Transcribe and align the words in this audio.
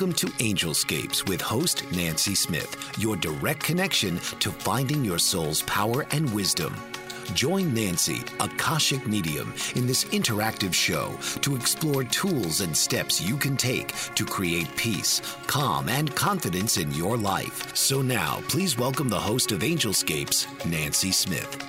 Welcome 0.00 0.16
to 0.16 0.28
Angelscapes 0.42 1.28
with 1.28 1.42
host 1.42 1.84
Nancy 1.92 2.34
Smith, 2.34 2.74
your 2.98 3.16
direct 3.16 3.62
connection 3.62 4.16
to 4.16 4.50
finding 4.50 5.04
your 5.04 5.18
soul's 5.18 5.60
power 5.64 6.06
and 6.12 6.32
wisdom. 6.32 6.74
Join 7.34 7.74
Nancy, 7.74 8.22
Akashic 8.40 9.06
Medium, 9.06 9.52
in 9.74 9.86
this 9.86 10.04
interactive 10.04 10.72
show 10.72 11.12
to 11.42 11.54
explore 11.54 12.02
tools 12.02 12.62
and 12.62 12.74
steps 12.74 13.20
you 13.20 13.36
can 13.36 13.58
take 13.58 13.92
to 14.14 14.24
create 14.24 14.74
peace, 14.74 15.20
calm, 15.46 15.90
and 15.90 16.16
confidence 16.16 16.78
in 16.78 16.90
your 16.94 17.18
life. 17.18 17.76
So 17.76 18.00
now, 18.00 18.42
please 18.48 18.78
welcome 18.78 19.10
the 19.10 19.20
host 19.20 19.52
of 19.52 19.58
Angelscapes, 19.58 20.46
Nancy 20.64 21.12
Smith. 21.12 21.62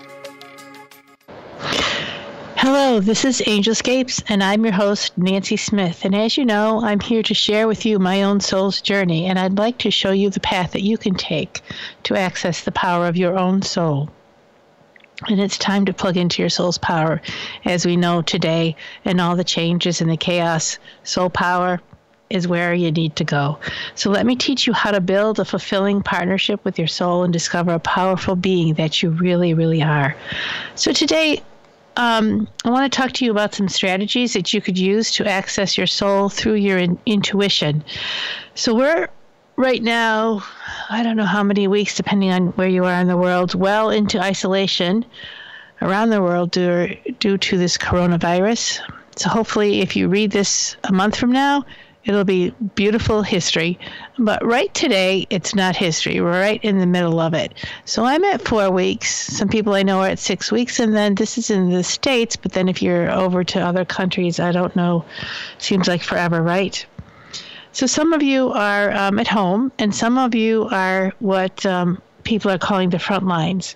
Hello, 2.64 3.00
this 3.00 3.26
is 3.26 3.42
Angelscapes, 3.42 4.22
and 4.28 4.44
I'm 4.44 4.64
your 4.64 4.74
host, 4.76 5.18
Nancy 5.18 5.58
Smith. 5.58 6.06
And 6.06 6.14
as 6.14 6.38
you 6.38 6.46
know, 6.46 6.84
I'm 6.84 7.00
here 7.00 7.24
to 7.24 7.34
share 7.34 7.68
with 7.68 7.88
you 7.88 7.98
my 7.98 8.22
own 8.22 8.40
soul's 8.40 8.82
journey, 8.82 9.26
and 9.26 9.40
I'd 9.40 9.58
like 9.58 9.80
to 9.80 9.90
show 9.90 10.12
you 10.12 10.30
the 10.30 10.42
path 10.42 10.74
that 10.74 10.84
you 10.84 10.96
can 10.96 11.16
take 11.16 11.62
to 12.04 12.16
access 12.16 12.64
the 12.64 12.72
power 12.72 13.08
of 13.08 13.18
your 13.18 13.36
own 13.36 13.64
soul. 13.64 14.12
And 15.28 15.42
it's 15.42 15.58
time 15.58 15.86
to 15.86 15.94
plug 15.94 16.18
into 16.18 16.44
your 16.44 16.50
soul's 16.50 16.78
power. 16.78 17.20
As 17.66 17.84
we 17.84 17.98
know 17.98 18.22
today, 18.22 18.76
and 19.06 19.20
all 19.20 19.36
the 19.36 19.44
changes 19.44 20.00
and 20.00 20.12
the 20.12 20.16
chaos, 20.16 20.78
soul 21.04 21.32
power 21.32 21.82
is 22.30 22.48
where 22.48 22.76
you 22.76 22.92
need 22.92 23.16
to 23.16 23.24
go. 23.24 23.58
So 23.96 24.12
let 24.12 24.28
me 24.28 24.36
teach 24.36 24.68
you 24.68 24.74
how 24.74 24.92
to 24.92 25.02
build 25.02 25.40
a 25.40 25.46
fulfilling 25.46 26.04
partnership 26.04 26.64
with 26.64 26.78
your 26.78 26.88
soul 26.88 27.24
and 27.24 27.34
discover 27.34 27.72
a 27.72 27.80
powerful 27.80 28.36
being 28.36 28.76
that 28.76 29.02
you 29.02 29.10
really, 29.10 29.56
really 29.56 29.82
are. 29.82 30.16
So 30.76 30.94
today, 30.94 31.42
um, 31.98 32.48
I 32.64 32.70
want 32.70 32.92
to 32.92 32.96
talk 32.96 33.12
to 33.14 33.26
you 33.26 33.32
about 33.32 33.54
some 33.54 33.68
strategies 33.68 34.34
that 34.34 34.54
you 34.54 34.62
could 34.62 34.78
use 34.78 35.12
to 35.14 35.28
access 35.28 35.78
your 35.78 35.88
soul 35.88 36.30
through 36.30 36.56
your 36.56 36.78
in- 36.78 37.00
intuition. 37.06 37.84
So, 38.56 38.74
we're 38.74 39.10
right 39.58 39.84
now, 39.84 40.44
I 40.90 41.04
don't 41.04 41.18
know 41.18 41.26
how 41.26 41.44
many 41.44 41.68
weeks, 41.68 41.96
depending 41.96 42.32
on 42.32 42.48
where 42.50 42.70
you 42.70 42.86
are 42.86 43.00
in 43.00 43.08
the 43.08 43.18
world, 43.18 43.56
well 43.56 43.90
into 43.90 44.20
isolation 44.20 45.06
around 45.82 46.10
the 46.10 46.22
world 46.22 46.52
due, 46.52 46.96
due 47.20 47.38
to 47.38 47.58
this 47.58 47.78
coronavirus. 47.78 48.80
So, 49.18 49.30
hopefully, 49.30 49.82
if 49.82 49.96
you 49.96 50.08
read 50.08 50.32
this 50.32 50.78
a 50.86 50.94
month 50.94 51.18
from 51.18 51.32
now, 51.32 51.66
It'll 52.06 52.24
be 52.24 52.52
beautiful 52.76 53.22
history. 53.22 53.78
But 54.18 54.44
right 54.46 54.74
today, 54.74 55.28
it's 55.30 55.54
not 55.54 55.76
history. 55.76 56.20
We're 56.20 56.32
right 56.32 56.64
in 56.64 56.80
the 56.80 56.88
middle 56.88 57.20
of 57.20 57.34
it. 57.34 57.54
So 57.86 58.06
I'm 58.06 58.24
at 58.24 58.48
four 58.48 58.72
weeks. 58.72 59.10
Some 59.10 59.50
people 59.50 59.74
I 59.74 59.84
know 59.84 60.00
are 60.00 60.08
at 60.08 60.20
six 60.20 60.52
weeks. 60.52 60.80
And 60.80 60.96
then 60.96 61.16
this 61.16 61.38
is 61.38 61.50
in 61.52 61.70
the 61.70 61.84
States. 61.84 62.36
But 62.36 62.54
then 62.54 62.68
if 62.68 62.82
you're 62.82 63.12
over 63.12 63.44
to 63.44 63.60
other 63.60 63.86
countries, 63.86 64.40
I 64.40 64.52
don't 64.52 64.76
know. 64.76 65.06
Seems 65.60 65.88
like 65.88 66.02
forever, 66.02 66.42
right? 66.42 66.84
So 67.74 67.86
some 67.86 68.14
of 68.14 68.22
you 68.22 68.52
are 68.52 68.92
um, 68.92 69.18
at 69.18 69.28
home, 69.28 69.72
and 69.80 69.96
some 69.96 70.18
of 70.18 70.36
you 70.36 70.68
are 70.72 71.14
what 71.20 71.66
um, 71.66 72.02
people 72.24 72.52
are 72.52 72.58
calling 72.58 72.90
the 72.90 73.00
front 73.00 73.26
lines. 73.28 73.76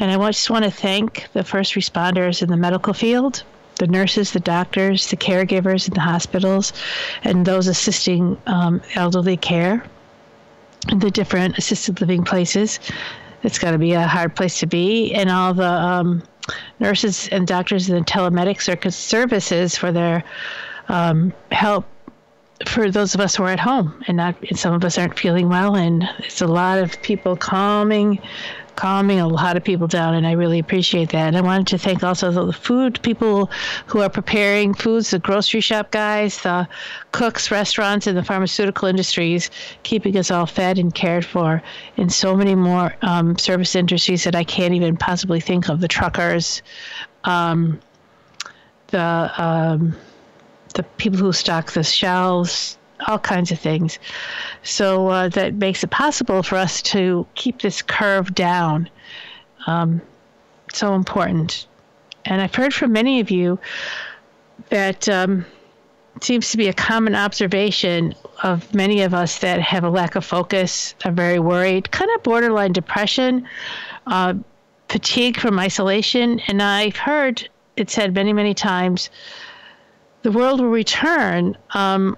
And 0.00 0.10
I 0.10 0.30
just 0.30 0.50
want 0.50 0.64
to 0.64 0.70
thank 0.70 1.28
the 1.34 1.44
first 1.44 1.74
responders 1.74 2.42
in 2.42 2.48
the 2.48 2.56
medical 2.56 2.92
field 2.94 3.44
the 3.80 3.86
nurses, 3.86 4.32
the 4.32 4.40
doctors, 4.40 5.08
the 5.08 5.16
caregivers 5.16 5.88
in 5.88 5.94
the 5.94 6.00
hospitals, 6.00 6.72
and 7.24 7.46
those 7.46 7.66
assisting 7.66 8.40
um, 8.46 8.80
elderly 8.94 9.36
care 9.36 9.82
the 10.96 11.10
different 11.10 11.58
assisted 11.58 12.00
living 12.00 12.22
places. 12.22 12.78
It's 13.42 13.58
got 13.58 13.70
to 13.72 13.78
be 13.78 13.92
a 13.92 14.06
hard 14.06 14.36
place 14.36 14.60
to 14.60 14.66
be, 14.66 15.14
and 15.14 15.30
all 15.30 15.54
the 15.54 15.64
um, 15.64 16.22
nurses 16.78 17.28
and 17.28 17.46
doctors 17.46 17.88
and 17.88 17.98
the 17.98 18.04
telemedic 18.04 18.92
services 18.92 19.76
for 19.76 19.90
their 19.92 20.22
um, 20.88 21.32
help 21.50 21.86
for 22.66 22.90
those 22.90 23.14
of 23.14 23.20
us 23.22 23.36
who 23.36 23.44
are 23.44 23.48
at 23.48 23.60
home 23.60 24.04
and 24.06 24.18
not 24.18 24.34
and 24.50 24.58
some 24.58 24.74
of 24.74 24.84
us 24.84 24.98
aren't 24.98 25.18
feeling 25.18 25.48
well 25.48 25.76
and 25.76 26.06
it's 26.18 26.42
a 26.42 26.46
lot 26.46 26.78
of 26.78 27.00
people 27.00 27.34
calming 27.34 28.20
calming 28.80 29.20
a 29.20 29.28
lot 29.28 29.58
of 29.58 29.62
people 29.62 29.86
down, 29.86 30.14
and 30.14 30.26
I 30.26 30.32
really 30.32 30.58
appreciate 30.58 31.10
that. 31.10 31.28
And 31.28 31.36
I 31.36 31.42
wanted 31.42 31.66
to 31.66 31.76
thank 31.76 32.02
also 32.02 32.30
the 32.30 32.50
food 32.50 32.98
people 33.02 33.50
who 33.84 34.00
are 34.00 34.08
preparing 34.08 34.72
foods, 34.72 35.10
the 35.10 35.18
grocery 35.18 35.60
shop 35.60 35.90
guys, 35.90 36.40
the 36.40 36.66
cooks, 37.12 37.50
restaurants, 37.50 38.06
and 38.06 38.16
the 38.16 38.24
pharmaceutical 38.24 38.88
industries, 38.88 39.50
keeping 39.82 40.16
us 40.16 40.30
all 40.30 40.46
fed 40.46 40.78
and 40.78 40.94
cared 40.94 41.26
for, 41.26 41.62
and 41.98 42.10
so 42.10 42.34
many 42.34 42.54
more 42.54 42.96
um, 43.02 43.36
service 43.36 43.76
industries 43.76 44.24
that 44.24 44.34
I 44.34 44.44
can't 44.44 44.72
even 44.72 44.96
possibly 44.96 45.40
think 45.40 45.68
of. 45.68 45.80
The 45.80 45.88
truckers, 45.88 46.62
um, 47.24 47.78
the 48.86 49.30
um, 49.36 49.94
the 50.72 50.84
people 50.96 51.18
who 51.18 51.34
stock 51.34 51.72
the 51.72 51.84
shelves, 51.84 52.78
all 53.06 53.18
kinds 53.18 53.50
of 53.50 53.58
things. 53.58 53.98
So 54.62 55.08
uh, 55.08 55.28
that 55.30 55.54
makes 55.54 55.82
it 55.84 55.90
possible 55.90 56.42
for 56.42 56.56
us 56.56 56.82
to 56.82 57.26
keep 57.34 57.60
this 57.60 57.82
curve 57.82 58.34
down. 58.34 58.88
Um, 59.66 60.00
so 60.72 60.94
important. 60.94 61.66
And 62.24 62.40
I've 62.40 62.54
heard 62.54 62.74
from 62.74 62.92
many 62.92 63.20
of 63.20 63.30
you 63.30 63.58
that 64.68 65.08
um, 65.08 65.44
seems 66.20 66.50
to 66.50 66.56
be 66.56 66.68
a 66.68 66.72
common 66.72 67.14
observation 67.14 68.14
of 68.42 68.72
many 68.74 69.02
of 69.02 69.14
us 69.14 69.38
that 69.38 69.60
have 69.60 69.84
a 69.84 69.90
lack 69.90 70.16
of 70.16 70.24
focus, 70.24 70.94
are 71.04 71.12
very 71.12 71.38
worried, 71.38 71.90
kind 71.90 72.10
of 72.14 72.22
borderline 72.22 72.72
depression, 72.72 73.46
uh, 74.06 74.34
fatigue 74.88 75.38
from 75.38 75.58
isolation. 75.58 76.40
And 76.48 76.62
I've 76.62 76.96
heard 76.96 77.48
it 77.76 77.90
said 77.90 78.14
many, 78.14 78.32
many 78.32 78.54
times 78.54 79.10
the 80.22 80.32
world 80.32 80.60
will 80.60 80.68
return 80.68 81.56
um, 81.70 82.16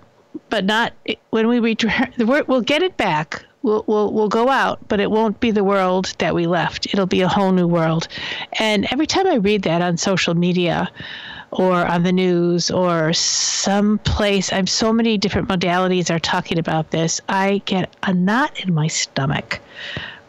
but 0.49 0.65
not 0.65 0.93
when 1.31 1.49
we 1.49 1.59
return. 1.59 2.13
We'll 2.19 2.61
get 2.61 2.83
it 2.83 2.97
back. 2.97 3.45
We'll, 3.63 3.85
we'll, 3.87 4.13
we'll 4.13 4.29
go 4.29 4.49
out, 4.49 4.87
but 4.89 4.99
it 4.99 5.11
won't 5.11 5.39
be 5.39 5.53
the 5.53 5.63
world 5.63 6.15
that 6.19 6.35
we 6.35 6.47
left. 6.47 6.87
It'll 6.87 7.07
be 7.07 7.21
a 7.21 7.29
whole 7.29 7.53
new 7.53 7.69
world. 7.69 8.09
And 8.59 8.87
every 8.91 9.07
time 9.07 9.27
I 9.27 9.37
read 9.37 9.63
that 9.63 9.83
on 9.83 9.97
social 9.97 10.35
media 10.35 10.91
or 11.53 11.87
on 11.87 12.03
the 12.03 12.13
news 12.13 12.71
or 12.71 13.13
some 13.13 13.99
place, 13.99 14.53
I'm 14.53 14.67
so 14.67 14.93
many 14.93 15.17
different 15.17 15.49
modalities 15.49 16.11
are 16.13 16.19
talking 16.19 16.59
about 16.59 16.91
this. 16.91 17.21
I 17.29 17.63
get 17.65 17.95
a 18.03 18.13
knot 18.13 18.59
in 18.61 18.75
my 18.75 18.89
stomach, 18.89 19.61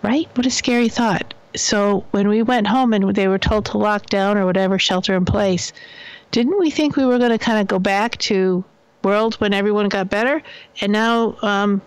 right? 0.04 0.30
What 0.36 0.46
a 0.46 0.52
scary 0.52 0.90
thought. 0.90 1.34
So 1.56 2.06
when 2.12 2.28
we 2.28 2.44
went 2.44 2.68
home 2.68 2.94
and 2.94 3.16
they 3.16 3.28
were 3.28 3.40
told 3.40 3.66
to 3.68 3.78
lock 3.78 4.08
down 4.08 4.38
or 4.38 4.46
whatever, 4.46 4.78
shelter 4.78 5.16
in 5.16 5.26
place, 5.26 5.74
didn't 6.32 6.60
we 6.60 6.70
think 6.70 6.96
we 6.96 7.06
were 7.06 7.20
going 7.20 7.32
to 7.32 7.38
kind 7.40 7.60
of 7.60 7.68
go 7.68 7.80
back 7.80 8.18
to 8.18 8.64
world 9.04 9.36
when 9.36 9.54
everyone 9.54 9.90
got 9.90 10.10
better, 10.10 10.42
and 10.82 10.92
now 10.92 11.36
um, 11.42 11.82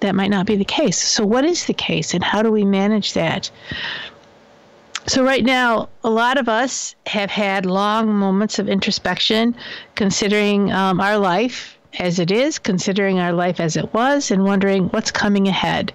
that 0.00 0.14
might 0.14 0.30
not 0.30 0.46
be 0.46 0.56
the 0.56 0.64
case. 0.64 1.00
So, 1.00 1.24
what 1.24 1.44
is 1.44 1.66
the 1.66 1.74
case, 1.74 2.14
and 2.14 2.22
how 2.22 2.42
do 2.42 2.50
we 2.50 2.64
manage 2.64 3.12
that? 3.14 3.50
So, 5.06 5.22
right 5.24 5.44
now, 5.44 5.88
a 6.02 6.10
lot 6.10 6.38
of 6.38 6.48
us 6.48 6.94
have 7.06 7.30
had 7.30 7.66
long 7.66 8.14
moments 8.14 8.58
of 8.58 8.68
introspection, 8.68 9.54
considering 9.94 10.72
um, 10.72 11.00
our 11.00 11.18
life 11.18 11.76
as 11.98 12.18
it 12.18 12.30
is, 12.30 12.58
considering 12.58 13.18
our 13.18 13.32
life 13.32 13.60
as 13.60 13.76
it 13.76 13.92
was, 13.92 14.30
and 14.30 14.44
wondering 14.44 14.88
what's 14.88 15.10
coming 15.10 15.46
ahead. 15.46 15.92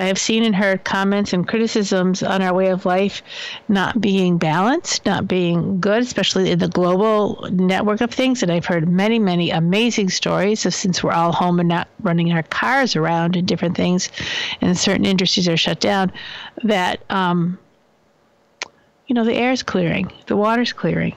I 0.00 0.04
have 0.04 0.18
seen 0.18 0.44
and 0.44 0.56
heard 0.56 0.84
comments 0.84 1.34
and 1.34 1.46
criticisms 1.46 2.22
on 2.22 2.40
our 2.40 2.54
way 2.54 2.68
of 2.68 2.86
life 2.86 3.22
not 3.68 4.00
being 4.00 4.38
balanced, 4.38 5.04
not 5.04 5.28
being 5.28 5.78
good, 5.78 6.02
especially 6.02 6.50
in 6.50 6.58
the 6.58 6.68
global 6.68 7.46
network 7.52 8.00
of 8.00 8.10
things. 8.10 8.42
And 8.42 8.50
I've 8.50 8.64
heard 8.64 8.88
many, 8.88 9.18
many 9.18 9.50
amazing 9.50 10.08
stories 10.08 10.64
of 10.64 10.74
since 10.74 11.02
we're 11.02 11.12
all 11.12 11.32
home 11.32 11.60
and 11.60 11.68
not 11.68 11.86
running 12.00 12.32
our 12.32 12.42
cars 12.44 12.96
around 12.96 13.36
and 13.36 13.46
different 13.46 13.76
things, 13.76 14.08
and 14.62 14.76
certain 14.78 15.04
industries 15.04 15.46
are 15.48 15.58
shut 15.58 15.80
down, 15.80 16.10
that, 16.64 17.02
um, 17.10 17.58
you 19.06 19.14
know, 19.14 19.24
the 19.24 19.34
air 19.34 19.52
is 19.52 19.62
clearing, 19.62 20.10
the 20.28 20.36
water's 20.36 20.72
clearing. 20.72 21.14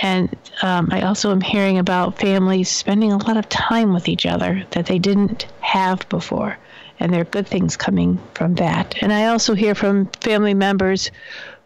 And 0.00 0.36
um, 0.62 0.88
I 0.92 1.02
also 1.02 1.32
am 1.32 1.40
hearing 1.40 1.78
about 1.78 2.16
families 2.20 2.70
spending 2.70 3.10
a 3.10 3.18
lot 3.18 3.36
of 3.36 3.48
time 3.48 3.92
with 3.92 4.08
each 4.08 4.24
other 4.24 4.64
that 4.70 4.86
they 4.86 5.00
didn't 5.00 5.48
have 5.60 6.08
before 6.08 6.56
and 7.02 7.12
there 7.12 7.22
are 7.22 7.24
good 7.24 7.46
things 7.46 7.76
coming 7.76 8.18
from 8.34 8.54
that. 8.54 8.94
And 9.02 9.12
I 9.12 9.26
also 9.26 9.54
hear 9.54 9.74
from 9.74 10.06
family 10.20 10.54
members 10.54 11.10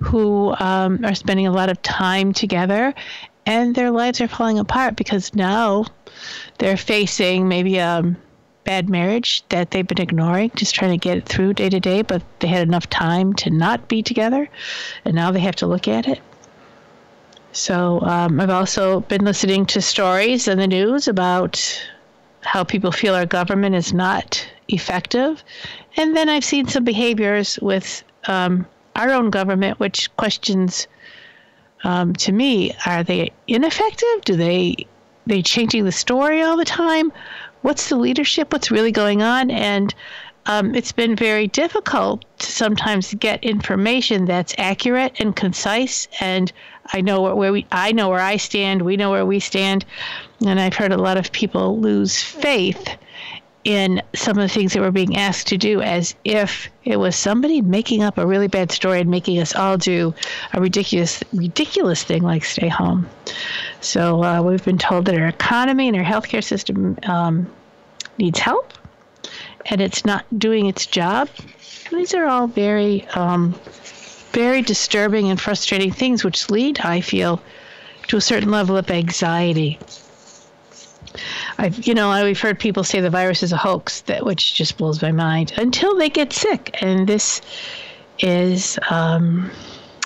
who 0.02 0.54
um, 0.58 1.04
are 1.04 1.14
spending 1.14 1.46
a 1.46 1.52
lot 1.52 1.68
of 1.68 1.80
time 1.82 2.32
together 2.32 2.94
and 3.44 3.74
their 3.74 3.90
lives 3.90 4.20
are 4.20 4.28
falling 4.28 4.58
apart 4.58 4.96
because 4.96 5.34
now 5.34 5.84
they're 6.58 6.76
facing 6.76 7.48
maybe 7.48 7.76
a 7.76 8.16
bad 8.64 8.88
marriage 8.88 9.44
that 9.50 9.70
they've 9.70 9.86
been 9.86 10.00
ignoring, 10.00 10.50
just 10.56 10.74
trying 10.74 10.90
to 10.90 10.96
get 10.96 11.18
it 11.18 11.26
through 11.26 11.52
day 11.52 11.68
to 11.68 11.78
day, 11.78 12.02
but 12.02 12.22
they 12.40 12.48
had 12.48 12.66
enough 12.66 12.88
time 12.90 13.32
to 13.34 13.50
not 13.50 13.86
be 13.88 14.02
together, 14.02 14.48
and 15.04 15.14
now 15.14 15.30
they 15.30 15.38
have 15.38 15.54
to 15.54 15.66
look 15.66 15.86
at 15.86 16.08
it. 16.08 16.20
So 17.52 18.00
um, 18.00 18.40
I've 18.40 18.50
also 18.50 19.00
been 19.00 19.24
listening 19.24 19.66
to 19.66 19.80
stories 19.80 20.48
in 20.48 20.58
the 20.58 20.66
news 20.66 21.06
about 21.06 21.62
how 22.40 22.64
people 22.64 22.90
feel 22.90 23.14
our 23.14 23.26
government 23.26 23.76
is 23.76 23.92
not 23.92 24.46
effective. 24.68 25.42
And 25.96 26.16
then 26.16 26.28
I've 26.28 26.44
seen 26.44 26.66
some 26.66 26.84
behaviors 26.84 27.58
with 27.60 28.02
um, 28.26 28.66
our 28.94 29.10
own 29.10 29.30
government, 29.30 29.78
which 29.78 30.14
questions 30.16 30.86
um, 31.84 32.14
to 32.14 32.32
me: 32.32 32.74
Are 32.86 33.02
they 33.02 33.32
ineffective? 33.46 34.22
Do 34.24 34.36
they 34.36 34.86
they 35.26 35.42
changing 35.42 35.84
the 35.84 35.92
story 35.92 36.42
all 36.42 36.56
the 36.56 36.64
time? 36.64 37.12
What's 37.62 37.88
the 37.88 37.96
leadership? 37.96 38.52
What's 38.52 38.70
really 38.70 38.92
going 38.92 39.22
on? 39.22 39.50
And 39.50 39.94
um, 40.46 40.74
it's 40.76 40.92
been 40.92 41.16
very 41.16 41.48
difficult 41.48 42.24
to 42.38 42.46
sometimes 42.46 43.12
get 43.14 43.42
information 43.42 44.26
that's 44.26 44.54
accurate 44.58 45.16
and 45.18 45.34
concise. 45.34 46.06
And 46.20 46.52
I 46.92 47.00
know 47.00 47.20
where, 47.22 47.34
where 47.34 47.52
we, 47.52 47.66
I 47.72 47.90
know 47.90 48.08
where 48.08 48.20
I 48.20 48.36
stand. 48.36 48.82
We 48.82 48.96
know 48.96 49.10
where 49.10 49.26
we 49.26 49.40
stand, 49.40 49.84
and 50.46 50.60
I've 50.60 50.74
heard 50.74 50.92
a 50.92 50.96
lot 50.96 51.16
of 51.16 51.32
people 51.32 51.80
lose 51.80 52.22
faith 52.22 52.96
in 53.66 54.00
some 54.14 54.38
of 54.38 54.42
the 54.42 54.48
things 54.48 54.72
that 54.72 54.80
we're 54.80 54.92
being 54.92 55.16
asked 55.16 55.48
to 55.48 55.58
do 55.58 55.82
as 55.82 56.14
if 56.24 56.70
it 56.84 56.98
was 56.98 57.16
somebody 57.16 57.60
making 57.60 58.00
up 58.00 58.16
a 58.16 58.24
really 58.24 58.46
bad 58.46 58.70
story 58.70 59.00
and 59.00 59.10
making 59.10 59.40
us 59.40 59.56
all 59.56 59.76
do 59.76 60.14
a 60.52 60.60
ridiculous 60.60 61.24
ridiculous 61.32 62.04
thing 62.04 62.22
like 62.22 62.44
stay 62.44 62.68
home. 62.68 63.08
So 63.80 64.22
uh, 64.22 64.40
we've 64.40 64.64
been 64.64 64.78
told 64.78 65.06
that 65.06 65.16
our 65.16 65.26
economy 65.26 65.88
and 65.88 65.96
our 65.96 66.04
healthcare 66.04 66.44
system 66.44 66.96
um, 67.08 67.50
needs 68.18 68.38
help, 68.38 68.72
and 69.66 69.80
it's 69.80 70.04
not 70.04 70.24
doing 70.38 70.66
its 70.66 70.86
job. 70.86 71.28
These 71.90 72.14
are 72.14 72.26
all 72.26 72.46
very 72.46 73.04
um, 73.14 73.52
very 74.30 74.62
disturbing 74.62 75.28
and 75.28 75.40
frustrating 75.40 75.90
things, 75.90 76.22
which 76.22 76.50
lead, 76.50 76.78
I 76.80 77.00
feel, 77.00 77.42
to 78.06 78.16
a 78.16 78.20
certain 78.20 78.52
level 78.52 78.76
of 78.76 78.88
anxiety. 78.92 79.80
I've, 81.58 81.86
you 81.86 81.94
know, 81.94 82.10
I've 82.10 82.40
heard 82.40 82.58
people 82.58 82.84
say 82.84 83.00
the 83.00 83.10
virus 83.10 83.42
is 83.42 83.52
a 83.52 83.56
hoax, 83.56 84.02
that 84.02 84.24
which 84.24 84.54
just 84.54 84.76
blows 84.76 85.02
my 85.02 85.12
mind 85.12 85.52
until 85.56 85.96
they 85.96 86.08
get 86.08 86.32
sick, 86.32 86.76
and 86.80 87.06
this 87.06 87.40
is 88.18 88.78
um, 88.90 89.50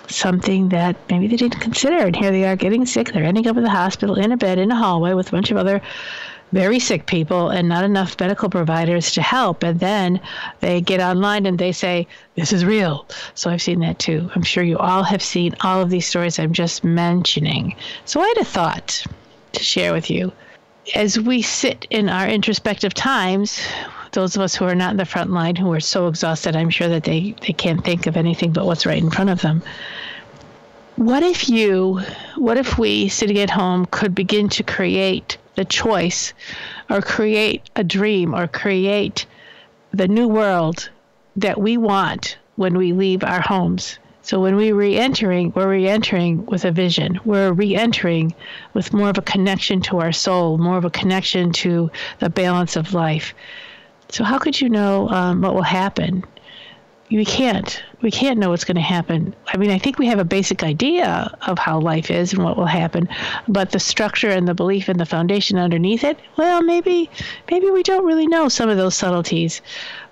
something 0.08 0.68
that 0.70 0.96
maybe 1.08 1.28
they 1.28 1.36
didn't 1.36 1.60
consider. 1.60 1.98
And 1.98 2.16
here 2.16 2.30
they 2.30 2.44
are 2.44 2.56
getting 2.56 2.86
sick. 2.86 3.12
They're 3.12 3.24
ending 3.24 3.46
up 3.46 3.56
in 3.56 3.62
the 3.62 3.70
hospital 3.70 4.16
in 4.16 4.32
a 4.32 4.36
bed 4.36 4.58
in 4.58 4.70
a 4.70 4.76
hallway 4.76 5.14
with 5.14 5.28
a 5.28 5.30
bunch 5.30 5.50
of 5.50 5.56
other 5.56 5.80
very 6.52 6.80
sick 6.80 7.06
people 7.06 7.50
and 7.50 7.68
not 7.68 7.84
enough 7.84 8.18
medical 8.18 8.50
providers 8.50 9.12
to 9.12 9.22
help. 9.22 9.62
And 9.62 9.78
then 9.78 10.20
they 10.60 10.80
get 10.80 11.00
online 11.00 11.46
and 11.46 11.58
they 11.58 11.72
say, 11.72 12.08
This 12.34 12.52
is 12.52 12.64
real. 12.64 13.06
So 13.34 13.50
I've 13.50 13.62
seen 13.62 13.80
that 13.80 13.98
too. 13.98 14.30
I'm 14.34 14.42
sure 14.42 14.64
you 14.64 14.78
all 14.78 15.04
have 15.04 15.22
seen 15.22 15.54
all 15.60 15.80
of 15.80 15.90
these 15.90 16.06
stories 16.06 16.38
I'm 16.38 16.52
just 16.52 16.82
mentioning. 16.82 17.76
So 18.04 18.20
I 18.20 18.26
had 18.26 18.38
a 18.38 18.44
thought 18.44 19.04
to 19.52 19.62
share 19.62 19.92
with 19.92 20.10
you 20.10 20.32
as 20.94 21.18
we 21.18 21.42
sit 21.42 21.86
in 21.90 22.08
our 22.08 22.26
introspective 22.26 22.94
times, 22.94 23.60
those 24.12 24.34
of 24.36 24.42
us 24.42 24.54
who 24.54 24.64
are 24.64 24.74
not 24.74 24.92
in 24.92 24.96
the 24.96 25.04
front 25.04 25.30
line, 25.30 25.56
who 25.56 25.72
are 25.72 25.80
so 25.80 26.08
exhausted, 26.08 26.56
I'm 26.56 26.70
sure 26.70 26.88
that 26.88 27.04
they, 27.04 27.34
they 27.46 27.52
can't 27.52 27.84
think 27.84 28.06
of 28.06 28.16
anything 28.16 28.52
but 28.52 28.66
what's 28.66 28.86
right 28.86 29.02
in 29.02 29.10
front 29.10 29.30
of 29.30 29.40
them. 29.40 29.62
What 30.96 31.22
if 31.22 31.48
you, 31.48 32.00
what 32.36 32.58
if 32.58 32.78
we 32.78 33.08
sitting 33.08 33.38
at 33.38 33.50
home 33.50 33.86
could 33.86 34.14
begin 34.14 34.48
to 34.50 34.62
create 34.62 35.38
the 35.54 35.64
choice 35.64 36.32
or 36.90 37.00
create 37.00 37.70
a 37.76 37.84
dream 37.84 38.34
or 38.34 38.48
create 38.48 39.26
the 39.92 40.08
new 40.08 40.28
world 40.28 40.90
that 41.36 41.60
we 41.60 41.76
want 41.76 42.36
when 42.56 42.76
we 42.76 42.92
leave 42.92 43.22
our 43.22 43.40
homes? 43.40 43.98
So 44.30 44.38
when 44.38 44.54
we're 44.54 44.76
re-entering, 44.76 45.50
we're 45.56 45.68
re-entering 45.68 46.46
with 46.46 46.64
a 46.64 46.70
vision. 46.70 47.18
We're 47.24 47.50
re-entering 47.50 48.32
with 48.74 48.92
more 48.92 49.08
of 49.10 49.18
a 49.18 49.22
connection 49.22 49.80
to 49.80 49.98
our 49.98 50.12
soul, 50.12 50.56
more 50.56 50.76
of 50.78 50.84
a 50.84 50.90
connection 50.90 51.50
to 51.54 51.90
the 52.20 52.30
balance 52.30 52.76
of 52.76 52.94
life. 52.94 53.34
So 54.08 54.22
how 54.22 54.38
could 54.38 54.60
you 54.60 54.68
know 54.68 55.08
um, 55.08 55.40
what 55.40 55.56
will 55.56 55.62
happen? 55.62 56.22
We 57.10 57.24
can't. 57.24 57.82
We 58.02 58.12
can't 58.12 58.38
know 58.38 58.50
what's 58.50 58.62
going 58.62 58.76
to 58.76 58.80
happen. 58.82 59.34
I 59.48 59.56
mean, 59.56 59.72
I 59.72 59.80
think 59.80 59.98
we 59.98 60.06
have 60.06 60.20
a 60.20 60.24
basic 60.24 60.62
idea 60.62 61.36
of 61.48 61.58
how 61.58 61.80
life 61.80 62.08
is 62.08 62.32
and 62.32 62.44
what 62.44 62.56
will 62.56 62.66
happen, 62.66 63.08
but 63.48 63.72
the 63.72 63.80
structure 63.80 64.30
and 64.30 64.46
the 64.46 64.54
belief 64.54 64.88
and 64.88 65.00
the 65.00 65.06
foundation 65.06 65.58
underneath 65.58 66.04
it, 66.04 66.20
well, 66.36 66.62
maybe, 66.62 67.10
maybe 67.50 67.68
we 67.70 67.82
don't 67.82 68.06
really 68.06 68.28
know 68.28 68.48
some 68.48 68.68
of 68.68 68.76
those 68.76 68.94
subtleties. 68.94 69.60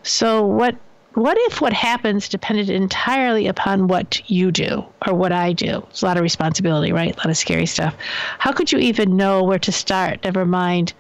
So 0.03 0.44
what 0.44 0.75
what 1.19 1.37
if 1.41 1.61
what 1.61 1.73
happens 1.73 2.29
depended 2.29 2.70
entirely 2.70 3.47
upon 3.47 3.88
what 3.88 4.31
you 4.31 4.53
do 4.53 4.85
or 5.06 5.15
what 5.15 5.32
I 5.32 5.53
do? 5.53 5.85
It's 5.91 6.03
a 6.03 6.06
lot 6.06 6.17
of 6.17 6.23
responsibility, 6.23 6.93
right? 6.93 7.15
A 7.15 7.19
lot 7.19 7.31
of 7.31 7.37
scary 7.37 7.67
stuff. 7.67 7.94
How 8.39 8.53
could 8.53 8.70
you 8.70 8.79
even 8.79 9.17
know 9.17 9.43
where 9.43 9.58
to 9.58 9.72
start, 9.72 10.22
never 10.22 10.46
mind 10.46 10.93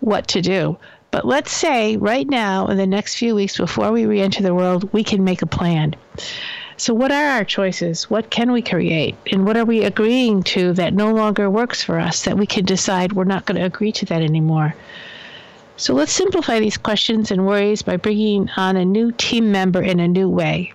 what 0.00 0.28
to 0.28 0.40
do? 0.40 0.78
But 1.10 1.26
let's 1.26 1.52
say 1.52 1.96
right 1.96 2.28
now, 2.28 2.66
in 2.66 2.76
the 2.76 2.86
next 2.86 3.16
few 3.16 3.34
weeks 3.34 3.56
before 3.56 3.92
we 3.92 4.06
re 4.06 4.20
enter 4.20 4.42
the 4.42 4.54
world, 4.54 4.92
we 4.92 5.04
can 5.04 5.24
make 5.24 5.42
a 5.42 5.46
plan. 5.46 5.94
So, 6.78 6.92
what 6.92 7.12
are 7.12 7.26
our 7.30 7.44
choices? 7.44 8.10
What 8.10 8.30
can 8.30 8.52
we 8.52 8.62
create? 8.62 9.14
And 9.32 9.46
what 9.46 9.56
are 9.56 9.64
we 9.64 9.84
agreeing 9.84 10.42
to 10.44 10.72
that 10.74 10.94
no 10.94 11.12
longer 11.12 11.48
works 11.48 11.82
for 11.82 11.98
us 11.98 12.22
that 12.24 12.36
we 12.36 12.46
can 12.46 12.64
decide 12.64 13.12
we're 13.12 13.24
not 13.24 13.46
going 13.46 13.58
to 13.58 13.66
agree 13.66 13.92
to 13.92 14.06
that 14.06 14.22
anymore? 14.22 14.74
So 15.78 15.92
let's 15.92 16.12
simplify 16.12 16.58
these 16.58 16.78
questions 16.78 17.30
and 17.30 17.46
worries 17.46 17.82
by 17.82 17.96
bringing 17.96 18.48
on 18.56 18.76
a 18.76 18.84
new 18.84 19.12
team 19.12 19.52
member 19.52 19.82
in 19.82 20.00
a 20.00 20.08
new 20.08 20.28
way. 20.28 20.72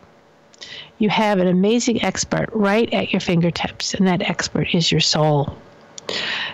You 0.99 1.09
have 1.09 1.39
an 1.39 1.47
amazing 1.47 2.03
expert 2.03 2.49
right 2.53 2.91
at 2.93 3.11
your 3.11 3.19
fingertips, 3.19 3.95
and 3.95 4.07
that 4.07 4.21
expert 4.21 4.75
is 4.75 4.91
your 4.91 5.01
soul. 5.01 5.57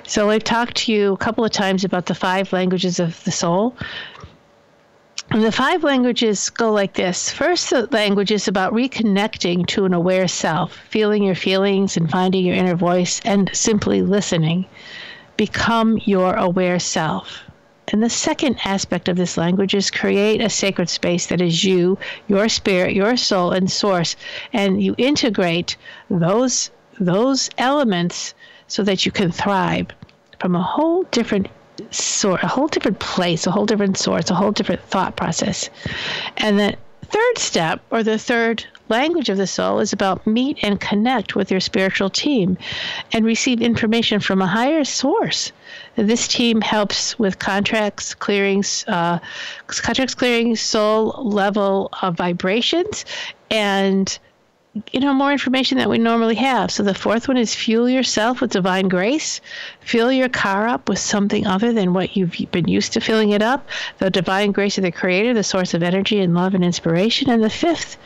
So 0.04 0.30
I've 0.30 0.46
talked 0.46 0.77
to 0.77 0.94
you 0.94 1.12
a 1.12 1.18
couple 1.18 1.44
of 1.44 1.51
times 1.51 1.84
about 1.84 2.06
the 2.06 2.16
five 2.16 2.54
languages 2.54 3.01
of 3.01 3.22
the 3.25 3.32
soul. 3.32 3.75
And 5.30 5.44
the 5.44 5.51
five 5.51 5.84
languages 5.84 6.50
go 6.50 6.72
like 6.72 6.94
this. 6.94 7.30
First, 7.30 7.70
the 7.70 7.88
language 7.88 8.32
is 8.32 8.48
about 8.48 8.72
reconnecting 8.72 9.68
to 9.68 9.84
an 9.84 9.94
aware 9.94 10.30
self, 10.30 10.74
feeling 10.89 11.24
your 11.24 11.36
feelings 11.36 11.98
and 11.98 12.10
finding 12.10 12.46
your 12.46 12.56
inner 12.56 12.75
voice, 12.75 13.20
and 13.25 13.50
simply 13.51 14.01
listening. 14.01 14.66
Become 15.36 16.00
your 16.06 16.34
aware 16.36 16.80
self. 16.80 17.42
And 17.89 18.03
the 18.03 18.10
second 18.10 18.58
aspect 18.65 19.08
of 19.08 19.15
this 19.15 19.38
language 19.38 19.74
is 19.74 19.89
create 19.89 20.41
a 20.41 20.50
sacred 20.50 20.89
space 20.89 21.27
that 21.27 21.39
is 21.39 21.63
you, 21.63 21.98
your 22.27 22.50
spirit, 22.50 22.94
your 22.94 23.15
soul, 23.15 23.51
and 23.51 23.72
source. 23.72 24.17
And 24.51 24.84
you 24.84 24.94
integrate 24.98 25.77
those, 26.10 26.70
those 27.00 27.50
elements 27.58 28.34
so 28.67 28.84
that 28.84 29.06
you 29.06 29.12
can 29.13 29.32
thrive 29.32 29.88
from 30.39 30.53
a 30.53 30.62
whole 30.62 31.03
different 31.12 31.48
sort, 31.91 32.44
a 32.44 32.48
whole 32.48 32.67
different 32.67 33.00
place, 33.00 33.48
a 33.48 33.51
whole 33.51 33.65
different 33.65 33.98
source, 33.98 34.29
a 34.29 34.36
whole 34.36 34.51
different 34.51 34.82
thought 34.82 35.15
process. 35.15 35.70
And 36.36 36.60
the 36.60 36.75
third 37.06 37.38
step, 37.38 37.82
or 37.89 38.03
the 38.03 38.17
third 38.17 38.65
language 38.89 39.29
of 39.29 39.38
the 39.38 39.48
soul, 39.48 39.79
is 39.79 39.94
about 39.94 40.27
meet 40.27 40.58
and 40.62 40.82
connect 40.82 41.36
with 41.36 41.51
your 41.51 41.62
spiritual 41.62 42.10
team 42.10 42.58
and 43.13 43.24
receive 43.24 43.62
information 43.62 44.20
from 44.20 44.41
a 44.41 44.48
higher 44.48 44.84
source 44.84 45.53
this 45.98 46.27
team 46.27 46.62
helps 46.62 47.18
with 47.18 47.39
contracts, 47.39 48.13
clearings, 48.13 48.86
uh, 48.88 49.20
contracts 49.68 50.16
clearing, 50.16 50.56
soul 50.56 51.10
level 51.24 51.89
of 52.01 52.16
vibrations, 52.16 53.04
and 53.50 54.20
you 54.91 55.00
know, 55.00 55.13
more 55.13 55.31
information 55.31 55.77
that 55.77 55.89
we 55.89 55.98
normally 55.98 56.36
have. 56.36 56.72
So 56.72 56.84
the 56.84 56.93
fourth 56.93 57.27
one 57.27 57.38
is 57.38 57.55
fuel 57.55 57.89
yourself 57.89 58.41
with 58.41 58.51
divine 58.51 58.88
grace. 58.88 59.41
Fill 59.81 60.12
your 60.12 60.29
car 60.29 60.67
up 60.67 60.89
with 60.89 61.00
something 61.00 61.46
other 61.48 61.74
than 61.74 61.93
what 61.93 62.15
you've 62.15 62.36
been 62.51 62.67
used 62.67 62.93
to 62.93 63.01
filling 63.01 63.31
it 63.31 63.41
up. 63.41 63.67
The 64.00 64.10
divine 64.10 64.51
grace 64.51 64.77
of 64.77 64.84
the 64.84 64.91
Creator, 64.91 65.34
the 65.34 65.43
source 65.43 65.74
of 65.74 65.84
energy 65.84 66.19
and 66.19 66.34
love 66.34 66.53
and 66.53 66.63
inspiration. 66.63 67.29
And 67.29 67.43
the 67.43 67.50
fifth 67.50 67.98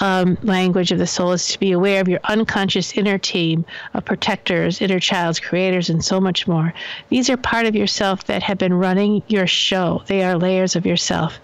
um, 0.00 0.38
language 0.42 0.92
of 0.92 0.98
the 0.98 1.06
soul 1.06 1.32
is 1.32 1.46
to 1.48 1.58
be 1.58 1.72
aware 1.72 2.00
of 2.00 2.08
your 2.08 2.20
unconscious 2.24 2.96
inner 2.96 3.18
team 3.18 3.64
of 3.94 4.04
protectors, 4.04 4.80
inner 4.80 5.00
childs, 5.00 5.40
creators, 5.40 5.90
and 5.90 6.04
so 6.04 6.20
much 6.20 6.46
more. 6.46 6.72
These 7.08 7.30
are 7.30 7.36
part 7.36 7.66
of 7.66 7.74
yourself 7.74 8.24
that 8.24 8.42
have 8.42 8.58
been 8.58 8.74
running 8.74 9.22
your 9.28 9.46
show. 9.46 10.02
They 10.06 10.22
are 10.22 10.36
layers 10.36 10.76
of 10.76 10.86
yourself 10.86 11.38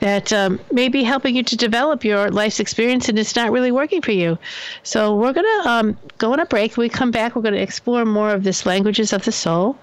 that 0.00 0.32
um, 0.32 0.60
may 0.72 0.88
be 0.88 1.02
helping 1.02 1.36
you 1.36 1.42
to 1.42 1.56
develop 1.56 2.04
your 2.04 2.30
life's 2.30 2.60
experience, 2.60 3.08
and 3.08 3.18
it's 3.18 3.36
not 3.36 3.50
really 3.50 3.72
working 3.72 3.99
for 4.02 4.12
you. 4.12 4.38
So 4.82 5.16
we're 5.16 5.32
going 5.32 5.62
to 5.62 5.68
um, 5.68 5.98
go 6.18 6.32
on 6.32 6.40
a 6.40 6.46
break. 6.46 6.76
When 6.76 6.84
we 6.84 6.88
come 6.88 7.10
back, 7.10 7.34
we're 7.34 7.42
going 7.42 7.54
to 7.54 7.60
explore 7.60 8.04
more 8.04 8.30
of 8.30 8.44
this 8.44 8.64
languages 8.66 9.12
of 9.12 9.24
the 9.24 9.32
soul, 9.32 9.76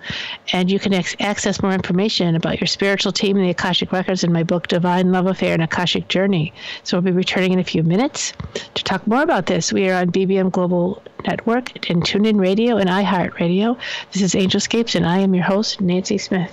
and 0.53 0.71
you 0.71 0.79
can 0.79 0.93
ex- 0.93 1.15
access 1.19 1.62
more 1.62 1.74
information 1.74 2.36
about 2.36 2.59
your 2.59 2.67
spiritual 2.67 3.12
team 3.12 3.36
and 3.38 3.45
the 3.45 3.51
Akashic 3.51 3.91
Records 3.91 4.24
in 4.24 4.31
my 4.31 4.43
book, 4.43 4.67
Divine 4.67 5.12
Love 5.12 5.27
Affair 5.27 5.53
and 5.53 5.63
Akashic 5.63 6.07
Journey. 6.07 6.53
So 6.83 6.97
we'll 6.97 7.03
be 7.03 7.12
returning 7.12 7.51
in 7.53 7.59
a 7.59 7.63
few 7.63 7.83
minutes 7.83 7.97
minutes. 7.97 8.33
To 8.75 8.83
talk 8.83 9.05
more 9.07 9.24
about 9.24 9.47
this, 9.47 9.74
we 9.74 9.89
are 9.89 10.00
on 10.00 10.12
BBM 10.12 10.51
Global 10.51 11.01
Network 11.25 11.89
and 11.89 12.03
TuneIn 12.03 12.39
Radio 12.39 12.77
and 12.77 12.89
iHeartRadio. 12.89 13.77
This 14.12 14.21
is 14.21 14.33
Angelscapes, 14.33 14.95
and 14.95 15.05
I 15.05 15.17
am 15.19 15.33
your 15.33 15.43
host, 15.43 15.81
Nancy 15.81 16.17
Smith. 16.17 16.51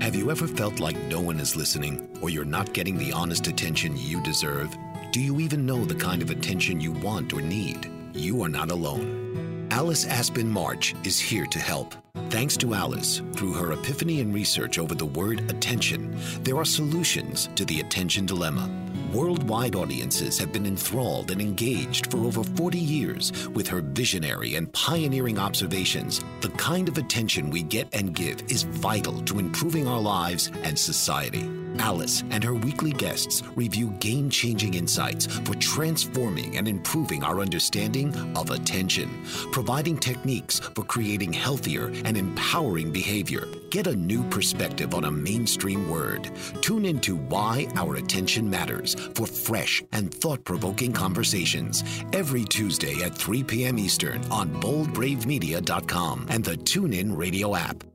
Have 0.00 0.16
you 0.16 0.30
ever 0.30 0.48
felt 0.48 0.80
like 0.80 0.96
no 1.08 1.20
one 1.20 1.38
is 1.38 1.54
listening, 1.56 2.08
or 2.22 2.30
you're 2.30 2.44
not 2.44 2.72
getting 2.72 2.96
the 2.96 3.12
honest 3.12 3.46
attention 3.46 3.96
you 3.96 4.20
deserve? 4.22 4.74
Do 5.12 5.20
you 5.20 5.40
even 5.40 5.66
know 5.66 5.84
the 5.84 5.96
kind 5.96 6.22
of 6.22 6.30
attention 6.30 6.80
you 6.80 6.92
want 6.92 7.32
or 7.32 7.40
need? 7.40 7.90
You 8.14 8.44
are 8.44 8.48
not 8.48 8.70
alone. 8.70 9.66
Alice 9.72 10.06
Aspen 10.06 10.48
March 10.48 10.94
is 11.02 11.18
here 11.18 11.46
to 11.46 11.58
help. 11.58 11.96
Thanks 12.28 12.56
to 12.58 12.74
Alice, 12.74 13.20
through 13.34 13.54
her 13.54 13.72
epiphany 13.72 14.20
and 14.20 14.32
research 14.32 14.78
over 14.78 14.94
the 14.94 15.06
word 15.06 15.50
attention, 15.50 16.16
there 16.44 16.56
are 16.58 16.64
solutions 16.64 17.48
to 17.56 17.64
the 17.64 17.80
attention 17.80 18.24
dilemma. 18.24 18.70
Worldwide 19.12 19.74
audiences 19.74 20.38
have 20.38 20.52
been 20.52 20.66
enthralled 20.66 21.32
and 21.32 21.40
engaged 21.40 22.08
for 22.08 22.18
over 22.18 22.44
40 22.44 22.78
years 22.78 23.48
with 23.48 23.66
her 23.66 23.80
visionary 23.80 24.54
and 24.54 24.72
pioneering 24.72 25.40
observations. 25.40 26.22
The 26.40 26.50
kind 26.50 26.88
of 26.88 26.98
attention 26.98 27.50
we 27.50 27.64
get 27.64 27.88
and 27.92 28.14
give 28.14 28.42
is 28.48 28.62
vital 28.62 29.20
to 29.22 29.40
improving 29.40 29.88
our 29.88 30.00
lives 30.00 30.52
and 30.62 30.78
society. 30.78 31.59
Alice 31.80 32.22
and 32.30 32.44
her 32.44 32.54
weekly 32.54 32.92
guests 32.92 33.42
review 33.56 33.90
game 33.98 34.28
changing 34.28 34.74
insights 34.74 35.26
for 35.26 35.54
transforming 35.54 36.58
and 36.58 36.68
improving 36.68 37.24
our 37.24 37.40
understanding 37.40 38.14
of 38.36 38.50
attention, 38.50 39.24
providing 39.50 39.96
techniques 39.98 40.60
for 40.60 40.84
creating 40.84 41.32
healthier 41.32 41.86
and 42.04 42.16
empowering 42.16 42.92
behavior. 42.92 43.48
Get 43.70 43.86
a 43.86 43.96
new 43.96 44.22
perspective 44.24 44.94
on 44.94 45.04
a 45.04 45.10
mainstream 45.10 45.88
word. 45.88 46.30
Tune 46.60 46.84
into 46.84 47.16
Why 47.16 47.66
Our 47.76 47.96
Attention 47.96 48.48
Matters 48.48 48.94
for 49.14 49.26
fresh 49.26 49.82
and 49.92 50.12
thought 50.12 50.44
provoking 50.44 50.92
conversations 50.92 51.82
every 52.12 52.44
Tuesday 52.44 53.02
at 53.02 53.16
3 53.16 53.42
p.m. 53.44 53.78
Eastern 53.78 54.22
on 54.30 54.50
boldbravemedia.com 54.60 56.26
and 56.28 56.44
the 56.44 56.56
TuneIn 56.56 57.16
Radio 57.16 57.56
app. 57.56 57.89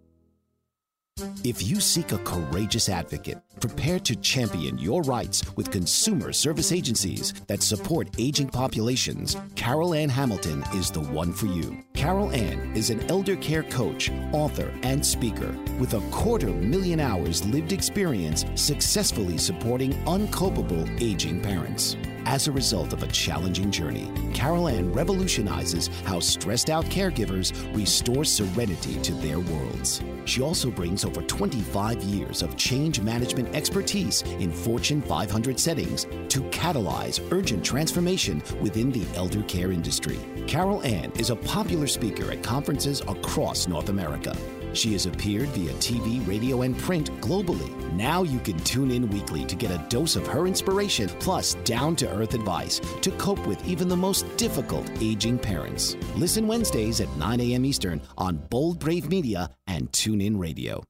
If 1.45 1.65
you 1.65 1.79
seek 1.79 2.11
a 2.11 2.17
courageous 2.17 2.89
advocate, 2.89 3.37
prepared 3.61 4.03
to 4.03 4.17
champion 4.17 4.77
your 4.77 5.01
rights 5.03 5.43
with 5.55 5.71
consumer 5.71 6.33
service 6.33 6.73
agencies 6.73 7.33
that 7.47 7.63
support 7.63 8.09
aging 8.17 8.49
populations, 8.49 9.37
Carol 9.55 9.93
Ann 9.93 10.09
Hamilton 10.09 10.65
is 10.73 10.91
the 10.91 10.99
one 10.99 11.31
for 11.31 11.45
you. 11.45 11.81
Carol 11.93 12.31
Ann 12.31 12.75
is 12.75 12.89
an 12.89 12.99
elder 13.09 13.37
care 13.37 13.63
coach, 13.63 14.11
author, 14.33 14.73
and 14.83 15.05
speaker 15.05 15.57
with 15.79 15.93
a 15.93 16.01
quarter 16.11 16.49
million 16.49 16.99
hours 16.99 17.45
lived 17.45 17.71
experience 17.71 18.43
successfully 18.55 19.37
supporting 19.37 19.93
uncopable 20.03 20.85
aging 21.01 21.39
parents. 21.39 21.95
As 22.27 22.47
a 22.47 22.51
result 22.51 22.91
of 22.91 23.03
a 23.03 23.07
challenging 23.07 23.71
journey, 23.71 24.11
Carol 24.33 24.67
Ann 24.67 24.91
revolutionizes 24.91 25.87
how 26.05 26.19
stressed 26.19 26.71
out 26.71 26.83
caregivers 26.85 27.53
restore 27.75 28.25
serenity 28.25 28.99
to 29.03 29.13
their 29.13 29.39
worlds. 29.39 30.01
She 30.25 30.41
also 30.41 30.71
brings 30.71 31.04
over 31.05 31.21
25 31.21 32.03
years 32.03 32.41
of 32.41 32.57
change 32.57 32.99
management 33.01 33.53
expertise 33.55 34.23
in 34.39 34.51
Fortune 34.51 35.01
500 35.01 35.59
settings 35.59 36.05
to 36.29 36.41
catalyze 36.49 37.21
urgent 37.31 37.63
transformation 37.63 38.41
within 38.61 38.91
the 38.91 39.05
elder 39.15 39.43
care 39.43 39.71
industry. 39.71 40.19
Carol 40.47 40.81
Ann 40.83 41.11
is 41.19 41.29
a 41.29 41.35
popular 41.35 41.87
speaker 41.87 42.31
at 42.31 42.43
conferences 42.43 43.01
across 43.01 43.67
North 43.67 43.89
America. 43.89 44.35
She 44.75 44.91
has 44.93 45.05
appeared 45.05 45.49
via 45.49 45.71
TV, 45.75 46.25
radio, 46.27 46.63
and 46.63 46.77
print 46.77 47.09
globally. 47.21 47.71
Now 47.93 48.23
you 48.23 48.39
can 48.39 48.57
tune 48.59 48.91
in 48.91 49.09
weekly 49.09 49.45
to 49.45 49.55
get 49.55 49.71
a 49.71 49.83
dose 49.89 50.15
of 50.15 50.27
her 50.27 50.47
inspiration 50.47 51.07
plus 51.19 51.55
down 51.63 51.95
to 51.97 52.11
earth 52.13 52.33
advice 52.33 52.81
to 53.01 53.11
cope 53.11 53.45
with 53.47 53.65
even 53.65 53.87
the 53.87 53.95
most 53.95 54.23
difficult 54.37 54.89
aging 54.99 55.39
parents. 55.39 55.95
Listen 56.15 56.45
Wednesdays 56.45 56.99
at 56.99 57.15
9 57.17 57.39
a.m. 57.39 57.65
Eastern 57.65 58.01
on 58.17 58.37
Bold 58.49 58.79
Brave 58.79 59.09
Media 59.09 59.49
and 59.67 59.91
TuneIn 59.91 60.37
Radio. 60.37 60.83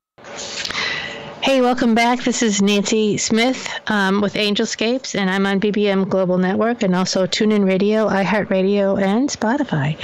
Hey, 1.46 1.62
welcome 1.62 1.94
back. 1.94 2.24
This 2.24 2.42
is 2.42 2.60
Nancy 2.60 3.20
Smith 3.20 3.70
um, 3.86 4.20
with 4.20 4.34
Angelscapes, 4.34 5.14
and 5.14 5.30
I'm 5.30 5.46
on 5.46 5.60
BBM 5.60 6.10
Global 6.10 6.40
Network 6.40 6.82
and 6.82 6.96
also 6.96 7.28
TuneIn 7.28 7.68
Radio, 7.68 8.10
iHeartRadio, 8.10 9.00
and 9.00 9.30
Spotify. 9.30 9.96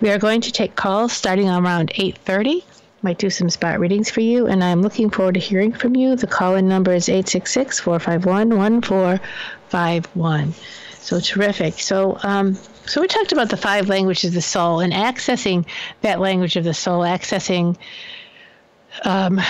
We 0.00 0.08
are 0.08 0.16
going 0.16 0.40
to 0.40 0.50
take 0.50 0.74
calls 0.74 1.12
starting 1.12 1.50
around 1.50 1.90
8:30 1.96 2.64
might 3.02 3.18
do 3.18 3.28
some 3.28 3.50
spot 3.50 3.78
readings 3.78 4.08
for 4.08 4.22
you, 4.22 4.46
and 4.46 4.64
I'm 4.64 4.80
looking 4.80 5.10
forward 5.10 5.34
to 5.34 5.40
hearing 5.40 5.70
from 5.70 5.94
you. 5.96 6.16
The 6.16 6.26
call 6.26 6.54
in 6.54 6.66
number 6.66 6.94
is 6.94 7.10
866 7.10 7.78
451 7.78 8.56
1451. 8.56 10.54
So 10.94 11.20
terrific. 11.20 11.78
So, 11.78 12.18
um, 12.22 12.56
so 12.86 13.02
we 13.02 13.06
talked 13.06 13.32
about 13.32 13.50
the 13.50 13.58
five 13.58 13.90
languages 13.90 14.30
of 14.30 14.32
the 14.32 14.40
soul 14.40 14.80
and 14.80 14.94
accessing 14.94 15.66
that 16.00 16.20
language 16.20 16.56
of 16.56 16.64
the 16.64 16.72
soul, 16.72 17.02
accessing, 17.02 17.76
um, 19.04 19.42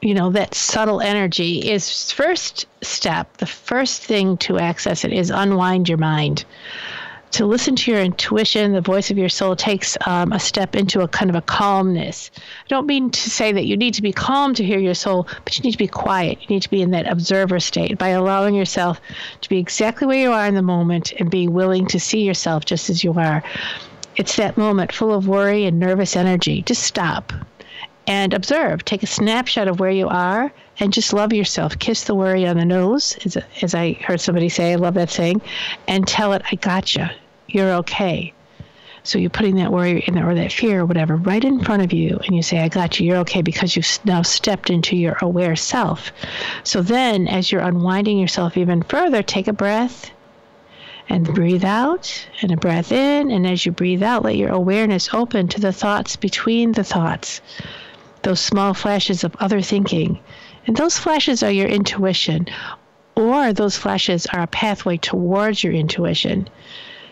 you 0.00 0.14
know, 0.14 0.30
that 0.30 0.54
subtle 0.54 1.00
energy 1.00 1.70
is 1.70 2.12
first 2.12 2.66
step. 2.82 3.36
The 3.38 3.46
first 3.46 4.02
thing 4.02 4.36
to 4.38 4.58
access 4.58 5.04
it 5.04 5.12
is 5.12 5.30
unwind 5.30 5.88
your 5.88 5.98
mind 5.98 6.44
to 7.30 7.46
listen 7.46 7.76
to 7.76 7.90
your 7.90 8.00
intuition, 8.00 8.72
the 8.72 8.80
voice 8.80 9.10
of 9.10 9.18
your 9.18 9.28
soul 9.28 9.54
takes 9.54 9.96
um, 10.06 10.32
a 10.32 10.40
step 10.40 10.74
into 10.74 11.00
a 11.00 11.08
kind 11.08 11.30
of 11.30 11.36
a 11.36 11.42
calmness. 11.42 12.30
I 12.36 12.68
don't 12.68 12.86
mean 12.86 13.10
to 13.10 13.30
say 13.30 13.52
that 13.52 13.66
you 13.66 13.76
need 13.76 13.94
to 13.94 14.02
be 14.02 14.12
calm 14.12 14.54
to 14.54 14.64
hear 14.64 14.78
your 14.78 14.94
soul, 14.94 15.28
but 15.44 15.56
you 15.56 15.62
need 15.62 15.72
to 15.72 15.78
be 15.78 15.88
quiet. 15.88 16.38
You 16.40 16.46
need 16.48 16.62
to 16.62 16.70
be 16.70 16.82
in 16.82 16.90
that 16.92 17.06
observer 17.06 17.60
state 17.60 17.98
by 17.98 18.08
allowing 18.08 18.54
yourself 18.54 19.00
to 19.42 19.48
be 19.48 19.58
exactly 19.58 20.06
where 20.06 20.20
you 20.20 20.32
are 20.32 20.46
in 20.46 20.54
the 20.54 20.62
moment 20.62 21.12
and 21.18 21.30
be 21.30 21.48
willing 21.48 21.86
to 21.88 22.00
see 22.00 22.22
yourself 22.22 22.64
just 22.64 22.88
as 22.88 23.04
you 23.04 23.12
are. 23.14 23.42
It's 24.16 24.36
that 24.36 24.56
moment 24.56 24.92
full 24.92 25.14
of 25.14 25.28
worry 25.28 25.66
and 25.66 25.78
nervous 25.78 26.16
energy. 26.16 26.62
Just 26.62 26.82
stop 26.82 27.32
and 28.08 28.32
observe. 28.32 28.84
Take 28.84 29.02
a 29.02 29.06
snapshot 29.06 29.68
of 29.68 29.78
where 29.78 29.90
you 29.90 30.08
are 30.08 30.50
and 30.80 30.92
just 30.92 31.12
love 31.12 31.32
yourself. 31.32 31.78
Kiss 31.78 32.04
the 32.04 32.14
worry 32.14 32.46
on 32.46 32.56
the 32.56 32.64
nose, 32.64 33.18
as, 33.26 33.36
as 33.60 33.74
I 33.74 33.92
heard 33.92 34.20
somebody 34.20 34.48
say. 34.48 34.72
I 34.72 34.76
love 34.76 34.94
that 34.94 35.10
saying. 35.10 35.42
And 35.86 36.08
tell 36.08 36.32
it, 36.32 36.42
I 36.50 36.56
got 36.56 36.96
you. 36.96 37.06
You're 37.48 37.74
okay. 37.74 38.32
So 39.02 39.18
you're 39.18 39.30
putting 39.30 39.56
that 39.56 39.72
worry 39.72 40.02
in 40.06 40.18
or 40.18 40.34
that 40.34 40.52
fear 40.52 40.80
or 40.80 40.86
whatever 40.86 41.16
right 41.16 41.44
in 41.44 41.62
front 41.62 41.82
of 41.82 41.92
you, 41.92 42.18
and 42.24 42.34
you 42.34 42.42
say, 42.42 42.58
I 42.58 42.68
got 42.68 42.98
you, 42.98 43.06
you're 43.06 43.18
okay, 43.18 43.42
because 43.42 43.76
you've 43.76 43.86
now 44.04 44.22
stepped 44.22 44.70
into 44.70 44.96
your 44.96 45.16
aware 45.22 45.56
self. 45.56 46.10
So 46.64 46.82
then, 46.82 47.28
as 47.28 47.52
you're 47.52 47.62
unwinding 47.62 48.18
yourself 48.18 48.56
even 48.56 48.82
further, 48.82 49.22
take 49.22 49.48
a 49.48 49.52
breath 49.52 50.10
and 51.08 51.24
breathe 51.24 51.64
out 51.64 52.26
and 52.42 52.52
a 52.52 52.56
breath 52.56 52.92
in. 52.92 53.30
And 53.30 53.46
as 53.46 53.64
you 53.64 53.72
breathe 53.72 54.02
out, 54.02 54.24
let 54.24 54.36
your 54.36 54.50
awareness 54.50 55.14
open 55.14 55.48
to 55.48 55.60
the 55.60 55.72
thoughts 55.72 56.16
between 56.16 56.72
the 56.72 56.84
thoughts 56.84 57.40
those 58.22 58.40
small 58.40 58.74
flashes 58.74 59.24
of 59.24 59.36
other 59.40 59.60
thinking. 59.60 60.18
And 60.66 60.76
those 60.76 60.98
flashes 60.98 61.42
are 61.42 61.50
your 61.50 61.68
intuition, 61.68 62.46
or 63.14 63.52
those 63.52 63.76
flashes 63.76 64.26
are 64.26 64.42
a 64.42 64.46
pathway 64.46 64.96
towards 64.96 65.64
your 65.64 65.72
intuition. 65.72 66.48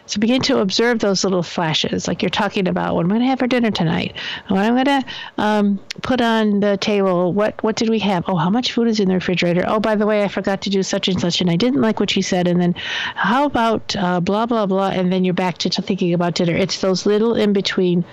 So 0.06 0.20
begin 0.20 0.40
to 0.42 0.60
observe 0.60 1.00
those 1.00 1.24
little 1.24 1.42
flashes, 1.42 2.06
like 2.06 2.22
you're 2.22 2.30
talking 2.30 2.68
about 2.68 2.94
what 2.94 3.00
am 3.00 3.06
I'm 3.06 3.18
going 3.18 3.22
to 3.22 3.26
have 3.26 3.40
for 3.40 3.48
dinner 3.48 3.72
tonight. 3.72 4.14
What 4.46 4.60
am 4.60 4.76
I'm 4.76 4.84
going 4.84 5.02
to 5.02 5.08
um, 5.36 5.80
put 6.02 6.20
on 6.20 6.60
the 6.60 6.76
table. 6.76 7.32
What 7.32 7.60
what 7.64 7.74
did 7.74 7.88
we 7.88 7.98
have? 7.98 8.24
Oh, 8.28 8.36
how 8.36 8.48
much 8.48 8.72
food 8.72 8.86
is 8.86 9.00
in 9.00 9.08
the 9.08 9.14
refrigerator? 9.14 9.64
Oh, 9.66 9.80
by 9.80 9.96
the 9.96 10.06
way, 10.06 10.22
I 10.22 10.28
forgot 10.28 10.62
to 10.62 10.70
do 10.70 10.84
such 10.84 11.08
and 11.08 11.20
such, 11.20 11.40
and 11.40 11.50
I 11.50 11.56
didn't 11.56 11.80
like 11.80 11.98
what 11.98 12.10
she 12.10 12.22
said. 12.22 12.46
And 12.46 12.60
then, 12.60 12.74
how 13.16 13.46
about 13.46 13.96
uh, 13.96 14.20
blah 14.20 14.46
blah 14.46 14.66
blah? 14.66 14.90
And 14.90 15.12
then 15.12 15.24
you're 15.24 15.34
back 15.34 15.58
to 15.58 15.70
thinking 15.70 16.14
about 16.14 16.34
dinner. 16.34 16.54
It's 16.54 16.80
those 16.80 17.04
little 17.04 17.34
in 17.34 17.52
between 17.52 18.04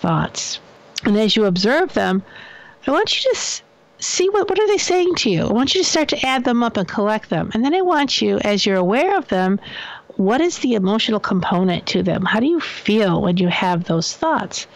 thoughts. 0.00 0.60
And 1.06 1.16
as 1.16 1.36
you 1.36 1.44
observe 1.44 1.92
them, 1.94 2.22
I 2.86 2.90
want 2.90 3.24
you 3.24 3.32
to 3.32 3.38
see 3.98 4.28
what, 4.28 4.48
what 4.48 4.58
are 4.58 4.66
they 4.66 4.78
saying 4.78 5.14
to 5.16 5.30
you? 5.30 5.46
I 5.46 5.52
want 5.52 5.74
you 5.74 5.82
to 5.82 5.88
start 5.88 6.08
to 6.08 6.26
add 6.26 6.44
them 6.44 6.62
up 6.62 6.76
and 6.76 6.86
collect 6.86 7.30
them. 7.30 7.50
And 7.54 7.64
then 7.64 7.74
I 7.74 7.82
want 7.82 8.20
you, 8.20 8.38
as 8.40 8.66
you're 8.66 8.76
aware 8.76 9.16
of 9.16 9.28
them, 9.28 9.60
what 10.16 10.40
is 10.40 10.58
the 10.58 10.74
emotional 10.74 11.18
component 11.18 11.86
to 11.86 12.02
them? 12.02 12.24
How 12.24 12.40
do 12.40 12.46
you 12.46 12.60
feel 12.60 13.20
when 13.20 13.36
you 13.36 13.48
have 13.48 13.84
those 13.84 14.12
thoughts? 14.12 14.66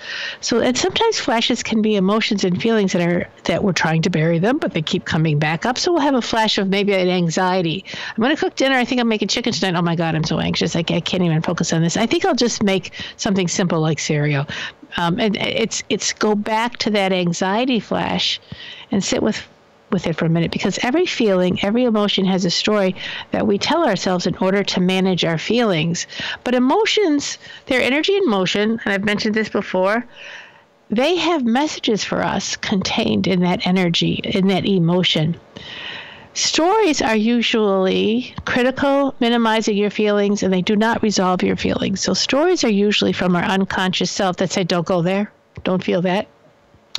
So, 0.41 0.61
and 0.61 0.77
sometimes 0.77 1.21
flashes 1.21 1.63
can 1.63 1.81
be 1.81 1.97
emotions 1.97 2.45
and 2.45 2.61
feelings 2.61 2.93
that 2.93 3.03
are 3.03 3.29
that 3.45 3.63
we're 3.63 3.73
trying 3.73 4.03
to 4.03 4.11
bury 4.11 4.39
them, 4.39 4.59
but 4.59 4.73
they 4.75 4.83
keep 4.83 5.05
coming 5.05 5.39
back 5.39 5.65
up. 5.65 5.79
So 5.79 5.93
we'll 5.93 6.03
have 6.03 6.15
a 6.15 6.23
flash 6.23 6.59
of 6.59 6.69
maybe 6.69 6.93
an 6.93 7.09
anxiety. 7.09 7.85
I'm 8.09 8.23
going 8.23 8.35
to 8.35 8.41
cook 8.41 8.57
dinner. 8.57 8.77
I 8.77 8.85
think 8.85 9.01
I'm 9.01 9.09
making 9.09 9.29
chicken 9.29 9.53
tonight. 9.53 9.79
Oh 9.79 9.83
my 9.83 9.97
God, 9.97 10.15
I'm 10.15 10.25
so 10.25 10.41
anxious. 10.41 10.75
I, 10.75 10.81
I 10.81 11.01
can't 11.01 11.23
even 11.23 11.43
focus 11.43 11.73
on 11.73 11.83
this. 11.83 11.97
I 11.97 12.07
think 12.07 12.25
I'll 12.25 12.35
just 12.35 12.63
make 12.63 12.93
something 13.17 13.49
simple 13.49 13.81
like 13.81 14.01
cereal. 14.01 14.47
Um, 14.97 15.21
and 15.21 15.37
it's 15.37 15.83
it's 15.89 16.13
go 16.13 16.35
back 16.35 16.79
to 16.79 16.91
that 16.91 17.13
anxiety 17.13 17.79
flash, 17.79 18.41
and 18.91 19.05
sit 19.05 19.23
with 19.23 19.47
with 19.91 20.07
it 20.07 20.17
for 20.17 20.27
a 20.27 20.31
minute 20.31 20.51
because 20.51 20.79
every 20.83 21.07
feeling, 21.07 21.59
every 21.63 21.85
emotion 21.85 22.25
has 22.25 22.45
a 22.45 22.51
story 22.51 22.95
that 23.31 23.47
we 23.47 23.59
tell 23.59 23.87
ourselves 23.87 24.27
in 24.27 24.37
order 24.37 24.63
to 24.63 24.81
manage 24.81 25.25
our 25.25 25.39
feelings. 25.39 26.07
But 26.45 26.55
emotions, 26.55 27.39
they're 27.67 27.83
energy 27.83 28.17
in 28.17 28.29
motion, 28.29 28.81
and 28.85 28.93
I've 28.93 29.05
mentioned 29.05 29.35
this 29.35 29.49
before. 29.49 30.07
They 30.91 31.17
have 31.17 31.45
messages 31.45 32.03
for 32.03 32.23
us 32.23 32.57
contained 32.57 33.27
in 33.27 33.41
that 33.41 33.67
energy, 33.67 34.21
in 34.25 34.49
that 34.49 34.67
emotion. 34.67 35.37
Stories 36.35 37.03
are 37.03 37.17
usually 37.17 38.35
critical, 38.45 39.15
minimizing 39.19 39.77
your 39.77 39.91
feelings, 39.91 40.43
and 40.43 40.53
they 40.53 40.63
do 40.63 40.77
not 40.77 41.03
resolve 41.03 41.43
your 41.43 41.57
feelings. 41.57 42.01
So, 42.01 42.15
stories 42.15 42.63
are 42.63 42.71
usually 42.71 43.13
from 43.13 43.35
our 43.35 43.43
unconscious 43.43 44.11
self 44.11 44.37
that 44.37 44.53
say, 44.53 44.63
Don't 44.63 44.87
go 44.87 45.03
there, 45.03 45.33
don't 45.65 45.83
feel 45.83 46.01
that, 46.03 46.29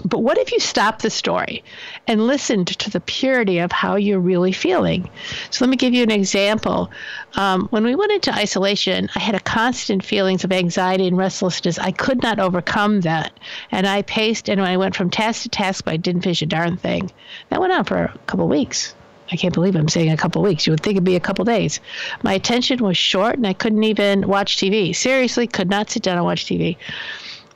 but 0.06 0.20
what 0.20 0.38
if 0.38 0.52
you 0.52 0.60
stop 0.60 1.02
the 1.02 1.10
story 1.10 1.64
and 2.08 2.28
listened 2.28 2.68
to 2.68 2.90
the 2.90 3.00
purity 3.00 3.60
of 3.60 3.72
how 3.72 3.96
you're 3.96 4.20
really 4.20 4.52
feeling? 4.52 5.10
So 5.50 5.66
let 5.66 5.70
me 5.70 5.78
give 5.78 5.94
you 5.94 6.04
an 6.04 6.12
example. 6.12 6.92
Um, 7.36 7.68
when 7.70 7.84
we 7.84 7.96
went 7.96 8.12
into 8.12 8.34
isolation, 8.34 9.10
I 9.16 9.20
had 9.20 9.36
a 9.36 9.40
constant 9.40 10.04
feelings 10.04 10.44
of 10.44 10.52
anxiety 10.52 11.08
and 11.08 11.18
restlessness. 11.18 11.80
I 11.80 11.92
could 11.92 12.22
not 12.22 12.40
overcome 12.40 13.02
that, 13.02 13.32
and 13.72 13.88
I 13.88 14.02
paced. 14.04 14.50
And 14.50 14.62
I 14.62 14.78
went 14.78 14.96
from 14.96 15.10
task 15.10 15.44
to 15.44 15.50
task, 15.50 15.86
but 15.86 15.94
I 15.94 15.98
didn't 15.98 16.22
finish 16.22 16.42
a 16.42 16.46
darn 16.46 16.78
thing. 16.78 17.12
That 17.50 17.62
went 17.62 17.74
on 17.74 17.86
for 17.86 17.98
a 17.98 18.18
couple 18.28 18.46
of 18.46 18.52
weeks. 18.52 18.94
I 19.32 19.36
can't 19.36 19.54
believe 19.54 19.76
I'm 19.76 19.88
saying 19.88 20.12
a 20.12 20.18
couple 20.18 20.42
weeks. 20.42 20.66
You 20.66 20.74
would 20.74 20.82
think 20.82 20.96
it'd 20.96 21.04
be 21.04 21.16
a 21.16 21.20
couple 21.20 21.46
days. 21.46 21.80
My 22.24 22.34
attention 22.34 22.84
was 22.84 22.98
short, 22.98 23.36
and 23.36 23.46
I 23.46 23.54
couldn't 23.54 23.84
even 23.84 24.28
watch 24.28 24.58
TV. 24.58 24.96
Seriously, 24.96 25.46
could 25.46 25.70
not 25.70 25.90
sit 25.92 26.04
down 26.04 26.18
and 26.18 26.26
watch 26.26 26.46
TV. 26.46 26.78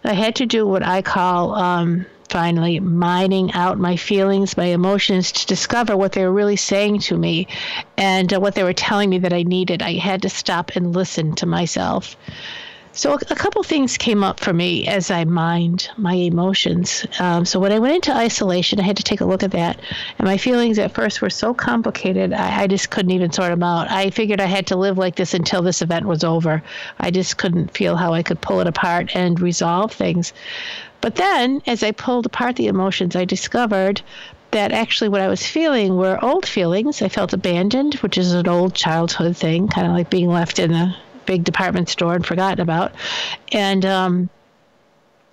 I 0.04 0.14
had 0.14 0.36
to 0.36 0.46
do 0.46 0.68
what 0.68 0.84
I 0.84 1.02
call 1.02 1.56
um, 1.56 2.06
finally 2.34 2.80
mining 2.80 3.54
out 3.54 3.78
my 3.78 3.96
feelings, 3.96 4.58
my 4.58 4.66
emotions 4.66 5.32
to 5.32 5.46
discover 5.46 5.96
what 5.96 6.14
they 6.14 6.24
were 6.26 6.34
really 6.34 6.56
saying 6.56 6.98
to 6.98 7.16
me 7.16 7.46
and 7.96 8.34
uh, 8.34 8.40
what 8.40 8.56
they 8.56 8.64
were 8.64 8.74
telling 8.74 9.08
me 9.12 9.20
that 9.20 9.32
I 9.32 9.44
needed. 9.44 9.84
I 9.84 9.94
had 10.00 10.24
to 10.24 10.30
stop 10.30 10.72
and 10.76 10.96
listen 10.96 11.36
to 11.36 11.46
myself. 11.46 12.18
So, 12.96 13.14
a, 13.14 13.36
couple 13.36 13.62
things 13.62 13.98
came 13.98 14.24
up 14.24 14.40
for 14.40 14.52
me 14.52 14.88
as 14.88 15.12
I 15.12 15.26
mined 15.26 15.90
my 15.98 16.14
emotions. 16.14 17.06
Um, 17.20 17.46
so, 17.46 17.60
when 17.60 17.72
I 17.72 17.78
went 17.78 17.96
into 17.96 18.16
isolation, 18.16 18.80
I 18.80 18.84
had 18.84 18.98
to 18.98 19.04
take 19.04 19.22
a 19.22 19.26
look 19.26 19.44
at 19.44 19.52
that. 19.52 19.80
And 20.18 20.28
my 20.28 20.38
feelings 20.38 20.80
at 20.80 20.94
first 20.94 21.22
were 21.22 21.32
so 21.32 21.54
complicated, 21.56 22.34
I, 22.34 22.64
I 22.64 22.68
just 22.68 22.90
couldn't 22.90 23.12
even 23.12 23.32
sort 23.32 23.50
them 23.50 23.64
out. 23.64 23.90
I 23.92 24.10
figured 24.10 24.42
I 24.42 24.46
had 24.46 24.68
to 24.68 24.76
live 24.76 24.98
like 24.98 25.16
this 25.16 25.36
until 25.36 25.62
this 25.62 25.82
event 25.84 26.06
was 26.08 26.24
over. 26.24 26.64
I 27.00 27.10
just 27.10 27.38
couldn't 27.38 27.76
feel 27.78 27.96
how 27.96 28.14
I 28.14 28.24
could 28.24 28.42
pull 28.42 28.60
it 28.60 28.68
apart 28.68 29.16
and 29.16 29.40
resolve 29.40 29.92
things. 29.92 30.34
But 31.04 31.16
then, 31.16 31.62
as 31.68 31.84
I 31.84 31.92
pulled 31.92 32.26
apart 32.26 32.56
the 32.56 32.68
emotions, 32.68 33.14
I 33.14 33.26
discovered 33.26 34.02
that 34.52 34.72
actually 34.72 35.10
what 35.10 35.20
I 35.20 35.28
was 35.28 35.46
feeling 35.46 35.98
were 35.98 36.24
old 36.24 36.46
feelings. 36.46 37.02
I 37.02 37.10
felt 37.10 37.34
abandoned, 37.34 37.96
which 37.96 38.18
is 38.18 38.32
an 38.32 38.48
old 38.48 38.74
childhood 38.74 39.36
thing, 39.36 39.68
kind 39.68 39.86
of 39.86 39.92
like 39.92 40.10
being 40.10 40.30
left 40.30 40.60
in 40.60 40.72
a 40.72 40.96
big 41.26 41.44
department 41.44 41.90
store 41.90 42.16
and 42.16 42.26
forgotten 42.26 42.62
about. 42.62 42.94
And 43.52 43.86
um, 43.86 44.30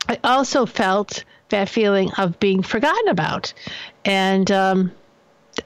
I 0.08 0.18
also 0.24 0.66
felt 0.66 1.22
that 1.50 1.68
feeling 1.68 2.10
of 2.18 2.40
being 2.40 2.64
forgotten 2.64 3.06
about. 3.06 3.54
And 4.04 4.50
um, 4.50 4.90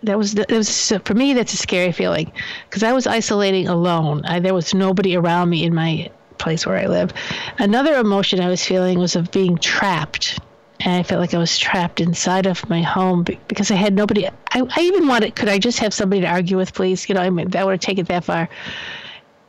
that 0.03 0.19
was 0.19 0.35
that 0.35 0.51
was 0.51 0.93
for 1.07 1.14
me 1.14 1.33
that's 1.33 1.55
a 1.55 1.57
scary 1.57 1.93
feeling 1.93 2.31
because 2.69 2.83
I 2.83 2.93
was 2.93 3.07
isolating 3.07 3.69
alone. 3.69 4.21
I, 4.27 4.38
there 4.40 4.53
was 4.53 4.75
nobody 4.75 5.17
around 5.17 5.49
me 5.49 5.64
in 5.64 5.75
my 5.75 6.11
place 6.38 6.66
where 6.66 6.77
I 6.77 6.87
live. 6.87 7.12
Another 7.59 7.94
emotion 7.94 8.40
I 8.40 8.49
was 8.49 8.64
feeling 8.64 8.99
was 8.99 9.16
of 9.16 9.31
being 9.31 9.59
trapped. 9.59 10.38
And 10.81 10.94
I 10.94 11.03
felt 11.03 11.20
like 11.20 11.33
I 11.33 11.38
was 11.38 11.57
trapped 11.57 12.01
inside 12.01 12.47
of 12.47 12.68
my 12.68 12.83
home 12.83 13.25
because 13.49 13.70
I 13.70 13.77
had 13.77 13.94
nobody. 13.94 14.27
I, 14.27 14.33
I 14.53 14.81
even 14.81 15.07
wanted, 15.07 15.35
could 15.37 15.49
I 15.49 15.59
just 15.59 15.79
have 15.79 15.94
somebody 15.94 16.23
to 16.23 16.29
argue 16.29 16.57
with, 16.57 16.75
please? 16.75 17.09
You 17.09 17.14
know, 17.14 17.23
I 17.23 17.31
mean, 17.31 17.49
that 17.51 17.64
would 17.64 17.73
have 17.73 17.81
taken 17.81 18.05
it 18.05 18.09
that 18.09 18.25
far. 18.25 18.49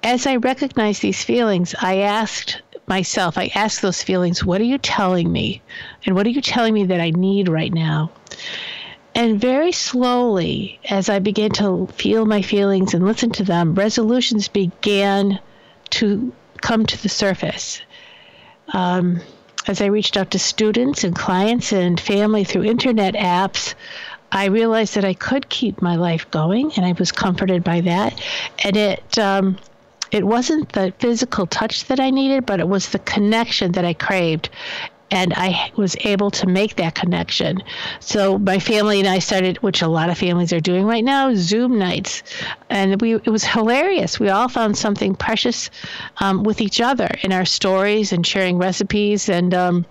As 0.03 0.27
I 0.27 0.35
recognized 0.37 1.01
these 1.01 1.23
feelings, 1.23 1.73
I 1.81 1.97
asked 1.97 2.61
myself, 2.87 3.37
I 3.37 3.51
asked 3.55 3.81
those 3.81 4.03
feelings, 4.03 4.45
what 4.45 4.61
are 4.61 4.65
you 4.65 4.77
telling 4.77 5.31
me? 5.31 5.61
And 6.05 6.15
what 6.15 6.27
are 6.27 6.29
you 6.29 6.41
telling 6.41 6.73
me 6.73 6.85
that 6.85 7.01
I 7.01 7.09
need 7.09 7.49
right 7.49 7.73
now? 7.73 8.11
And 9.15 9.39
very 9.39 9.71
slowly, 9.71 10.79
as 10.89 11.09
I 11.09 11.19
began 11.19 11.49
to 11.51 11.87
feel 11.87 12.25
my 12.25 12.41
feelings 12.41 12.93
and 12.93 13.05
listen 13.05 13.31
to 13.31 13.43
them, 13.43 13.73
resolutions 13.73 14.47
began 14.47 15.39
to 15.91 16.33
come 16.61 16.85
to 16.85 17.01
the 17.01 17.09
surface. 17.09 17.81
Um, 18.73 19.21
as 19.67 19.81
I 19.81 19.87
reached 19.87 20.17
out 20.17 20.31
to 20.31 20.39
students 20.39 21.03
and 21.03 21.15
clients 21.15 21.71
and 21.71 21.99
family 21.99 22.43
through 22.43 22.63
internet 22.63 23.15
apps, 23.15 23.73
I 24.31 24.45
realized 24.45 24.95
that 24.95 25.05
I 25.05 25.13
could 25.13 25.49
keep 25.49 25.81
my 25.81 25.95
life 25.95 26.29
going, 26.31 26.71
and 26.75 26.85
I 26.85 26.91
was 26.93 27.11
comforted 27.11 27.63
by 27.63 27.81
that. 27.81 28.19
And 28.63 28.75
it 28.75 29.17
um, 29.17 29.57
it 30.11 30.25
wasn't 30.25 30.71
the 30.73 30.93
physical 30.99 31.47
touch 31.47 31.85
that 31.85 31.99
I 31.99 32.09
needed, 32.09 32.45
but 32.45 32.59
it 32.59 32.67
was 32.67 32.89
the 32.89 32.99
connection 32.99 33.71
that 33.73 33.85
I 33.85 33.93
craved 33.93 34.49
and 35.11 35.33
I 35.35 35.71
was 35.75 35.95
able 36.01 36.31
to 36.31 36.47
make 36.47 36.75
that 36.77 36.95
connection. 36.95 37.61
So 37.99 38.39
my 38.39 38.59
family 38.59 38.99
and 38.99 39.07
I 39.07 39.19
started, 39.19 39.57
which 39.57 39.81
a 39.81 39.87
lot 39.87 40.09
of 40.09 40.17
families 40.17 40.51
are 40.51 40.59
doing 40.59 40.85
right 40.85 41.03
now, 41.03 41.33
Zoom 41.35 41.77
nights, 41.77 42.23
and 42.69 42.99
we 43.01 43.15
it 43.15 43.29
was 43.29 43.43
hilarious. 43.43 44.19
We 44.19 44.29
all 44.29 44.49
found 44.49 44.77
something 44.77 45.15
precious 45.15 45.69
um, 46.17 46.43
with 46.43 46.61
each 46.61 46.81
other 46.81 47.09
in 47.21 47.31
our 47.31 47.45
stories 47.45 48.11
and 48.11 48.25
sharing 48.25 48.57
recipes 48.57 49.29
and. 49.29 49.53
Um, 49.53 49.85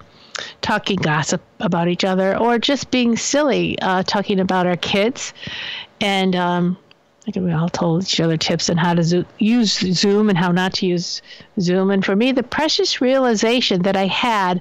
talking 0.62 0.96
gossip 0.96 1.40
about 1.60 1.86
each 1.86 2.02
other 2.02 2.36
or 2.36 2.58
just 2.58 2.90
being 2.90 3.16
silly, 3.16 3.78
uh, 3.80 4.02
talking 4.02 4.40
about 4.40 4.66
our 4.66 4.76
kids. 4.76 5.32
And 6.00 6.34
um, 6.34 6.76
I 7.26 7.30
think 7.30 7.46
we 7.46 7.52
all 7.52 7.68
told 7.68 8.02
each 8.02 8.20
other 8.20 8.36
tips 8.36 8.68
on 8.68 8.76
how 8.76 8.94
to 8.94 9.02
zo- 9.02 9.24
use 9.38 9.78
Zoom 9.78 10.28
and 10.28 10.36
how 10.36 10.52
not 10.52 10.74
to 10.74 10.86
use 10.86 11.22
Zoom. 11.58 11.90
And 11.90 12.04
for 12.04 12.14
me, 12.14 12.32
the 12.32 12.42
precious 12.42 13.00
realization 13.00 13.82
that 13.82 13.96
I 13.96 14.06
had 14.06 14.60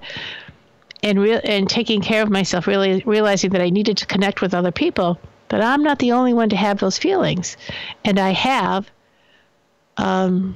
and 1.04 1.20
re- 1.20 1.42
and 1.44 1.70
taking 1.70 2.02
care 2.02 2.24
of 2.24 2.30
myself, 2.30 2.66
really 2.66 3.04
realizing 3.06 3.52
that 3.52 3.62
I 3.62 3.70
needed 3.70 3.98
to 3.98 4.06
connect 4.06 4.42
with 4.42 4.54
other 4.54 4.72
people. 4.72 5.20
But 5.50 5.62
I'm 5.62 5.84
not 5.84 6.00
the 6.00 6.14
only 6.14 6.34
one 6.34 6.50
to 6.50 6.56
have 6.56 6.80
those 6.80 6.98
feelings, 6.98 7.58
and 8.04 8.18
I 8.18 8.32
have 8.32 8.90
um, 9.98 10.56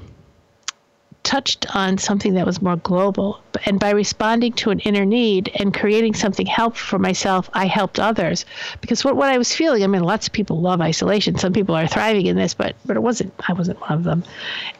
touched 1.28 1.76
on 1.76 1.98
something 1.98 2.36
that 2.36 2.46
was 2.46 2.62
more 2.62 2.78
global. 2.78 3.42
And 3.66 3.80
by 3.80 3.90
responding 3.90 4.54
to 4.54 4.70
an 4.70 4.80
inner 4.80 5.06
need 5.06 5.52
and 5.56 5.74
creating 5.74 6.14
something 6.14 6.46
helpful 6.46 6.88
for 6.88 7.00
myself, 7.00 7.50
I 7.54 7.66
helped 7.66 8.00
others. 8.00 8.46
Because 8.80 9.04
what, 9.04 9.18
what 9.18 9.30
I 9.30 9.38
was 9.38 9.54
feeling, 9.54 9.84
I 9.84 9.88
mean, 9.88 10.04
lots 10.04 10.28
of 10.28 10.34
people 10.34 10.62
love 10.62 10.80
isolation. 10.80 11.38
Some 11.38 11.52
people 11.52 11.76
are 11.76 11.86
thriving 11.86 12.26
in 12.26 12.38
this, 12.38 12.54
but 12.54 12.76
but 12.86 12.96
it 12.96 13.02
wasn't. 13.02 13.34
I 13.48 13.54
wasn't 13.54 13.82
one 13.82 13.92
of 13.92 14.04
them. 14.04 14.24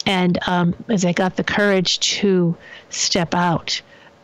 And 0.06 0.40
um, 0.48 0.74
as 0.88 1.04
I 1.04 1.12
got 1.12 1.36
the 1.36 1.44
courage 1.44 2.00
to 2.20 2.56
step 2.90 3.36
out, 3.36 3.82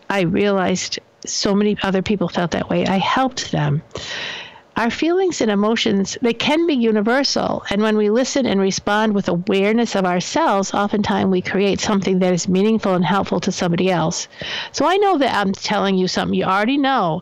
I 0.09 0.21
realized 0.21 0.99
so 1.25 1.53
many 1.53 1.77
other 1.83 2.01
people 2.01 2.27
felt 2.27 2.51
that 2.51 2.69
way. 2.69 2.85
I 2.85 2.97
helped 2.97 3.51
them. 3.51 3.81
Our 4.75 4.89
feelings 4.89 5.39
and 5.39 5.51
emotions, 5.51 6.17
they 6.23 6.33
can 6.33 6.65
be 6.65 6.73
universal. 6.73 7.63
And 7.69 7.83
when 7.83 7.95
we 7.95 8.09
listen 8.09 8.47
and 8.47 8.59
respond 8.59 9.13
with 9.13 9.27
awareness 9.27 9.95
of 9.95 10.03
ourselves, 10.03 10.73
oftentimes 10.73 11.29
we 11.29 11.41
create 11.41 11.79
something 11.79 12.17
that 12.19 12.33
is 12.33 12.47
meaningful 12.47 12.95
and 12.95 13.05
helpful 13.05 13.39
to 13.41 13.51
somebody 13.51 13.91
else. 13.91 14.27
So 14.71 14.87
I 14.87 14.97
know 14.97 15.19
that 15.19 15.35
I'm 15.35 15.51
telling 15.53 15.95
you 15.95 16.07
something 16.07 16.33
you 16.33 16.45
already 16.45 16.79
know, 16.79 17.21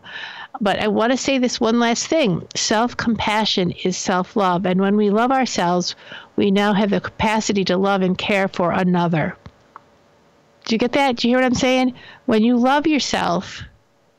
but 0.62 0.78
I 0.78 0.88
want 0.88 1.12
to 1.12 1.18
say 1.18 1.36
this 1.36 1.60
one 1.60 1.78
last 1.78 2.06
thing 2.06 2.46
self 2.54 2.96
compassion 2.96 3.72
is 3.84 3.98
self 3.98 4.34
love. 4.34 4.64
And 4.64 4.80
when 4.80 4.96
we 4.96 5.10
love 5.10 5.30
ourselves, 5.30 5.94
we 6.36 6.50
now 6.50 6.72
have 6.72 6.88
the 6.88 7.00
capacity 7.00 7.64
to 7.66 7.76
love 7.76 8.00
and 8.00 8.16
care 8.16 8.48
for 8.48 8.72
another. 8.72 9.36
Do 10.64 10.74
you 10.74 10.78
get 10.78 10.92
that? 10.92 11.16
Do 11.16 11.28
you 11.28 11.32
hear 11.32 11.42
what 11.42 11.46
I'm 11.46 11.54
saying? 11.54 11.94
When 12.24 12.42
you 12.42 12.56
love 12.56 12.86
yourself, 12.86 13.62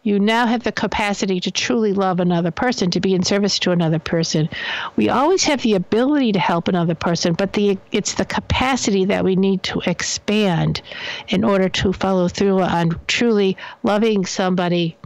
you 0.03 0.19
now 0.19 0.45
have 0.45 0.63
the 0.63 0.71
capacity 0.71 1.39
to 1.39 1.49
truly 1.49 1.93
love 1.93 2.19
another 2.19 2.51
person, 2.51 2.91
to 2.91 2.99
be 2.99 3.13
in 3.13 3.23
service 3.23 3.57
to 3.59 3.71
another 3.71 3.99
person. 3.99 4.49
We 4.97 5.09
always 5.09 5.45
have 5.45 5.61
the 5.61 5.75
ability 5.75 6.33
to 6.33 6.39
help 6.39 6.67
another 6.67 6.95
person, 6.95 7.33
but 7.33 7.53
the 7.53 7.77
it's 7.91 8.15
the 8.15 8.25
capacity 8.25 9.05
that 9.05 9.23
we 9.23 9.37
need 9.37 9.63
to 9.63 9.81
expand 9.85 10.81
in 11.29 11.43
order 11.43 11.69
to 11.69 11.93
follow 11.93 12.27
through 12.27 12.61
on 12.61 12.99
truly 13.07 13.57
loving 13.81 14.25
somebody 14.25 14.97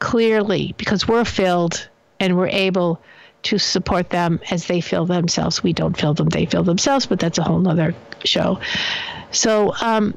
clearly 0.00 0.74
because 0.76 1.06
we're 1.06 1.24
filled 1.24 1.88
and 2.18 2.36
we're 2.36 2.48
able 2.48 3.00
to 3.44 3.58
support 3.58 4.10
them 4.10 4.40
as 4.50 4.66
they 4.66 4.80
feel 4.80 5.06
themselves. 5.06 5.62
We 5.62 5.72
don't 5.72 5.96
feel 5.96 6.14
them, 6.14 6.28
they 6.28 6.46
feel 6.46 6.64
themselves, 6.64 7.06
but 7.06 7.20
that's 7.20 7.38
a 7.38 7.42
whole 7.44 7.60
nother 7.60 7.94
show. 8.24 8.58
So, 9.30 9.72
um, 9.80 10.16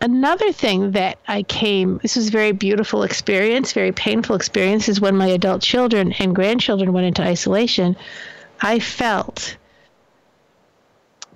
another 0.00 0.52
thing 0.52 0.92
that 0.92 1.18
I 1.26 1.42
came, 1.42 1.98
this 2.02 2.16
was 2.16 2.28
a 2.28 2.30
very 2.30 2.52
beautiful 2.52 3.02
experience, 3.02 3.72
very 3.72 3.92
painful 3.92 4.36
experience, 4.36 4.88
is 4.88 5.00
when 5.00 5.16
my 5.16 5.26
adult 5.26 5.62
children 5.62 6.12
and 6.18 6.34
grandchildren 6.34 6.92
went 6.92 7.06
into 7.06 7.22
isolation. 7.22 7.96
I 8.60 8.78
felt 8.78 9.56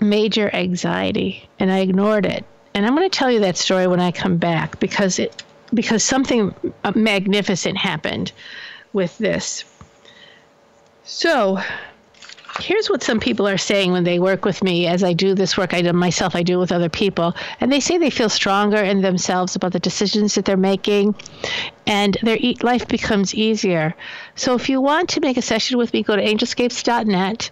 major 0.01 0.51
anxiety 0.55 1.49
and 1.59 1.71
I 1.71 1.79
ignored 1.79 2.27
it. 2.27 2.45
And 2.75 2.87
I'm 2.87 2.95
going 2.95 3.09
to 3.09 3.19
tell 3.19 3.31
you 3.31 3.41
that 3.41 3.57
story 3.57 3.87
when 3.87 4.01
I 4.01 4.13
come 4.13 4.37
back 4.37 4.79
because 4.81 5.19
it 5.19 5.43
because 5.73 6.03
something 6.03 6.55
uh, 6.83 6.93
magnificent 6.95 7.77
happened 7.77 8.33
with 8.93 9.17
this. 9.19 9.65
So, 11.05 11.61
here's 12.59 12.91
what 12.91 13.03
some 13.03 13.21
people 13.21 13.47
are 13.47 13.59
saying 13.59 13.93
when 13.93 14.05
they 14.05 14.19
work 14.19 14.45
with 14.45 14.63
me 14.63 14.87
as 14.87 15.05
I 15.05 15.13
do 15.13 15.35
this 15.35 15.57
work 15.57 15.75
I 15.75 15.83
do 15.83 15.93
myself, 15.93 16.35
I 16.35 16.43
do 16.43 16.59
with 16.59 16.73
other 16.73 16.89
people. 16.89 17.35
And 17.61 17.71
they 17.71 17.81
say 17.81 17.99
they 17.99 18.11
feel 18.11 18.29
stronger 18.29 18.79
in 18.79 19.03
themselves 19.03 19.57
about 19.57 19.73
the 19.73 19.81
decisions 19.81 20.35
that 20.35 20.45
they're 20.45 20.57
making 20.57 21.15
and 21.87 22.17
their 22.23 22.39
life 22.63 22.89
becomes 22.89 23.35
easier. 23.35 23.95
So 24.35 24.55
if 24.55 24.69
you 24.69 24.81
want 24.81 25.11
to 25.11 25.21
make 25.21 25.37
a 25.37 25.43
session 25.43 25.79
with 25.79 25.93
me, 25.93 26.03
go 26.03 26.17
to 26.17 26.23
angelscapes.net 26.23 27.51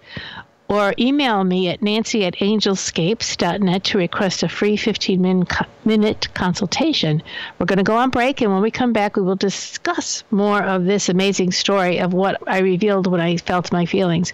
or 0.69 0.93
email 0.99 1.43
me 1.45 1.69
at 1.69 1.81
nancy 1.83 2.27
at 2.27 2.37
angelscapes.net 2.37 3.85
to 3.85 3.99
request 3.99 4.43
a 4.43 4.49
free 4.49 4.77
15 4.77 5.47
minute 5.85 6.35
consultation. 6.35 7.23
We're 7.59 7.67
going 7.67 7.79
to 7.79 7.83
go 7.83 7.97
on 7.97 8.11
break, 8.11 8.43
and 8.43 8.53
when 8.53 8.61
we 8.61 8.71
come 8.71 8.93
back, 8.93 9.17
we 9.17 9.23
will 9.23 9.37
discuss 9.37 10.23
more 10.31 10.63
of 10.63 10.85
this 10.85 11.09
amazing 11.09 11.53
story 11.53 11.99
of 11.99 12.13
what 12.13 12.37
I 12.47 12.59
revealed 12.59 13.07
when 13.07 13.21
I 13.21 13.39
felt 13.39 13.73
my 13.73 13.87
feelings. 13.87 14.33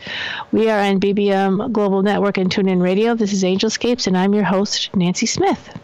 We 0.51 0.69
are 0.71 0.81
on 0.81 0.99
BBM 0.99 1.73
Global 1.73 2.03
Network 2.03 2.37
and 2.37 2.51
TuneIn 2.51 2.83
Radio. 2.83 3.15
This 3.15 3.33
is 3.33 3.45
Angelscapes, 3.45 4.07
and 4.09 4.17
I'm 4.17 4.35
your 4.35 4.45
host, 4.45 4.91
Nancy 4.95 5.27
Smith. 5.27 5.79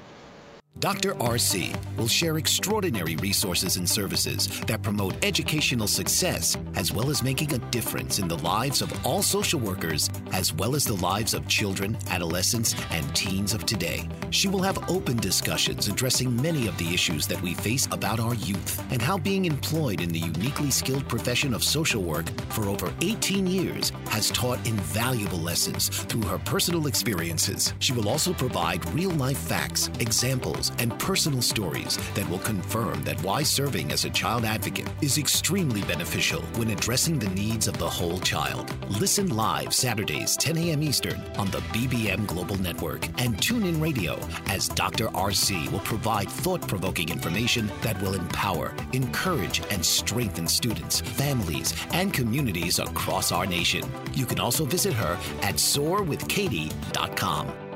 Dr. 0.81 1.13
RC 1.17 1.77
will 1.99 2.09
share 2.09 2.39
extraordinary 2.39 3.15
resources 3.17 3.77
and 3.77 3.87
services 3.87 4.49
that 4.61 4.83
promote 4.83 5.15
educational 5.23 5.87
success 5.87 6.57
as 6.75 6.91
well 6.91 7.11
as 7.11 7.23
making 7.23 7.53
a 7.53 7.59
difference 7.71 8.19
in 8.19 8.27
the 8.27 8.39
lives 8.39 8.81
of 8.81 8.91
all 9.07 9.21
social 9.21 9.61
workers 9.61 10.09
as 10.33 10.55
well 10.55 10.75
as 10.75 10.87
the 10.87 10.95
lives 10.95 11.35
of 11.35 11.47
children, 11.47 11.99
adolescents, 12.09 12.75
and 12.93 13.15
teens 13.15 13.53
of 13.53 13.67
today. 13.67 14.09
She 14.31 14.49
will 14.49 14.63
have 14.63 14.91
open 14.91 15.19
discussions 15.19 15.87
addressing 15.87 16.35
many 16.41 16.67
of 16.67 16.79
the 16.79 16.95
issues 16.95 17.27
that 17.27 17.43
we 17.43 17.53
face 17.53 17.87
about 17.93 18.19
our 18.19 18.35
youth 18.37 18.83
and 18.91 19.03
how 19.03 19.19
being 19.19 19.45
employed 19.45 20.01
in 20.01 20.09
the 20.09 20.19
uniquely 20.19 20.71
skilled 20.71 21.07
profession 21.11 21.53
of 21.53 21.63
social 21.63 22.03
work 22.03 22.31
for 22.53 22.71
over 22.71 22.91
18 23.03 23.47
years 23.47 23.93
has 24.09 24.31
taught 24.31 24.67
invaluable 24.67 25.41
lessons 25.41 25.91
through 26.05 26.23
her 26.23 26.39
personal 26.39 26.87
experiences. 26.87 27.75
She 27.81 27.93
will 27.93 28.09
also 28.09 28.33
provide 28.33 28.89
real 28.95 29.11
life 29.11 29.39
facts, 29.39 29.91
examples, 29.99 30.70
and 30.79 30.99
personal 30.99 31.43
stories 31.43 31.99
that 32.15 32.29
will 32.29 32.39
confirm 32.39 33.03
that 33.05 33.23
why 33.23 33.43
serving 33.43 33.93
as 33.93 34.05
a 34.05 34.11
child 34.11 34.45
advocate 34.45 34.89
is 35.03 35.19
extremely 35.19 35.83
beneficial 35.83 36.43
when 36.57 36.71
addressing 36.71 37.19
the 37.19 37.29
needs 37.31 37.69
of 37.69 37.79
the 37.79 37.89
whole 37.89 38.19
child. 38.21 38.73
Listen 39.01 39.35
live 39.35 39.75
Saturdays, 39.75 40.37
10 40.37 40.57
a.m. 40.59 40.83
Eastern 40.83 41.21
on 41.37 41.51
the 41.51 41.59
BBM 41.73 42.27
Global 42.27 42.57
Network 42.57 43.07
and 43.21 43.37
TuneIn 43.37 43.81
Radio 43.81 44.19
as 44.47 44.69
Dr. 44.69 45.09
RC 45.09 45.71
will 45.73 45.81
provide 45.81 46.29
thought 46.29 46.67
provoking 46.67 47.09
information 47.09 47.71
that 47.83 48.01
will 48.03 48.15
empower, 48.15 48.75
encourage, 48.93 49.63
and 49.71 49.85
strengthen 49.85 50.47
students, 50.47 51.01
families, 51.01 51.75
and 51.93 52.13
communities 52.13 52.79
across 52.79 53.33
our 53.33 53.47
nation. 53.47 53.83
You 54.13 54.27
can 54.27 54.41
also 54.41 54.65
visit 54.65 54.93
her 54.95 55.15
at 55.43 55.57
soarwithkatie.com. 55.57 57.70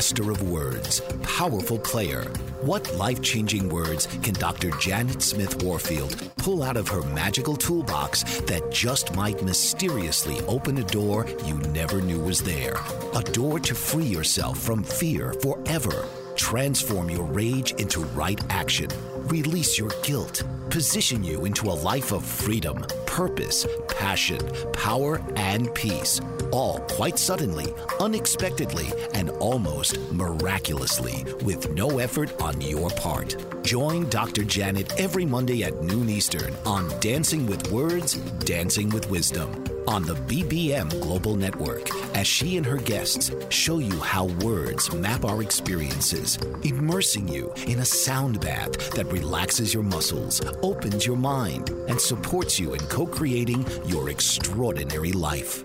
master 0.00 0.30
of 0.30 0.50
words, 0.50 1.02
powerful 1.22 1.78
player. 1.78 2.22
What 2.62 2.94
life 2.94 3.20
changing 3.20 3.68
words 3.68 4.06
can 4.22 4.32
Dr. 4.32 4.70
Janet 4.78 5.20
Smith 5.20 5.62
Warfield 5.62 6.16
pull 6.38 6.62
out 6.62 6.78
of 6.78 6.88
her 6.88 7.02
magical 7.14 7.54
toolbox 7.54 8.22
that 8.46 8.72
just 8.72 9.14
might 9.14 9.42
mysteriously 9.42 10.40
open 10.46 10.78
a 10.78 10.84
door 10.84 11.26
you 11.44 11.54
never 11.74 12.00
knew 12.00 12.18
was 12.18 12.40
there? 12.40 12.76
A 13.14 13.20
door 13.20 13.60
to 13.60 13.74
free 13.74 14.06
yourself 14.06 14.58
from 14.58 14.82
fear 14.82 15.34
forever. 15.42 16.06
Transform 16.34 17.10
your 17.10 17.26
rage 17.26 17.72
into 17.72 18.00
right 18.16 18.40
action. 18.48 18.88
Release 19.30 19.78
your 19.78 19.90
guilt. 20.02 20.42
Position 20.70 21.22
you 21.22 21.44
into 21.44 21.68
a 21.68 21.78
life 21.90 22.10
of 22.12 22.24
freedom, 22.24 22.84
purpose, 23.06 23.64
passion, 23.88 24.40
power, 24.72 25.22
and 25.36 25.72
peace 25.74 26.20
all 26.50 26.80
quite 26.80 27.18
suddenly, 27.18 27.72
unexpectedly, 28.00 28.88
and 29.14 29.30
almost 29.30 29.98
miraculously 30.12 31.24
with 31.44 31.70
no 31.70 31.98
effort 31.98 32.40
on 32.42 32.60
your 32.60 32.90
part. 32.90 33.36
Join 33.62 34.08
Dr. 34.08 34.42
Janet 34.42 34.98
every 34.98 35.24
Monday 35.24 35.62
at 35.62 35.80
noon 35.82 36.08
Eastern 36.10 36.54
on 36.66 36.88
Dancing 37.00 37.46
with 37.46 37.70
Words, 37.70 38.14
Dancing 38.44 38.88
with 38.88 39.08
Wisdom 39.10 39.79
on 39.90 40.04
the 40.04 40.14
BBM 40.14 40.88
Global 41.00 41.34
Network 41.34 41.90
as 42.14 42.24
she 42.24 42.56
and 42.56 42.64
her 42.64 42.76
guests 42.76 43.32
show 43.48 43.80
you 43.80 43.98
how 43.98 44.26
words 44.46 44.92
map 44.92 45.24
our 45.24 45.42
experiences, 45.42 46.38
immersing 46.62 47.26
you 47.26 47.52
in 47.66 47.80
a 47.80 47.84
sound 47.84 48.40
bath 48.40 48.92
that 48.92 49.06
relaxes 49.06 49.74
your 49.74 49.82
muscles, 49.82 50.40
opens 50.62 51.04
your 51.04 51.16
mind, 51.16 51.70
and 51.88 52.00
supports 52.00 52.60
you 52.60 52.74
in 52.74 52.80
co 52.86 53.04
creating 53.04 53.66
your 53.84 54.10
extraordinary 54.10 55.10
life. 55.10 55.64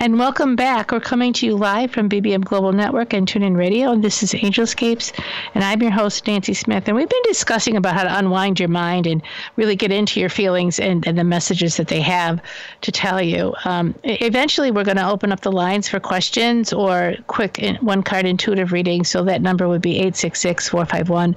And 0.00 0.16
welcome 0.16 0.54
back. 0.54 0.92
We're 0.92 1.00
coming 1.00 1.32
to 1.32 1.46
you 1.46 1.56
live 1.56 1.90
from 1.90 2.08
BBM 2.08 2.44
Global 2.44 2.72
Network 2.72 3.12
and 3.12 3.26
TuneIn 3.26 3.56
Radio. 3.56 3.96
This 3.96 4.22
is 4.22 4.32
Angelscapes. 4.32 5.12
And 5.56 5.64
I'm 5.64 5.82
your 5.82 5.90
host, 5.90 6.24
Nancy 6.28 6.54
Smith. 6.54 6.86
And 6.86 6.96
we've 6.96 7.08
been 7.08 7.22
discussing 7.24 7.76
about 7.76 7.94
how 7.94 8.04
to 8.04 8.18
unwind 8.18 8.60
your 8.60 8.68
mind 8.68 9.08
and 9.08 9.20
really 9.56 9.74
get 9.74 9.90
into 9.90 10.20
your 10.20 10.28
feelings 10.28 10.78
and, 10.78 11.04
and 11.04 11.18
the 11.18 11.24
messages 11.24 11.78
that 11.78 11.88
they 11.88 12.00
have 12.00 12.40
to 12.82 12.92
tell 12.92 13.20
you. 13.20 13.56
Um, 13.64 13.92
eventually, 14.04 14.70
we're 14.70 14.84
going 14.84 14.98
to 14.98 15.08
open 15.08 15.32
up 15.32 15.40
the 15.40 15.50
lines 15.50 15.88
for 15.88 15.98
questions 15.98 16.72
or 16.72 17.16
quick 17.26 17.60
one 17.80 18.04
card 18.04 18.24
intuitive 18.24 18.70
reading. 18.70 19.02
So 19.02 19.24
that 19.24 19.42
number 19.42 19.66
would 19.66 19.82
be 19.82 19.96
866 19.96 20.68
451 20.68 21.34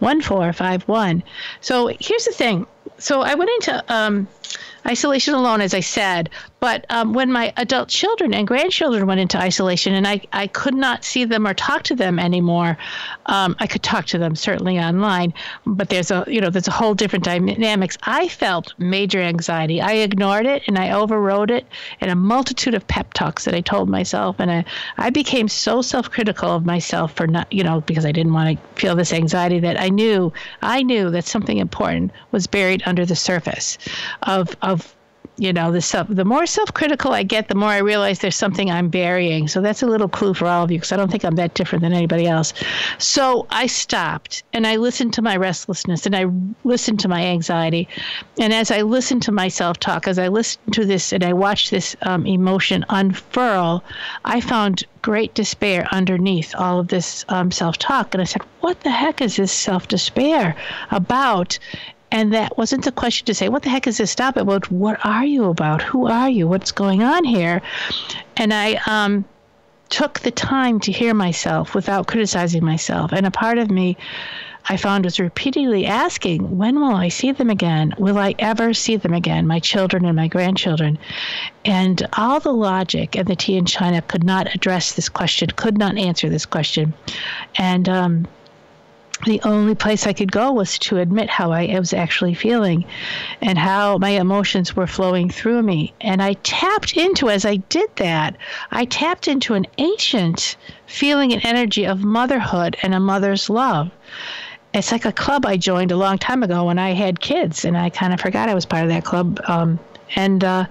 1451. 0.00 1.22
So 1.62 1.90
here's 1.98 2.26
the 2.26 2.32
thing. 2.32 2.66
So 2.98 3.22
I 3.22 3.34
went 3.36 3.48
into. 3.56 3.82
Um, 3.88 4.28
isolation 4.86 5.34
alone, 5.34 5.60
as 5.60 5.74
I 5.74 5.80
said. 5.80 6.30
But 6.60 6.86
um, 6.90 7.12
when 7.12 7.32
my 7.32 7.52
adult 7.56 7.88
children 7.88 8.32
and 8.32 8.46
grandchildren 8.46 9.06
went 9.06 9.20
into 9.20 9.36
isolation 9.36 9.94
and 9.94 10.06
I, 10.06 10.20
I 10.32 10.46
could 10.46 10.74
not 10.74 11.04
see 11.04 11.24
them 11.24 11.46
or 11.46 11.54
talk 11.54 11.82
to 11.84 11.96
them 11.96 12.20
anymore, 12.20 12.78
um, 13.26 13.56
I 13.58 13.66
could 13.66 13.82
talk 13.82 14.06
to 14.06 14.18
them 14.18 14.36
certainly 14.36 14.78
online, 14.78 15.34
but 15.66 15.88
there's 15.88 16.10
a 16.10 16.24
you 16.28 16.40
know 16.40 16.50
there's 16.50 16.68
a 16.68 16.72
whole 16.72 16.94
different 16.94 17.24
dynamics. 17.24 17.98
I 18.04 18.28
felt 18.28 18.74
major 18.78 19.20
anxiety. 19.20 19.80
I 19.80 19.94
ignored 19.94 20.46
it 20.46 20.62
and 20.68 20.78
I 20.78 20.92
overrode 20.92 21.50
it 21.50 21.66
in 22.00 22.08
a 22.08 22.14
multitude 22.14 22.74
of 22.74 22.86
pep 22.86 23.12
talks 23.12 23.44
that 23.44 23.54
I 23.54 23.60
told 23.60 23.88
myself, 23.88 24.36
and 24.38 24.50
I, 24.50 24.64
I 24.98 25.10
became 25.10 25.48
so 25.48 25.82
self-critical 25.82 26.48
of 26.48 26.64
myself 26.64 27.12
for 27.12 27.26
not 27.26 27.52
you 27.52 27.64
know 27.64 27.80
because 27.80 28.06
I 28.06 28.12
didn't 28.12 28.32
want 28.32 28.56
to 28.56 28.80
feel 28.80 28.94
this 28.94 29.12
anxiety 29.12 29.58
that 29.60 29.80
I 29.80 29.88
knew 29.88 30.32
I 30.62 30.82
knew 30.82 31.10
that 31.10 31.24
something 31.24 31.58
important 31.58 32.12
was 32.30 32.46
buried 32.46 32.82
under 32.86 33.04
the 33.04 33.16
surface 33.16 33.78
of, 34.22 34.56
of 34.62 34.71
you 35.38 35.52
know 35.52 35.72
the 35.72 35.80
self 35.80 36.06
the 36.08 36.24
more 36.24 36.44
self-critical 36.44 37.12
i 37.12 37.22
get 37.22 37.48
the 37.48 37.54
more 37.54 37.70
i 37.70 37.78
realize 37.78 38.18
there's 38.18 38.36
something 38.36 38.70
i'm 38.70 38.88
burying. 38.88 39.48
So 39.48 39.60
that's 39.60 39.82
a 39.82 39.86
little 39.86 40.08
clue 40.08 40.34
for 40.34 40.46
all 40.46 40.64
of 40.64 40.70
you 40.70 40.78
because 40.78 40.92
i 40.92 40.96
don't 40.96 41.10
think 41.10 41.24
i'm 41.24 41.36
that 41.36 41.54
different 41.54 41.82
than 41.82 41.92
anybody 41.92 42.26
else. 42.26 42.52
So 42.98 43.46
i 43.50 43.66
stopped 43.66 44.42
and 44.52 44.66
i 44.66 44.76
listened 44.76 45.14
to 45.14 45.22
my 45.22 45.36
restlessness 45.36 46.04
and 46.04 46.14
i 46.14 46.26
listened 46.64 47.00
to 47.00 47.08
my 47.08 47.22
anxiety. 47.22 47.88
And 48.38 48.52
as 48.52 48.70
i 48.70 48.82
listened 48.82 49.22
to 49.22 49.32
my 49.32 49.48
self-talk 49.48 50.06
as 50.06 50.18
i 50.18 50.28
listened 50.28 50.74
to 50.74 50.84
this 50.84 51.12
and 51.12 51.24
i 51.24 51.32
watched 51.32 51.70
this 51.70 51.96
um, 52.02 52.26
emotion 52.26 52.84
unfurl 52.90 53.82
i 54.24 54.40
found 54.40 54.84
great 55.00 55.34
despair 55.34 55.88
underneath 55.90 56.54
all 56.56 56.78
of 56.78 56.88
this 56.88 57.24
um, 57.30 57.50
self-talk. 57.50 58.14
And 58.14 58.20
i 58.20 58.24
said 58.24 58.42
what 58.60 58.80
the 58.82 58.90
heck 58.90 59.22
is 59.22 59.36
this 59.36 59.52
self-despair 59.52 60.54
about 60.90 61.58
and 62.12 62.32
that 62.34 62.56
wasn't 62.58 62.84
the 62.84 62.92
question 62.92 63.24
to 63.26 63.34
say, 63.34 63.48
what 63.48 63.62
the 63.62 63.70
heck 63.70 63.86
is 63.86 63.96
this? 63.96 64.10
Stop 64.10 64.36
it. 64.36 64.44
Well, 64.44 64.60
what 64.68 65.04
are 65.04 65.24
you 65.24 65.46
about? 65.46 65.80
Who 65.80 66.06
are 66.06 66.28
you? 66.28 66.46
What's 66.46 66.70
going 66.70 67.02
on 67.02 67.24
here? 67.24 67.62
And 68.36 68.52
I 68.52 68.78
um, 68.86 69.24
took 69.88 70.20
the 70.20 70.30
time 70.30 70.78
to 70.80 70.92
hear 70.92 71.14
myself 71.14 71.74
without 71.74 72.06
criticizing 72.06 72.64
myself. 72.64 73.12
And 73.12 73.26
a 73.26 73.30
part 73.30 73.56
of 73.56 73.70
me 73.70 73.96
I 74.68 74.76
found 74.76 75.06
was 75.06 75.18
repeatedly 75.18 75.86
asking, 75.86 76.56
when 76.56 76.78
will 76.80 76.94
I 76.94 77.08
see 77.08 77.32
them 77.32 77.50
again? 77.50 77.94
Will 77.98 78.18
I 78.18 78.34
ever 78.38 78.74
see 78.74 78.96
them 78.96 79.14
again, 79.14 79.46
my 79.46 79.58
children 79.58 80.04
and 80.04 80.14
my 80.14 80.28
grandchildren? 80.28 80.98
And 81.64 82.06
all 82.12 82.40
the 82.40 82.52
logic 82.52 83.16
and 83.16 83.26
the 83.26 83.36
tea 83.36 83.56
in 83.56 83.64
China 83.64 84.02
could 84.02 84.22
not 84.22 84.54
address 84.54 84.92
this 84.92 85.08
question, 85.08 85.48
could 85.56 85.78
not 85.78 85.96
answer 85.96 86.28
this 86.28 86.46
question. 86.46 86.94
And 87.56 87.88
um, 87.88 88.28
the 89.24 89.40
only 89.44 89.74
place 89.74 90.06
I 90.06 90.12
could 90.12 90.32
go 90.32 90.52
was 90.52 90.78
to 90.80 90.98
admit 90.98 91.30
how 91.30 91.52
I 91.52 91.78
was 91.78 91.92
actually 91.92 92.34
feeling 92.34 92.84
and 93.40 93.56
how 93.56 93.98
my 93.98 94.10
emotions 94.10 94.74
were 94.74 94.86
flowing 94.86 95.30
through 95.30 95.62
me. 95.62 95.92
And 96.00 96.22
I 96.22 96.34
tapped 96.34 96.96
into, 96.96 97.30
as 97.30 97.44
I 97.44 97.56
did 97.56 97.90
that, 97.96 98.36
I 98.70 98.84
tapped 98.84 99.28
into 99.28 99.54
an 99.54 99.66
ancient 99.78 100.56
feeling 100.86 101.32
and 101.32 101.44
energy 101.44 101.86
of 101.86 102.02
motherhood 102.04 102.76
and 102.82 102.94
a 102.94 103.00
mother's 103.00 103.48
love. 103.48 103.90
It's 104.74 104.90
like 104.90 105.04
a 105.04 105.12
club 105.12 105.46
I 105.46 105.56
joined 105.56 105.92
a 105.92 105.96
long 105.96 106.18
time 106.18 106.42
ago 106.42 106.64
when 106.64 106.78
I 106.78 106.92
had 106.92 107.20
kids, 107.20 107.64
and 107.64 107.76
I 107.76 107.90
kind 107.90 108.14
of 108.14 108.20
forgot 108.20 108.48
I 108.48 108.54
was 108.54 108.64
part 108.64 108.84
of 108.84 108.88
that 108.88 109.04
club. 109.04 109.38
Um, 109.46 109.78
and 110.16 110.42
uh, 110.42 110.66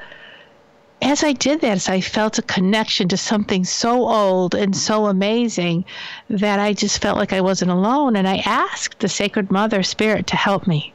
as 1.03 1.23
I 1.23 1.33
did 1.33 1.61
that, 1.61 1.77
as 1.77 1.89
I 1.89 1.99
felt 1.99 2.37
a 2.37 2.43
connection 2.43 3.07
to 3.07 3.17
something 3.17 3.65
so 3.65 4.07
old 4.07 4.53
and 4.53 4.77
so 4.77 5.07
amazing 5.07 5.83
that 6.29 6.59
I 6.59 6.73
just 6.73 7.01
felt 7.01 7.17
like 7.17 7.33
I 7.33 7.41
wasn't 7.41 7.71
alone. 7.71 8.15
And 8.15 8.27
I 8.27 8.37
asked 8.45 8.99
the 8.99 9.09
Sacred 9.09 9.49
Mother 9.49 9.81
Spirit 9.81 10.27
to 10.27 10.35
help 10.35 10.67
me. 10.67 10.93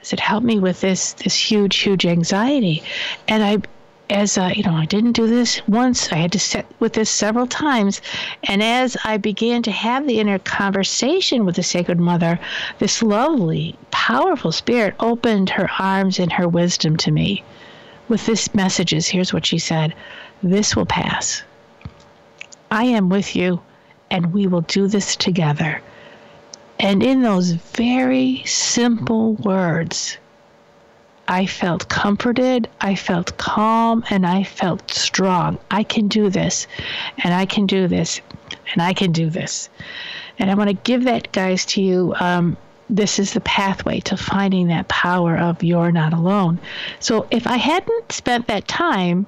I 0.00 0.04
said, 0.04 0.20
"Help 0.20 0.44
me 0.44 0.58
with 0.58 0.82
this 0.82 1.14
this 1.14 1.34
huge, 1.34 1.78
huge 1.78 2.04
anxiety." 2.04 2.82
And 3.26 3.42
I, 3.42 3.58
as 4.10 4.36
uh, 4.36 4.52
you 4.54 4.64
know, 4.64 4.74
I 4.74 4.84
didn't 4.84 5.12
do 5.12 5.26
this 5.26 5.66
once. 5.66 6.12
I 6.12 6.16
had 6.16 6.32
to 6.32 6.38
sit 6.38 6.66
with 6.78 6.92
this 6.92 7.08
several 7.08 7.46
times. 7.46 8.02
And 8.44 8.62
as 8.62 8.98
I 9.02 9.16
began 9.16 9.62
to 9.62 9.70
have 9.72 10.06
the 10.06 10.20
inner 10.20 10.40
conversation 10.40 11.46
with 11.46 11.56
the 11.56 11.62
Sacred 11.62 11.98
Mother, 11.98 12.38
this 12.80 13.02
lovely, 13.02 13.76
powerful 13.90 14.52
spirit 14.52 14.94
opened 15.00 15.48
her 15.50 15.70
arms 15.78 16.18
and 16.18 16.32
her 16.32 16.46
wisdom 16.46 16.98
to 16.98 17.10
me 17.10 17.42
with 18.12 18.26
this 18.26 18.54
messages. 18.54 19.08
Here's 19.08 19.32
what 19.32 19.46
she 19.46 19.58
said 19.58 19.94
This 20.42 20.76
will 20.76 20.84
pass. 20.84 21.42
I 22.70 22.84
am 22.84 23.08
with 23.08 23.34
you, 23.34 23.62
and 24.10 24.34
we 24.34 24.46
will 24.46 24.60
do 24.60 24.86
this 24.86 25.16
together. 25.16 25.80
And 26.78 27.02
in 27.02 27.22
those 27.22 27.52
very 27.52 28.42
simple 28.44 29.32
words, 29.36 30.18
I 31.26 31.46
felt 31.46 31.88
comforted, 31.88 32.68
I 32.82 32.96
felt 32.96 33.38
calm, 33.38 34.04
and 34.10 34.26
I 34.26 34.44
felt 34.44 34.90
strong. 34.90 35.58
I 35.70 35.82
can 35.82 36.06
do 36.06 36.28
this, 36.28 36.66
and 37.24 37.32
I 37.32 37.46
can 37.46 37.64
do 37.64 37.88
this, 37.88 38.20
and 38.74 38.82
I 38.82 38.92
can 38.92 39.12
do 39.12 39.30
this. 39.30 39.70
And 40.38 40.50
I 40.50 40.54
want 40.54 40.68
to 40.68 40.74
give 40.74 41.04
that, 41.04 41.32
guys, 41.32 41.64
to 41.66 41.80
you. 41.80 42.14
Um, 42.20 42.58
this 42.92 43.18
is 43.18 43.32
the 43.32 43.40
pathway 43.40 44.00
to 44.00 44.18
finding 44.18 44.68
that 44.68 44.86
power 44.88 45.36
of 45.36 45.62
you're 45.62 45.90
not 45.90 46.12
alone. 46.12 46.60
So 47.00 47.26
if 47.30 47.46
I 47.46 47.56
hadn't 47.56 48.12
spent 48.12 48.46
that 48.48 48.68
time 48.68 49.26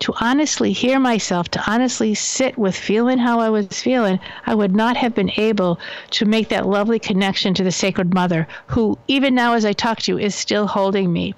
to 0.00 0.12
honestly 0.20 0.72
hear 0.72 0.98
myself, 0.98 1.48
to 1.50 1.70
honestly 1.70 2.14
sit 2.14 2.58
with 2.58 2.74
feeling 2.76 3.18
how 3.18 3.38
I 3.38 3.48
was 3.48 3.68
feeling, 3.68 4.18
I 4.46 4.56
would 4.56 4.74
not 4.74 4.96
have 4.96 5.14
been 5.14 5.30
able 5.36 5.78
to 6.10 6.24
make 6.24 6.48
that 6.48 6.66
lovely 6.66 6.98
connection 6.98 7.54
to 7.54 7.62
the 7.62 7.70
Sacred 7.70 8.12
Mother, 8.12 8.48
who, 8.66 8.98
even 9.06 9.36
now 9.36 9.54
as 9.54 9.64
I 9.64 9.72
talk 9.72 10.00
to 10.00 10.12
you, 10.12 10.18
is 10.18 10.34
still 10.34 10.66
holding 10.66 11.12
me 11.12 11.32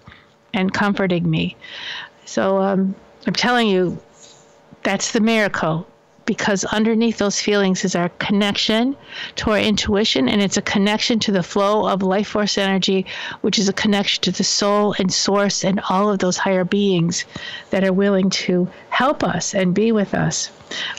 and 0.55 0.73
comforting 0.73 1.31
me. 1.31 1.55
So 2.25 2.63
um, 2.63 2.95
I'm 3.27 3.35
telling 3.35 3.69
you, 3.69 4.01
that's 4.85 5.13
the 5.13 5.21
miracle 5.21 5.87
because 6.29 6.63
underneath 6.67 7.17
those 7.17 7.41
feelings 7.41 7.87
is 7.87 7.97
our 7.97 8.11
connection 8.19 8.95
to 9.35 9.51
our 9.51 9.59
intuition 9.59 10.29
and 10.29 10.43
it's 10.43 10.59
a 10.59 10.63
connection 10.63 11.19
to 11.19 11.33
the 11.33 11.43
flow 11.43 11.89
of 11.89 12.03
life 12.03 12.29
force 12.29 12.59
energy 12.59 13.07
which 13.41 13.59
is 13.59 13.67
a 13.67 13.73
connection 13.73 14.21
to 14.21 14.31
the 14.31 14.45
soul 14.45 14.95
and 14.99 15.11
source 15.11 15.65
and 15.65 15.81
all 15.89 16.11
of 16.11 16.19
those 16.19 16.37
higher 16.37 16.65
beings 16.65 17.25
that 17.71 17.83
are 17.83 17.95
willing 17.95 18.29
to 18.29 18.69
help 18.91 19.25
us 19.25 19.55
and 19.55 19.73
be 19.75 19.91
with 19.91 20.13
us 20.13 20.51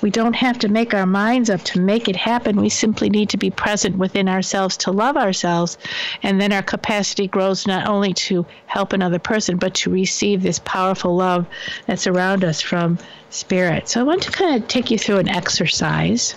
we 0.01 0.09
don't 0.09 0.35
have 0.35 0.57
to 0.59 0.67
make 0.67 0.93
our 0.93 1.05
minds 1.05 1.49
up 1.49 1.61
to 1.61 1.79
make 1.79 2.07
it 2.07 2.15
happen 2.15 2.59
we 2.59 2.69
simply 2.69 3.09
need 3.09 3.29
to 3.29 3.37
be 3.37 3.49
present 3.49 3.97
within 3.97 4.27
ourselves 4.27 4.77
to 4.77 4.91
love 4.91 5.17
ourselves 5.17 5.77
and 6.23 6.39
then 6.39 6.51
our 6.51 6.63
capacity 6.63 7.27
grows 7.27 7.67
not 7.67 7.87
only 7.87 8.13
to 8.13 8.45
help 8.65 8.93
another 8.93 9.19
person 9.19 9.57
but 9.57 9.73
to 9.73 9.89
receive 9.89 10.41
this 10.41 10.59
powerful 10.59 11.15
love 11.15 11.45
that's 11.85 12.07
around 12.07 12.43
us 12.43 12.61
from 12.61 12.97
spirit. 13.29 13.87
So 13.87 13.99
I 13.99 14.03
want 14.03 14.23
to 14.23 14.31
kind 14.31 14.61
of 14.61 14.67
take 14.67 14.91
you 14.91 14.97
through 14.97 15.17
an 15.17 15.29
exercise. 15.29 16.35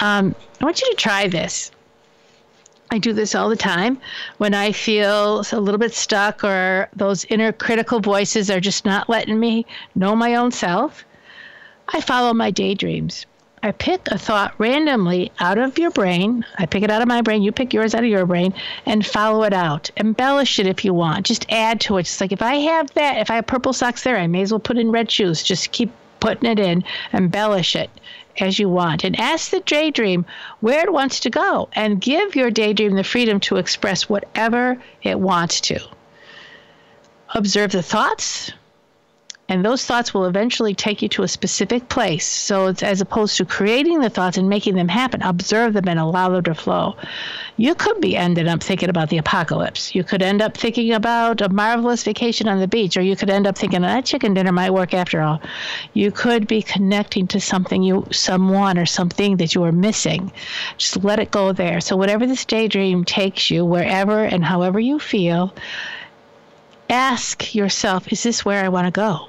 Um, 0.00 0.34
I 0.60 0.64
want 0.64 0.80
you 0.80 0.90
to 0.90 0.96
try 0.96 1.28
this. 1.28 1.70
I 2.90 2.98
do 2.98 3.12
this 3.14 3.34
all 3.34 3.48
the 3.48 3.56
time 3.56 3.98
when 4.36 4.52
I 4.52 4.72
feel 4.72 5.42
a 5.50 5.60
little 5.60 5.78
bit 5.78 5.94
stuck 5.94 6.44
or 6.44 6.88
those 6.94 7.24
inner 7.26 7.50
critical 7.50 8.00
voices 8.00 8.50
are 8.50 8.60
just 8.60 8.84
not 8.84 9.08
letting 9.08 9.40
me 9.40 9.64
know 9.94 10.14
my 10.14 10.34
own 10.34 10.52
self. 10.52 11.04
I 11.88 12.00
follow 12.00 12.32
my 12.32 12.50
daydreams. 12.50 13.26
I 13.64 13.70
pick 13.70 14.08
a 14.08 14.18
thought 14.18 14.54
randomly 14.58 15.30
out 15.38 15.56
of 15.56 15.78
your 15.78 15.92
brain. 15.92 16.44
I 16.58 16.66
pick 16.66 16.82
it 16.82 16.90
out 16.90 17.00
of 17.00 17.06
my 17.06 17.22
brain. 17.22 17.42
You 17.42 17.52
pick 17.52 17.72
yours 17.72 17.94
out 17.94 18.02
of 18.02 18.10
your 18.10 18.26
brain 18.26 18.54
and 18.86 19.06
follow 19.06 19.44
it 19.44 19.52
out. 19.52 19.88
Embellish 19.96 20.58
it 20.58 20.66
if 20.66 20.84
you 20.84 20.92
want. 20.92 21.26
Just 21.26 21.46
add 21.48 21.80
to 21.82 21.98
it. 21.98 22.04
Just 22.04 22.20
like 22.20 22.32
if 22.32 22.42
I 22.42 22.56
have 22.56 22.92
that, 22.94 23.18
if 23.18 23.30
I 23.30 23.36
have 23.36 23.46
purple 23.46 23.72
socks 23.72 24.02
there, 24.02 24.16
I 24.16 24.26
may 24.26 24.42
as 24.42 24.50
well 24.50 24.58
put 24.58 24.78
in 24.78 24.90
red 24.90 25.10
shoes. 25.10 25.44
Just 25.44 25.70
keep 25.70 25.92
putting 26.18 26.50
it 26.50 26.58
in, 26.58 26.82
embellish 27.12 27.76
it 27.76 27.90
as 28.40 28.58
you 28.58 28.68
want. 28.68 29.04
And 29.04 29.18
ask 29.18 29.50
the 29.50 29.60
daydream 29.60 30.24
where 30.58 30.82
it 30.84 30.92
wants 30.92 31.20
to 31.20 31.30
go 31.30 31.68
and 31.74 32.00
give 32.00 32.34
your 32.34 32.50
daydream 32.50 32.96
the 32.96 33.04
freedom 33.04 33.38
to 33.40 33.58
express 33.58 34.08
whatever 34.08 34.76
it 35.02 35.20
wants 35.20 35.60
to. 35.62 35.80
Observe 37.34 37.70
the 37.70 37.82
thoughts, 37.82 38.50
and 39.52 39.62
those 39.62 39.84
thoughts 39.84 40.14
will 40.14 40.24
eventually 40.24 40.74
take 40.74 41.02
you 41.02 41.10
to 41.10 41.24
a 41.24 41.28
specific 41.28 41.90
place. 41.90 42.26
So 42.26 42.68
it's 42.68 42.82
as 42.82 43.02
opposed 43.02 43.36
to 43.36 43.44
creating 43.44 44.00
the 44.00 44.08
thoughts 44.08 44.38
and 44.38 44.48
making 44.48 44.76
them 44.76 44.88
happen, 44.88 45.20
observe 45.20 45.74
them 45.74 45.88
and 45.88 45.98
allow 45.98 46.30
them 46.30 46.42
to 46.44 46.54
flow. 46.54 46.96
You 47.58 47.74
could 47.74 48.00
be 48.00 48.16
ended 48.16 48.48
up 48.48 48.62
thinking 48.62 48.88
about 48.88 49.10
the 49.10 49.18
apocalypse. 49.18 49.94
You 49.94 50.04
could 50.04 50.22
end 50.22 50.40
up 50.40 50.56
thinking 50.56 50.94
about 50.94 51.42
a 51.42 51.50
marvelous 51.50 52.02
vacation 52.02 52.48
on 52.48 52.60
the 52.60 52.66
beach, 52.66 52.96
or 52.96 53.02
you 53.02 53.14
could 53.14 53.28
end 53.28 53.46
up 53.46 53.58
thinking 53.58 53.82
that 53.82 54.06
chicken 54.06 54.32
dinner 54.32 54.52
might 54.52 54.72
work 54.72 54.94
after 54.94 55.20
all. 55.20 55.42
You 55.92 56.10
could 56.12 56.46
be 56.46 56.62
connecting 56.62 57.26
to 57.26 57.38
something 57.38 57.82
you, 57.82 58.06
someone, 58.10 58.78
or 58.78 58.86
something 58.86 59.36
that 59.36 59.54
you 59.54 59.64
are 59.64 59.70
missing. 59.70 60.32
Just 60.78 61.04
let 61.04 61.18
it 61.18 61.30
go 61.30 61.52
there. 61.52 61.82
So 61.82 61.94
whatever 61.94 62.26
this 62.26 62.46
daydream 62.46 63.04
takes 63.04 63.50
you, 63.50 63.66
wherever 63.66 64.24
and 64.24 64.42
however 64.42 64.80
you 64.80 64.98
feel, 64.98 65.54
ask 66.88 67.54
yourself, 67.54 68.10
is 68.10 68.22
this 68.22 68.46
where 68.46 68.64
I 68.64 68.70
want 68.70 68.86
to 68.86 68.90
go? 68.90 69.28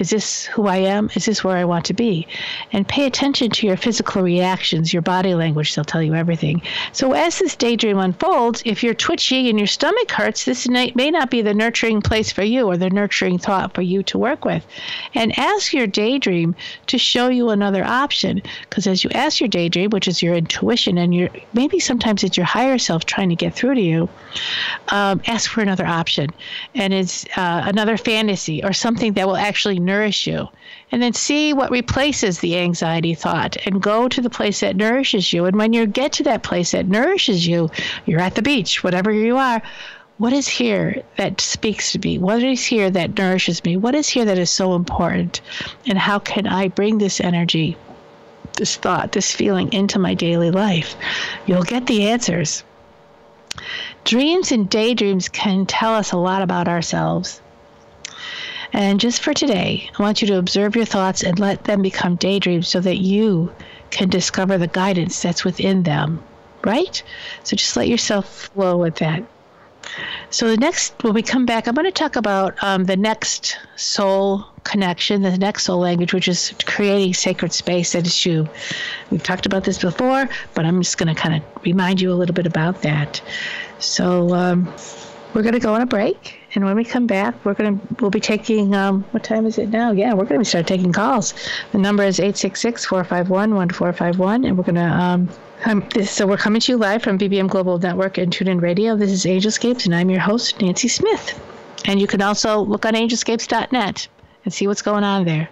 Is 0.00 0.08
this 0.08 0.46
who 0.46 0.66
I 0.66 0.78
am? 0.78 1.10
Is 1.14 1.26
this 1.26 1.44
where 1.44 1.58
I 1.58 1.64
want 1.66 1.84
to 1.84 1.94
be? 1.94 2.26
And 2.72 2.88
pay 2.88 3.04
attention 3.04 3.50
to 3.50 3.66
your 3.66 3.76
physical 3.76 4.22
reactions, 4.22 4.94
your 4.94 5.02
body 5.02 5.34
language. 5.34 5.74
They'll 5.74 5.84
tell 5.84 6.02
you 6.02 6.14
everything. 6.14 6.62
So, 6.92 7.12
as 7.12 7.38
this 7.38 7.54
daydream 7.54 7.98
unfolds, 7.98 8.62
if 8.64 8.82
you're 8.82 8.94
twitchy 8.94 9.50
and 9.50 9.58
your 9.58 9.66
stomach 9.66 10.10
hurts, 10.10 10.46
this 10.46 10.66
may 10.68 11.10
not 11.10 11.30
be 11.30 11.42
the 11.42 11.52
nurturing 11.52 12.00
place 12.00 12.32
for 12.32 12.42
you 12.42 12.66
or 12.66 12.78
the 12.78 12.88
nurturing 12.88 13.36
thought 13.36 13.74
for 13.74 13.82
you 13.82 14.02
to 14.04 14.16
work 14.16 14.46
with. 14.46 14.66
And 15.14 15.38
ask 15.38 15.74
your 15.74 15.86
daydream 15.86 16.56
to 16.86 16.96
show 16.96 17.28
you 17.28 17.50
another 17.50 17.84
option. 17.84 18.42
Because 18.62 18.86
as 18.86 19.04
you 19.04 19.10
ask 19.10 19.38
your 19.38 19.48
daydream, 19.48 19.90
which 19.90 20.08
is 20.08 20.22
your 20.22 20.34
intuition, 20.34 20.96
and 20.96 21.14
your 21.14 21.28
maybe 21.52 21.78
sometimes 21.78 22.24
it's 22.24 22.38
your 22.38 22.46
higher 22.46 22.78
self 22.78 23.04
trying 23.04 23.28
to 23.28 23.36
get 23.36 23.54
through 23.54 23.74
to 23.74 23.82
you, 23.82 24.08
um, 24.88 25.20
ask 25.26 25.50
for 25.50 25.60
another 25.60 25.86
option. 25.86 26.30
And 26.74 26.94
it's 26.94 27.26
uh, 27.36 27.64
another 27.66 27.98
fantasy 27.98 28.64
or 28.64 28.72
something 28.72 29.12
that 29.12 29.26
will 29.26 29.36
actually 29.36 29.78
nourish 29.90 30.26
you. 30.26 30.48
And 30.92 31.02
then 31.02 31.12
see 31.12 31.52
what 31.52 31.70
replaces 31.70 32.38
the 32.38 32.58
anxiety 32.58 33.14
thought 33.14 33.56
and 33.66 33.82
go 33.82 34.08
to 34.08 34.20
the 34.20 34.30
place 34.38 34.60
that 34.60 34.76
nourishes 34.76 35.32
you. 35.32 35.46
And 35.46 35.56
when 35.56 35.72
you 35.72 35.86
get 35.86 36.12
to 36.14 36.22
that 36.24 36.42
place 36.42 36.70
that 36.72 36.86
nourishes 36.86 37.46
you, 37.46 37.70
you're 38.06 38.20
at 38.20 38.34
the 38.36 38.42
beach, 38.42 38.84
whatever 38.84 39.10
you 39.10 39.36
are. 39.36 39.60
What 40.18 40.32
is 40.32 40.46
here 40.46 41.02
that 41.16 41.40
speaks 41.40 41.92
to 41.92 41.98
me? 41.98 42.18
What 42.18 42.42
is 42.42 42.64
here 42.64 42.90
that 42.90 43.16
nourishes 43.16 43.64
me? 43.64 43.76
What 43.76 43.94
is 43.94 44.08
here 44.08 44.26
that 44.26 44.38
is 44.38 44.50
so 44.50 44.74
important? 44.74 45.40
And 45.86 45.98
how 45.98 46.18
can 46.18 46.46
I 46.46 46.68
bring 46.68 46.98
this 46.98 47.20
energy, 47.20 47.76
this 48.58 48.76
thought, 48.76 49.12
this 49.12 49.32
feeling 49.32 49.72
into 49.72 49.98
my 49.98 50.14
daily 50.14 50.50
life? 50.50 50.94
You'll 51.46 51.62
get 51.62 51.86
the 51.86 52.08
answers. 52.10 52.62
Dreams 54.04 54.52
and 54.52 54.68
daydreams 54.68 55.28
can 55.28 55.66
tell 55.66 55.94
us 55.94 56.12
a 56.12 56.18
lot 56.18 56.42
about 56.42 56.68
ourselves. 56.68 57.40
And 58.72 59.00
just 59.00 59.22
for 59.22 59.34
today, 59.34 59.90
I 59.98 60.02
want 60.02 60.22
you 60.22 60.28
to 60.28 60.38
observe 60.38 60.76
your 60.76 60.84
thoughts 60.84 61.22
and 61.22 61.38
let 61.38 61.64
them 61.64 61.82
become 61.82 62.16
daydreams 62.16 62.68
so 62.68 62.80
that 62.80 62.98
you 62.98 63.52
can 63.90 64.08
discover 64.08 64.58
the 64.58 64.68
guidance 64.68 65.20
that's 65.20 65.44
within 65.44 65.82
them, 65.82 66.22
right? 66.64 67.02
So 67.42 67.56
just 67.56 67.76
let 67.76 67.88
yourself 67.88 68.50
flow 68.54 68.76
with 68.76 68.96
that. 68.96 69.24
So 70.30 70.48
the 70.48 70.56
next, 70.56 70.94
when 71.02 71.14
we 71.14 71.22
come 71.22 71.46
back, 71.46 71.66
I'm 71.66 71.74
going 71.74 71.84
to 71.86 71.90
talk 71.90 72.14
about 72.14 72.62
um, 72.62 72.84
the 72.84 72.96
next 72.96 73.58
soul 73.74 74.44
connection, 74.62 75.22
the 75.22 75.36
next 75.36 75.64
soul 75.64 75.80
language, 75.80 76.14
which 76.14 76.28
is 76.28 76.54
creating 76.64 77.14
sacred 77.14 77.52
space 77.52 77.92
that 77.92 78.06
is 78.06 78.24
you. 78.24 78.48
We've 79.10 79.22
talked 79.22 79.46
about 79.46 79.64
this 79.64 79.78
before, 79.78 80.28
but 80.54 80.64
I'm 80.64 80.80
just 80.80 80.98
going 80.98 81.12
to 81.12 81.20
kind 81.20 81.34
of 81.34 81.64
remind 81.64 82.00
you 82.00 82.12
a 82.12 82.14
little 82.14 82.34
bit 82.34 82.46
about 82.46 82.82
that. 82.82 83.20
So 83.80 84.32
um, 84.34 84.72
we're 85.34 85.42
going 85.42 85.54
to 85.54 85.60
go 85.60 85.74
on 85.74 85.80
a 85.80 85.86
break 85.86 86.39
And 86.54 86.64
when 86.64 86.74
we 86.74 86.84
come 86.84 87.06
back, 87.06 87.34
we're 87.44 87.54
gonna 87.54 87.78
we'll 88.00 88.10
be 88.10 88.18
taking 88.20 88.74
um, 88.74 89.04
what 89.12 89.22
time 89.22 89.46
is 89.46 89.58
it 89.58 89.68
now? 89.68 89.92
Yeah, 89.92 90.14
we're 90.14 90.24
gonna 90.24 90.44
start 90.44 90.66
taking 90.66 90.92
calls. 90.92 91.32
The 91.72 91.78
number 91.78 92.02
is 92.02 92.18
866-451-1451, 92.18 94.46
and 94.46 94.58
we're 94.58 94.64
gonna 94.64 94.86
um, 94.86 95.28
um, 95.66 95.86
this, 95.94 96.10
so 96.10 96.26
we're 96.26 96.38
coming 96.38 96.60
to 96.60 96.72
you 96.72 96.78
live 96.78 97.02
from 97.02 97.18
BBM 97.18 97.48
Global 97.48 97.78
Network 97.78 98.18
and 98.18 98.32
TuneIn 98.32 98.62
Radio. 98.62 98.96
This 98.96 99.10
is 99.10 99.26
Angelscapes, 99.26 99.84
and 99.84 99.94
I'm 99.94 100.10
your 100.10 100.20
host, 100.20 100.60
Nancy 100.60 100.88
Smith. 100.88 101.38
And 101.84 102.00
you 102.00 102.06
can 102.06 102.22
also 102.22 102.60
look 102.60 102.86
on 102.86 102.94
angelscapes.net 102.94 104.08
and 104.44 104.54
see 104.54 104.66
what's 104.66 104.82
going 104.82 105.04
on 105.04 105.24
there. 105.24 105.48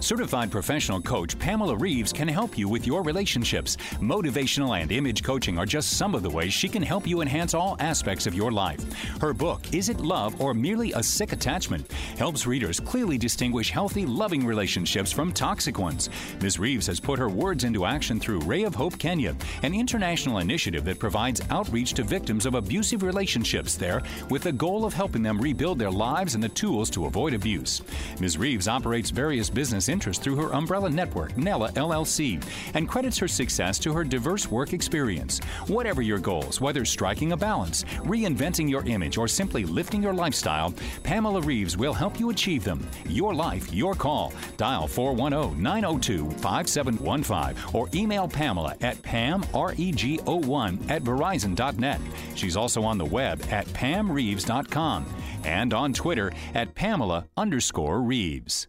Certified 0.00 0.50
professional 0.50 1.00
coach 1.00 1.38
Pamela 1.38 1.74
Reeves 1.74 2.12
can 2.12 2.28
help 2.28 2.56
you 2.56 2.68
with 2.68 2.86
your 2.86 3.02
relationships. 3.02 3.76
Motivational 3.94 4.80
and 4.80 4.92
image 4.92 5.24
coaching 5.24 5.58
are 5.58 5.66
just 5.66 5.96
some 5.96 6.14
of 6.14 6.22
the 6.22 6.30
ways 6.30 6.52
she 6.52 6.68
can 6.68 6.82
help 6.82 7.06
you 7.06 7.22
enhance 7.22 7.54
all 7.54 7.76
aspects 7.80 8.26
of 8.26 8.34
your 8.34 8.52
life. 8.52 8.80
Her 9.20 9.32
book, 9.32 9.62
Is 9.74 9.88
It 9.88 9.98
Love 9.98 10.40
or 10.40 10.52
Merely 10.54 10.92
a 10.92 11.02
Sick 11.02 11.32
Attachment? 11.32 11.90
helps 12.18 12.46
readers 12.46 12.78
clearly 12.78 13.16
distinguish 13.16 13.70
healthy, 13.70 14.04
loving 14.04 14.46
relationships 14.46 15.10
from 15.10 15.32
toxic 15.32 15.78
ones. 15.78 16.10
Ms. 16.40 16.58
Reeves 16.58 16.86
has 16.86 17.00
put 17.00 17.18
her 17.18 17.30
words 17.30 17.64
into 17.64 17.86
action 17.86 18.20
through 18.20 18.40
Ray 18.40 18.64
of 18.64 18.74
Hope 18.74 18.98
Kenya, 18.98 19.34
an 19.62 19.74
international 19.74 20.38
initiative 20.38 20.84
that 20.84 20.98
provides 20.98 21.40
outreach 21.50 21.94
to 21.94 22.04
victims 22.04 22.44
of 22.44 22.54
abusive 22.54 23.02
relationships 23.02 23.76
there 23.76 24.02
with 24.28 24.42
the 24.42 24.52
goal 24.52 24.84
of 24.84 24.94
helping 24.94 25.22
them 25.22 25.40
rebuild 25.40 25.78
their 25.78 25.90
lives 25.90 26.34
and 26.34 26.44
the 26.44 26.48
tools 26.50 26.90
to 26.90 27.06
avoid 27.06 27.32
abuse. 27.32 27.82
Ms. 28.20 28.38
Reeves 28.38 28.68
operates 28.68 29.10
various 29.10 29.48
business 29.50 29.85
business 29.86 29.96
interest 29.96 30.22
through 30.22 30.36
her 30.36 30.54
umbrella 30.54 30.90
network, 30.90 31.36
Nella 31.36 31.70
LLC, 31.72 32.42
and 32.74 32.88
credits 32.88 33.18
her 33.18 33.28
success 33.28 33.78
to 33.78 33.92
her 33.92 34.04
diverse 34.04 34.50
work 34.50 34.72
experience. 34.72 35.40
Whatever 35.68 36.02
your 36.02 36.18
goals, 36.18 36.60
whether 36.60 36.84
striking 36.84 37.32
a 37.32 37.36
balance, 37.36 37.84
reinventing 38.04 38.68
your 38.68 38.84
image, 38.84 39.18
or 39.18 39.28
simply 39.28 39.64
lifting 39.64 40.02
your 40.02 40.12
lifestyle, 40.12 40.74
Pamela 41.02 41.40
Reeves 41.40 41.76
will 41.76 41.94
help 41.94 42.20
you 42.20 42.30
achieve 42.30 42.64
them. 42.64 42.86
Your 43.08 43.34
life, 43.34 43.72
your 43.72 43.94
call. 43.94 44.32
Dial 44.56 44.88
410 44.88 45.62
902 45.62 46.30
5715 46.38 47.74
or 47.74 47.88
email 47.94 48.28
Pamela 48.28 48.74
at 48.80 48.96
pamrego1 49.02 50.90
at 50.90 51.02
verizon.net. 51.02 52.00
She's 52.34 52.56
also 52.56 52.82
on 52.82 52.98
the 52.98 53.04
web 53.04 53.42
at 53.50 53.66
pamreeves.com 53.66 55.06
and 55.44 55.72
on 55.72 55.92
Twitter 55.92 56.32
at 56.54 56.74
Pamela 56.74 57.26
underscore 57.36 58.00
Reeves. 58.00 58.68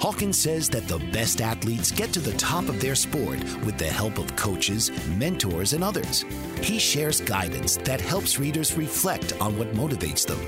Hawkins 0.00 0.38
says 0.38 0.68
that 0.70 0.86
the 0.86 0.98
best 1.12 1.40
athletes 1.40 1.90
get 1.90 2.12
to 2.12 2.20
the 2.20 2.32
top 2.34 2.68
of 2.68 2.80
their 2.80 2.94
sport 2.94 3.42
with 3.64 3.78
the 3.78 3.86
help 3.86 4.18
of 4.18 4.34
coaches, 4.36 4.92
mentors, 5.16 5.72
and 5.72 5.82
others. 5.82 6.24
He 6.62 6.78
shares 6.78 7.20
guidance 7.20 7.78
that 7.78 8.00
helps 8.00 8.38
readers 8.38 8.74
reflect 8.74 9.32
on 9.40 9.58
what 9.58 9.72
motivates 9.74 10.24
them 10.24 10.38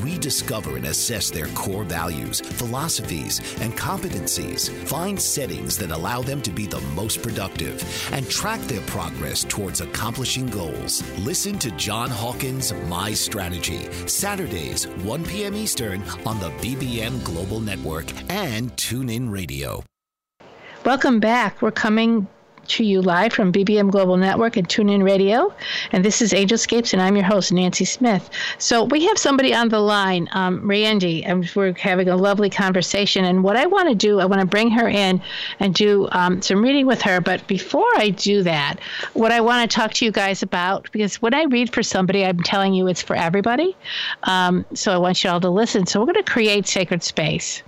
rediscover 0.00 0.76
and 0.76 0.86
assess 0.86 1.30
their 1.30 1.46
core 1.48 1.84
values, 1.84 2.40
philosophies, 2.40 3.40
and 3.60 3.72
competencies, 3.76 4.70
find 4.86 5.20
settings 5.20 5.76
that 5.78 5.90
allow 5.90 6.22
them 6.22 6.40
to 6.42 6.50
be 6.50 6.66
the 6.66 6.80
most 6.94 7.22
productive, 7.22 7.82
and 8.12 8.28
track 8.28 8.60
their 8.62 8.80
progress 8.82 9.44
towards 9.44 9.80
accomplishing 9.80 10.46
goals. 10.46 11.02
Listen 11.18 11.58
to 11.58 11.70
John 11.72 12.10
Hawkins' 12.10 12.72
My 12.88 13.12
Strategy, 13.12 13.90
Saturdays, 14.06 14.86
1 14.88 15.24
p.m. 15.24 15.54
Eastern 15.54 16.02
on 16.26 16.38
the 16.40 16.50
BBM 16.60 17.22
Global 17.24 17.60
Network 17.60 18.06
and 18.30 18.72
TuneIn 18.76 19.30
Radio. 19.30 19.84
Welcome 20.84 21.20
back. 21.20 21.62
We're 21.62 21.70
coming 21.70 22.26
to 22.68 22.84
you 22.84 23.02
live 23.02 23.32
from 23.32 23.52
BBM 23.52 23.90
Global 23.90 24.16
Network 24.16 24.56
and 24.56 24.68
TuneIn 24.68 25.04
Radio. 25.04 25.52
And 25.90 26.04
this 26.04 26.22
is 26.22 26.32
Angelscapes, 26.32 26.92
and 26.92 27.02
I'm 27.02 27.16
your 27.16 27.24
host, 27.24 27.52
Nancy 27.52 27.84
Smith. 27.84 28.28
So 28.58 28.84
we 28.84 29.04
have 29.06 29.18
somebody 29.18 29.54
on 29.54 29.68
the 29.68 29.80
line, 29.80 30.28
um, 30.32 30.68
Randy, 30.68 31.24
and 31.24 31.50
we're 31.54 31.72
having 31.74 32.08
a 32.08 32.16
lovely 32.16 32.50
conversation. 32.50 33.24
And 33.24 33.42
what 33.42 33.56
I 33.56 33.66
want 33.66 33.88
to 33.88 33.94
do, 33.94 34.20
I 34.20 34.24
want 34.24 34.40
to 34.40 34.46
bring 34.46 34.70
her 34.70 34.88
in 34.88 35.20
and 35.60 35.74
do 35.74 36.08
um, 36.12 36.40
some 36.42 36.62
reading 36.62 36.86
with 36.86 37.02
her. 37.02 37.20
But 37.20 37.46
before 37.46 37.88
I 37.96 38.10
do 38.10 38.42
that, 38.42 38.76
what 39.14 39.32
I 39.32 39.40
want 39.40 39.70
to 39.70 39.74
talk 39.74 39.92
to 39.94 40.04
you 40.04 40.12
guys 40.12 40.42
about, 40.42 40.90
because 40.92 41.20
when 41.20 41.34
I 41.34 41.44
read 41.44 41.72
for 41.72 41.82
somebody, 41.82 42.24
I'm 42.24 42.40
telling 42.40 42.74
you 42.74 42.86
it's 42.88 43.02
for 43.02 43.16
everybody. 43.16 43.76
Um, 44.24 44.64
so 44.74 44.92
I 44.92 44.98
want 44.98 45.22
you 45.24 45.30
all 45.30 45.40
to 45.40 45.50
listen. 45.50 45.86
So 45.86 46.00
we're 46.00 46.12
going 46.12 46.24
to 46.24 46.30
create 46.32 46.66
sacred 46.66 47.02
space 47.02 47.62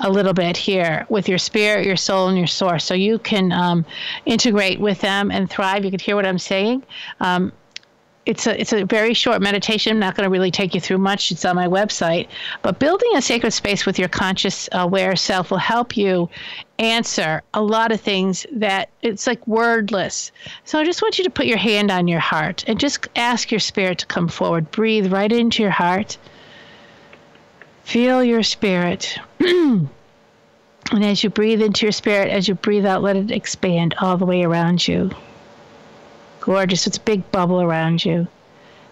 a 0.00 0.10
little 0.10 0.32
bit 0.32 0.56
here 0.56 1.06
with 1.08 1.28
your 1.28 1.38
spirit, 1.38 1.86
your 1.86 1.96
soul, 1.96 2.28
and 2.28 2.38
your 2.38 2.46
source. 2.46 2.84
So 2.84 2.94
you 2.94 3.18
can 3.18 3.52
um, 3.52 3.84
integrate 4.24 4.80
with 4.80 5.00
them 5.00 5.30
and 5.30 5.48
thrive. 5.48 5.84
You 5.84 5.90
can 5.90 6.00
hear 6.00 6.16
what 6.16 6.26
I'm 6.26 6.38
saying. 6.38 6.84
Um, 7.20 7.52
it's 8.26 8.46
a 8.48 8.60
it's 8.60 8.72
a 8.72 8.84
very 8.84 9.14
short 9.14 9.40
meditation. 9.40 9.92
I'm 9.92 10.00
not 10.00 10.16
going 10.16 10.24
to 10.24 10.30
really 10.30 10.50
take 10.50 10.74
you 10.74 10.80
through 10.80 10.98
much. 10.98 11.30
It's 11.30 11.44
on 11.44 11.54
my 11.54 11.68
website. 11.68 12.26
But 12.62 12.80
building 12.80 13.10
a 13.14 13.22
sacred 13.22 13.52
space 13.52 13.86
with 13.86 13.98
your 14.00 14.08
conscious 14.08 14.68
aware 14.72 15.14
self 15.14 15.52
will 15.52 15.58
help 15.58 15.96
you 15.96 16.28
answer 16.78 17.42
a 17.54 17.62
lot 17.62 17.92
of 17.92 18.00
things 18.00 18.44
that 18.52 18.90
it's 19.00 19.26
like 19.28 19.46
wordless. 19.46 20.32
So 20.64 20.78
I 20.78 20.84
just 20.84 21.02
want 21.02 21.18
you 21.18 21.24
to 21.24 21.30
put 21.30 21.46
your 21.46 21.56
hand 21.56 21.90
on 21.90 22.08
your 22.08 22.20
heart 22.20 22.64
and 22.66 22.80
just 22.80 23.08
ask 23.14 23.52
your 23.52 23.60
spirit 23.60 23.98
to 23.98 24.06
come 24.06 24.28
forward. 24.28 24.72
Breathe 24.72 25.12
right 25.12 25.30
into 25.30 25.62
your 25.62 25.70
heart 25.70 26.18
Feel 27.86 28.24
your 28.24 28.42
spirit. 28.42 29.16
and 29.38 29.88
as 30.92 31.22
you 31.22 31.30
breathe 31.30 31.62
into 31.62 31.86
your 31.86 31.92
spirit, 31.92 32.30
as 32.30 32.48
you 32.48 32.56
breathe 32.56 32.84
out, 32.84 33.00
let 33.00 33.14
it 33.14 33.30
expand 33.30 33.94
all 34.00 34.16
the 34.16 34.26
way 34.26 34.42
around 34.42 34.88
you. 34.88 35.12
Gorgeous. 36.40 36.88
It's 36.88 36.96
a 36.96 37.00
big 37.00 37.30
bubble 37.30 37.62
around 37.62 38.04
you. 38.04 38.26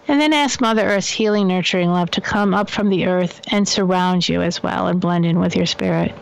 And 0.07 0.21
then 0.21 0.31
ask 0.31 0.61
Mother 0.61 0.85
Earth's 0.85 1.09
healing, 1.09 1.49
nurturing 1.49 1.91
love 1.91 2.09
to 2.11 2.21
come 2.21 2.53
up 2.53 2.69
from 2.69 2.87
the 2.87 3.05
earth 3.05 3.41
and 3.51 3.67
surround 3.67 4.29
you 4.29 4.41
as 4.41 4.63
well 4.63 4.87
and 4.87 5.01
blend 5.01 5.25
in 5.25 5.41
with 5.41 5.57
your 5.57 5.65
spirit. 5.65 6.15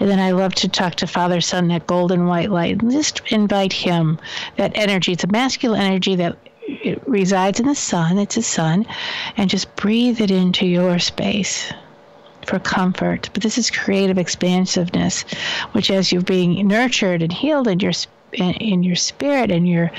And 0.00 0.10
then 0.10 0.18
I 0.18 0.32
love 0.32 0.56
to 0.56 0.68
talk 0.68 0.96
to 0.96 1.06
Father 1.06 1.40
Sun, 1.40 1.68
that 1.68 1.86
golden 1.86 2.26
white 2.26 2.50
light, 2.50 2.82
and 2.82 2.90
just 2.90 3.22
invite 3.30 3.72
him, 3.72 4.18
that 4.56 4.72
energy. 4.74 5.12
It's 5.12 5.22
a 5.22 5.28
masculine 5.28 5.80
energy 5.80 6.16
that 6.16 6.36
it 6.66 7.02
resides 7.06 7.60
in 7.60 7.66
the 7.66 7.74
sun, 7.74 8.18
it's 8.18 8.36
a 8.36 8.42
sun, 8.42 8.86
and 9.36 9.50
just 9.50 9.74
breathe 9.76 10.20
it 10.20 10.30
into 10.30 10.66
your 10.66 10.98
space 10.98 11.72
for 12.46 12.58
comfort. 12.58 13.30
But 13.32 13.42
this 13.42 13.58
is 13.58 13.70
creative 13.70 14.18
expansiveness, 14.18 15.22
which 15.72 15.90
as 15.90 16.12
you're 16.12 16.22
being 16.22 16.66
nurtured 16.66 17.22
and 17.22 17.32
healed 17.32 17.68
in 17.68 17.80
your 17.80 17.92
in 18.32 18.82
your 18.82 18.96
spirit 18.96 19.50
and 19.50 19.68
your 19.68 19.90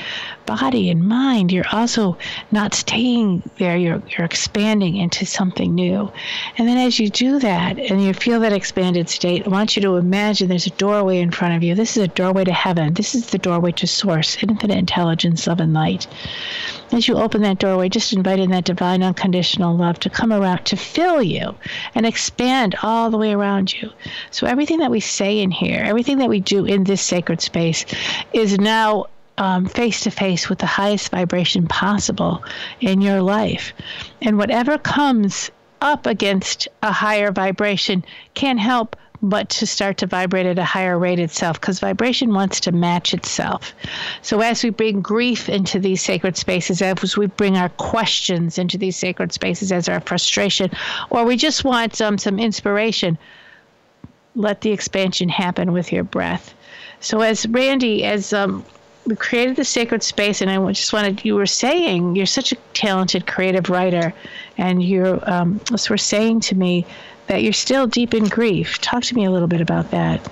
body 0.46 0.90
and 0.90 1.06
mind, 1.06 1.52
you're 1.52 1.64
also 1.72 2.18
not 2.50 2.74
staying 2.74 3.42
there. 3.58 3.76
You're, 3.76 4.02
you're 4.08 4.24
expanding 4.24 4.96
into 4.96 5.24
something 5.24 5.74
new. 5.74 6.10
And 6.58 6.68
then 6.68 6.76
as 6.76 6.98
you 6.98 7.08
do 7.08 7.38
that 7.38 7.78
and 7.78 8.02
you 8.02 8.12
feel 8.12 8.40
that 8.40 8.52
expanded 8.52 9.08
state, 9.08 9.46
I 9.46 9.50
want 9.50 9.76
you 9.76 9.82
to 9.82 9.96
imagine 9.96 10.48
there's 10.48 10.66
a 10.66 10.70
doorway 10.70 11.20
in 11.20 11.30
front 11.30 11.54
of 11.54 11.62
you. 11.62 11.74
This 11.74 11.96
is 11.96 12.02
a 12.02 12.08
doorway 12.08 12.44
to 12.44 12.52
heaven. 12.52 12.94
This 12.94 13.14
is 13.14 13.30
the 13.30 13.38
doorway 13.38 13.72
to 13.72 13.86
source, 13.86 14.36
infinite 14.42 14.78
intelligence, 14.78 15.46
love, 15.46 15.60
and 15.60 15.72
light. 15.72 16.06
As 16.92 17.08
you 17.08 17.16
open 17.16 17.42
that 17.42 17.58
doorway, 17.58 17.88
just 17.88 18.12
inviting 18.12 18.50
that 18.50 18.64
divine 18.64 19.02
unconditional 19.02 19.76
love 19.76 19.98
to 20.00 20.10
come 20.10 20.32
around, 20.32 20.64
to 20.66 20.76
fill 20.76 21.22
you 21.22 21.54
and 21.94 22.06
expand 22.06 22.74
all 22.82 23.10
the 23.10 23.18
way 23.18 23.32
around 23.32 23.72
you. 23.72 23.90
So 24.30 24.46
everything 24.46 24.78
that 24.78 24.90
we 24.90 25.00
say 25.00 25.40
in 25.40 25.50
here, 25.50 25.82
everything 25.84 26.18
that 26.18 26.28
we 26.28 26.40
do 26.40 26.64
in 26.64 26.84
this 26.84 27.02
sacred 27.02 27.40
space 27.40 27.84
is 28.32 28.58
now 28.58 29.06
face 29.68 30.00
to 30.02 30.10
face 30.10 30.48
with 30.48 30.58
the 30.58 30.66
highest 30.66 31.10
vibration 31.10 31.66
possible 31.66 32.44
in 32.80 33.00
your 33.00 33.20
life. 33.20 33.72
And 34.22 34.38
whatever 34.38 34.78
comes 34.78 35.50
up 35.80 36.06
against 36.06 36.68
a 36.82 36.92
higher 36.92 37.30
vibration 37.32 38.04
can't 38.34 38.60
help 38.60 38.96
but 39.22 39.48
to 39.48 39.66
start 39.66 39.96
to 39.98 40.06
vibrate 40.06 40.44
at 40.44 40.58
a 40.58 40.64
higher 40.64 40.98
rate 40.98 41.18
itself 41.18 41.58
because 41.58 41.80
vibration 41.80 42.34
wants 42.34 42.60
to 42.60 42.72
match 42.72 43.14
itself. 43.14 43.74
So 44.20 44.40
as 44.40 44.62
we 44.62 44.70
bring 44.70 45.00
grief 45.00 45.48
into 45.48 45.78
these 45.78 46.02
sacred 46.02 46.36
spaces, 46.36 46.82
as 46.82 47.16
we 47.16 47.26
bring 47.26 47.56
our 47.56 47.70
questions 47.70 48.58
into 48.58 48.76
these 48.76 48.96
sacred 48.96 49.32
spaces 49.32 49.72
as 49.72 49.88
our 49.88 50.00
frustration, 50.00 50.70
or 51.10 51.24
we 51.24 51.36
just 51.36 51.64
want 51.64 52.00
um, 52.02 52.18
some 52.18 52.38
inspiration, 52.38 53.16
let 54.34 54.60
the 54.60 54.72
expansion 54.72 55.28
happen 55.30 55.72
with 55.72 55.90
your 55.90 56.04
breath. 56.04 56.54
So 57.04 57.20
as 57.20 57.46
Randy, 57.46 58.02
as 58.02 58.32
um, 58.32 58.64
we 59.06 59.14
created 59.14 59.56
the 59.56 59.64
sacred 59.64 60.02
space, 60.02 60.40
and 60.40 60.50
I 60.50 60.72
just 60.72 60.90
wanted 60.90 61.22
you 61.22 61.34
were 61.34 61.44
saying 61.44 62.16
you're 62.16 62.24
such 62.24 62.50
a 62.50 62.56
talented 62.72 63.26
creative 63.26 63.68
writer, 63.68 64.14
and 64.56 64.82
you 64.82 65.20
um, 65.24 65.60
were 65.90 65.98
saying 65.98 66.40
to 66.40 66.54
me 66.54 66.86
that 67.26 67.42
you're 67.42 67.52
still 67.52 67.86
deep 67.86 68.14
in 68.14 68.24
grief. 68.24 68.78
Talk 68.80 69.02
to 69.02 69.14
me 69.14 69.26
a 69.26 69.30
little 69.30 69.48
bit 69.48 69.60
about 69.60 69.90
that. 69.90 70.26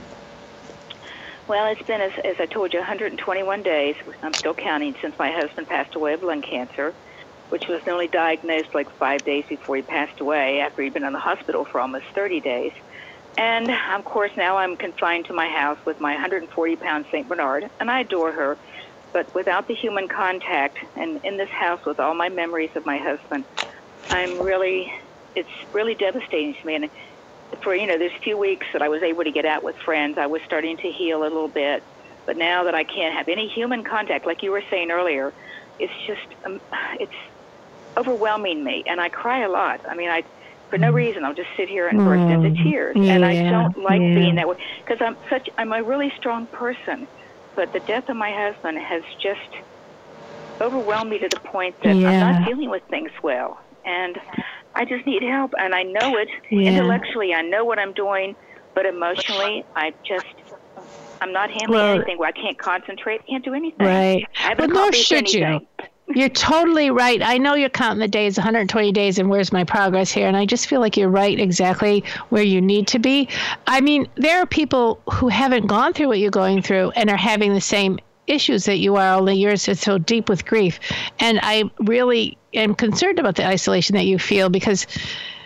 Well, 1.47 1.71
it's 1.71 1.83
been, 1.83 2.01
as, 2.01 2.13
as 2.25 2.41
I 2.41 2.47
told 2.47 2.73
you, 2.73 2.79
121 2.79 3.63
days. 3.63 3.97
I'm 4.23 4.33
still 4.33 4.55
counting 4.55 4.95
since 5.03 5.19
my 5.19 5.31
husband 5.31 5.69
passed 5.69 5.95
away 5.95 6.15
of 6.15 6.23
lung 6.23 6.41
cancer, 6.41 6.95
which 7.51 7.69
was 7.69 7.87
only 7.87 8.09
diagnosed 8.09 8.75
like 8.75 8.89
five 8.93 9.23
days 9.27 9.45
before 9.47 9.77
he 9.77 9.83
passed 9.83 10.21
away 10.21 10.61
after 10.61 10.81
he'd 10.81 10.95
been 10.95 11.05
in 11.05 11.13
the 11.13 11.19
hospital 11.19 11.67
for 11.67 11.81
almost 11.81 12.07
30 12.15 12.41
days. 12.41 12.73
And 13.37 13.71
of 13.71 14.05
course, 14.05 14.31
now 14.37 14.59
I'm 14.59 14.77
confined 14.77 15.27
to 15.27 15.33
my 15.33 15.49
house 15.49 15.79
with 15.85 16.01
my 16.01 16.13
140 16.13 16.77
pound 16.77 17.07
St. 17.11 17.29
Bernard, 17.29 17.69
and 17.81 17.91
I 17.91 18.01
adore 18.01 18.33
her. 18.33 18.59
But 19.13 19.35
without 19.35 19.69
the 19.69 19.75
human 19.75 20.09
contact, 20.09 20.79
and 20.97 21.23
in 21.25 21.37
this 21.37 21.49
house 21.51 21.85
with 21.85 22.01
all 22.01 22.15
my 22.15 22.29
memories 22.29 22.71
of 22.75 22.87
my 22.87 22.97
husband, 22.97 23.45
I'm 24.11 24.41
really, 24.41 24.93
it's 25.35 25.49
really 25.73 25.95
devastating 25.95 26.55
to 26.55 26.67
me. 26.67 26.75
And 26.77 26.91
for 27.63 27.75
you 27.75 27.87
know, 27.87 27.99
there's 27.99 28.13
few 28.23 28.39
weeks 28.39 28.67
that 28.73 28.83
I 28.83 28.89
was 28.89 29.03
able 29.03 29.25
to 29.25 29.31
get 29.31 29.45
out 29.45 29.63
with 29.63 29.77
friends. 29.77 30.19
I 30.19 30.27
was 30.27 30.41
starting 30.47 30.77
to 30.79 30.91
heal 30.91 31.23
a 31.23 31.25
little 31.25 31.49
bit, 31.49 31.83
but 32.27 32.37
now 32.37 32.65
that 32.65 32.75
I 32.75 32.85
can't 32.85 33.15
have 33.15 33.29
any 33.29 33.49
human 33.49 33.85
contact, 33.85 34.27
like 34.27 34.43
you 34.43 34.51
were 34.51 34.63
saying 34.71 34.91
earlier, 34.91 35.33
it's 35.79 35.93
just, 36.07 36.27
um, 36.45 36.61
it's 37.01 37.13
overwhelming 37.97 38.65
me, 38.65 38.85
and 38.87 39.01
I 39.01 39.09
cry 39.09 39.41
a 39.41 39.49
lot. 39.51 39.81
I 39.89 39.95
mean, 39.95 40.09
I 40.09 40.25
for 40.73 40.79
no 40.79 40.91
reason. 40.91 41.23
I'll 41.23 41.35
just 41.35 41.51
sit 41.55 41.69
here 41.69 41.87
and 41.87 41.99
burst 41.99 42.33
into 42.33 42.49
mm. 42.49 42.63
tears, 42.63 42.97
yeah, 42.97 43.13
and 43.13 43.25
I 43.27 43.43
don't 43.51 43.77
like 43.79 44.01
yeah. 44.01 44.15
being 44.15 44.37
that 44.37 44.49
way 44.49 44.57
because 44.83 45.03
I'm 45.03 45.19
such 45.29 45.51
I'm 45.59 45.71
a 45.71 45.83
really 45.83 46.11
strong 46.17 46.47
person, 46.47 47.07
but 47.55 47.75
the 47.75 47.81
death 47.81 48.09
of 48.09 48.17
my 48.17 48.33
husband 48.33 48.79
has 48.79 49.03
just 49.21 49.51
overwhelmed 50.63 51.11
me 51.11 51.19
to 51.19 51.29
the 51.29 51.41
point 51.41 51.79
that 51.83 51.95
yeah. 51.95 52.09
I'm 52.09 52.21
not 52.21 52.49
dealing 52.49 52.71
with 52.71 52.83
things 52.85 53.11
well, 53.23 53.61
and 53.85 54.19
I 54.75 54.87
just 54.87 55.05
need 55.05 55.23
help. 55.23 55.53
And 55.59 55.75
I 55.75 55.83
know 55.83 56.17
it 56.17 56.31
intellectually. 56.51 57.35
I 57.35 57.43
know 57.43 57.67
what 57.67 57.79
I'm 57.79 57.93
doing, 57.93 58.35
but 58.75 58.87
emotionally, 58.87 59.67
I 59.77 59.93
just 60.05 60.25
I'm 61.21 61.35
not 61.35 61.51
handling 61.51 61.71
well, 61.71 61.95
anything 61.97 62.17
where 62.17 62.31
I 62.31 62.33
can't 62.33 62.59
concentrate, 62.59 63.27
can't 63.27 63.45
do 63.45 63.53
anything. 63.53 63.87
Right. 63.87 64.27
I 64.39 64.55
well, 64.55 64.69
nor 64.69 64.93
should 64.95 65.19
anything. 65.19 65.69
you. 65.79 65.87
You're 66.15 66.29
totally 66.29 66.91
right. 66.91 67.23
I 67.23 67.39
know 67.39 67.55
you're 67.55 67.69
counting 67.69 68.01
the 68.01 68.09
days, 68.09 68.37
120 68.37 68.93
days, 68.93 69.19
and 69.19 69.31
where's 69.31 69.53
my 69.53 69.65
progress 69.65 70.11
here? 70.11 70.29
And 70.29 70.37
I 70.37 70.47
just 70.47 70.67
feel 70.67 70.81
like 70.81 70.97
you're 70.97 71.09
right 71.09 71.39
exactly 71.39 72.05
where 72.29 72.43
you 72.43 72.61
need 72.61 72.87
to 72.89 72.99
be. 72.99 73.29
I 73.67 73.81
mean, 73.81 74.09
there 74.17 74.39
are 74.41 74.47
people 74.47 75.01
who 75.11 75.29
haven't 75.29 75.67
gone 75.67 75.93
through 75.93 76.09
what 76.09 76.19
you're 76.19 76.31
going 76.31 76.63
through 76.63 76.91
and 76.91 77.11
are 77.11 77.17
having 77.17 77.55
the 77.55 77.61
same 77.61 77.99
issues 78.27 78.65
that 78.67 78.79
you 78.79 78.97
are, 78.97 79.15
only 79.15 79.37
yours 79.37 79.69
is 79.69 79.81
so 79.81 79.99
deep 79.99 80.29
with 80.29 80.45
grief. 80.45 80.79
And 81.19 81.41
I 81.43 81.65
really 81.81 82.39
am 82.55 82.75
concerned 82.75 83.19
about 83.19 83.37
the 83.37 83.47
isolation 83.47 83.95
that 83.97 84.05
you 84.05 84.19
feel 84.19 84.49
because 84.49 84.87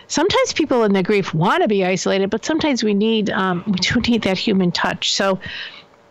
sometimes 0.07 0.53
people 0.53 0.83
in 0.83 0.93
their 0.93 1.03
grief 1.03 1.33
want 1.33 1.61
to 1.61 1.67
be 1.67 1.85
isolated, 1.85 2.29
but 2.29 2.45
sometimes 2.45 2.83
we 2.83 2.93
need 2.93 3.29
um, 3.29 3.63
we 3.67 3.73
do 3.73 3.99
need 4.01 4.23
that 4.23 4.37
human 4.37 4.71
touch. 4.71 5.13
So 5.13 5.39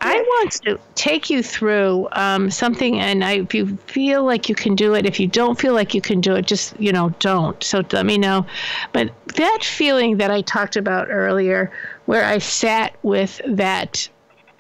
I 0.07 0.21
want 0.21 0.53
to 0.65 0.79
take 0.95 1.29
you 1.31 1.43
through 1.43 2.09
um, 2.13 2.51
something, 2.51 3.01
and 3.01 3.25
I, 3.25 3.39
if 3.41 3.55
you 3.55 3.77
feel 3.87 4.25
like 4.25 4.49
you 4.49 4.55
can 4.55 4.75
do 4.75 4.95
it, 4.95 5.07
if 5.07 5.19
you 5.19 5.27
don't 5.27 5.59
feel 5.59 5.75
like 5.75 5.95
you 5.95 6.01
can 6.01 6.21
do 6.21 6.35
it, 6.35 6.47
just 6.47 6.79
you 6.81 6.93
know, 6.93 7.11
don't. 7.19 7.63
So 7.63 7.85
let 7.93 8.07
me 8.07 8.19
know. 8.19 8.47
But 8.93 9.11
that 9.37 9.61
feeling 9.63 10.17
that 10.19 10.31
I 10.31 10.43
talked 10.43 10.77
about 10.77 11.09
earlier, 11.11 11.73
where 12.07 12.25
I 12.25 12.39
sat 12.39 12.95
with 13.03 13.41
that 13.47 14.09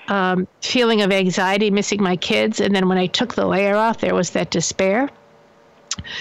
um, 0.08 0.46
feeling 0.62 1.02
of 1.02 1.12
anxiety, 1.12 1.70
missing 1.70 2.02
my 2.02 2.16
kids, 2.16 2.60
and 2.60 2.74
then 2.74 2.88
when 2.88 2.98
I 2.98 3.06
took 3.06 3.34
the 3.34 3.46
layer 3.46 3.76
off, 3.76 4.00
there 4.00 4.14
was 4.14 4.30
that 4.30 4.50
despair. 4.50 5.08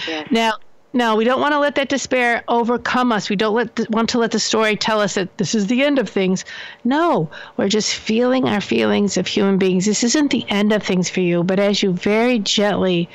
Yes. 0.07 0.28
Now, 0.32 0.53
no, 0.96 1.18
we 1.18 1.26
don't 1.26 1.41
want 1.41 1.52
to 1.52 1.60
let 1.60 1.76
that 1.76 1.89
despair 1.89 2.41
overcome 2.48 3.12
us. 3.12 3.30
We 3.30 3.36
don't 3.36 3.54
let 3.54 3.89
want 3.89 4.08
to 4.12 4.18
let 4.18 4.32
the 4.32 4.39
story 4.39 4.78
tell 4.78 5.02
us 5.02 5.16
that 5.16 5.38
this 5.38 5.54
is 5.54 5.68
the 5.68 5.84
end 5.84 6.00
of 6.00 6.08
things. 6.08 6.46
No, 6.86 7.30
we're 7.58 7.68
just 7.68 7.93
feeling 7.93 8.48
our 8.48 8.62
feelings 8.62 9.18
of 9.18 9.28
human 9.28 9.58
beings. 9.58 9.86
This 9.86 10.06
isn't 10.06 10.32
the 10.32 10.46
end 10.48 10.72
of 10.72 10.82
things 10.82 11.10
for 11.10 11.20
you, 11.20 11.43
but 11.43 11.60
as 11.60 11.84
you 11.84 11.91
very 11.91 12.39
gently 12.39 13.10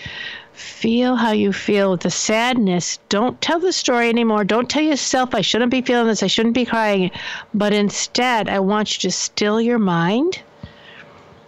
feel 0.52 1.16
how 1.16 1.32
you 1.32 1.54
feel 1.54 1.92
with 1.92 2.00
the 2.00 2.10
sadness, 2.10 2.98
don't 3.08 3.40
tell 3.40 3.58
the 3.58 3.72
story 3.72 4.10
anymore. 4.10 4.44
Don't 4.44 4.68
tell 4.68 4.82
yourself, 4.82 5.34
I 5.34 5.40
shouldn't 5.40 5.70
be 5.70 5.80
feeling 5.80 6.06
this, 6.06 6.22
I 6.22 6.26
shouldn't 6.26 6.54
be 6.54 6.66
crying. 6.66 7.10
But 7.54 7.72
instead, 7.72 8.50
I 8.50 8.58
want 8.58 8.94
you 8.94 9.08
to 9.08 9.16
still 9.16 9.58
your 9.58 9.78
mind 9.78 10.42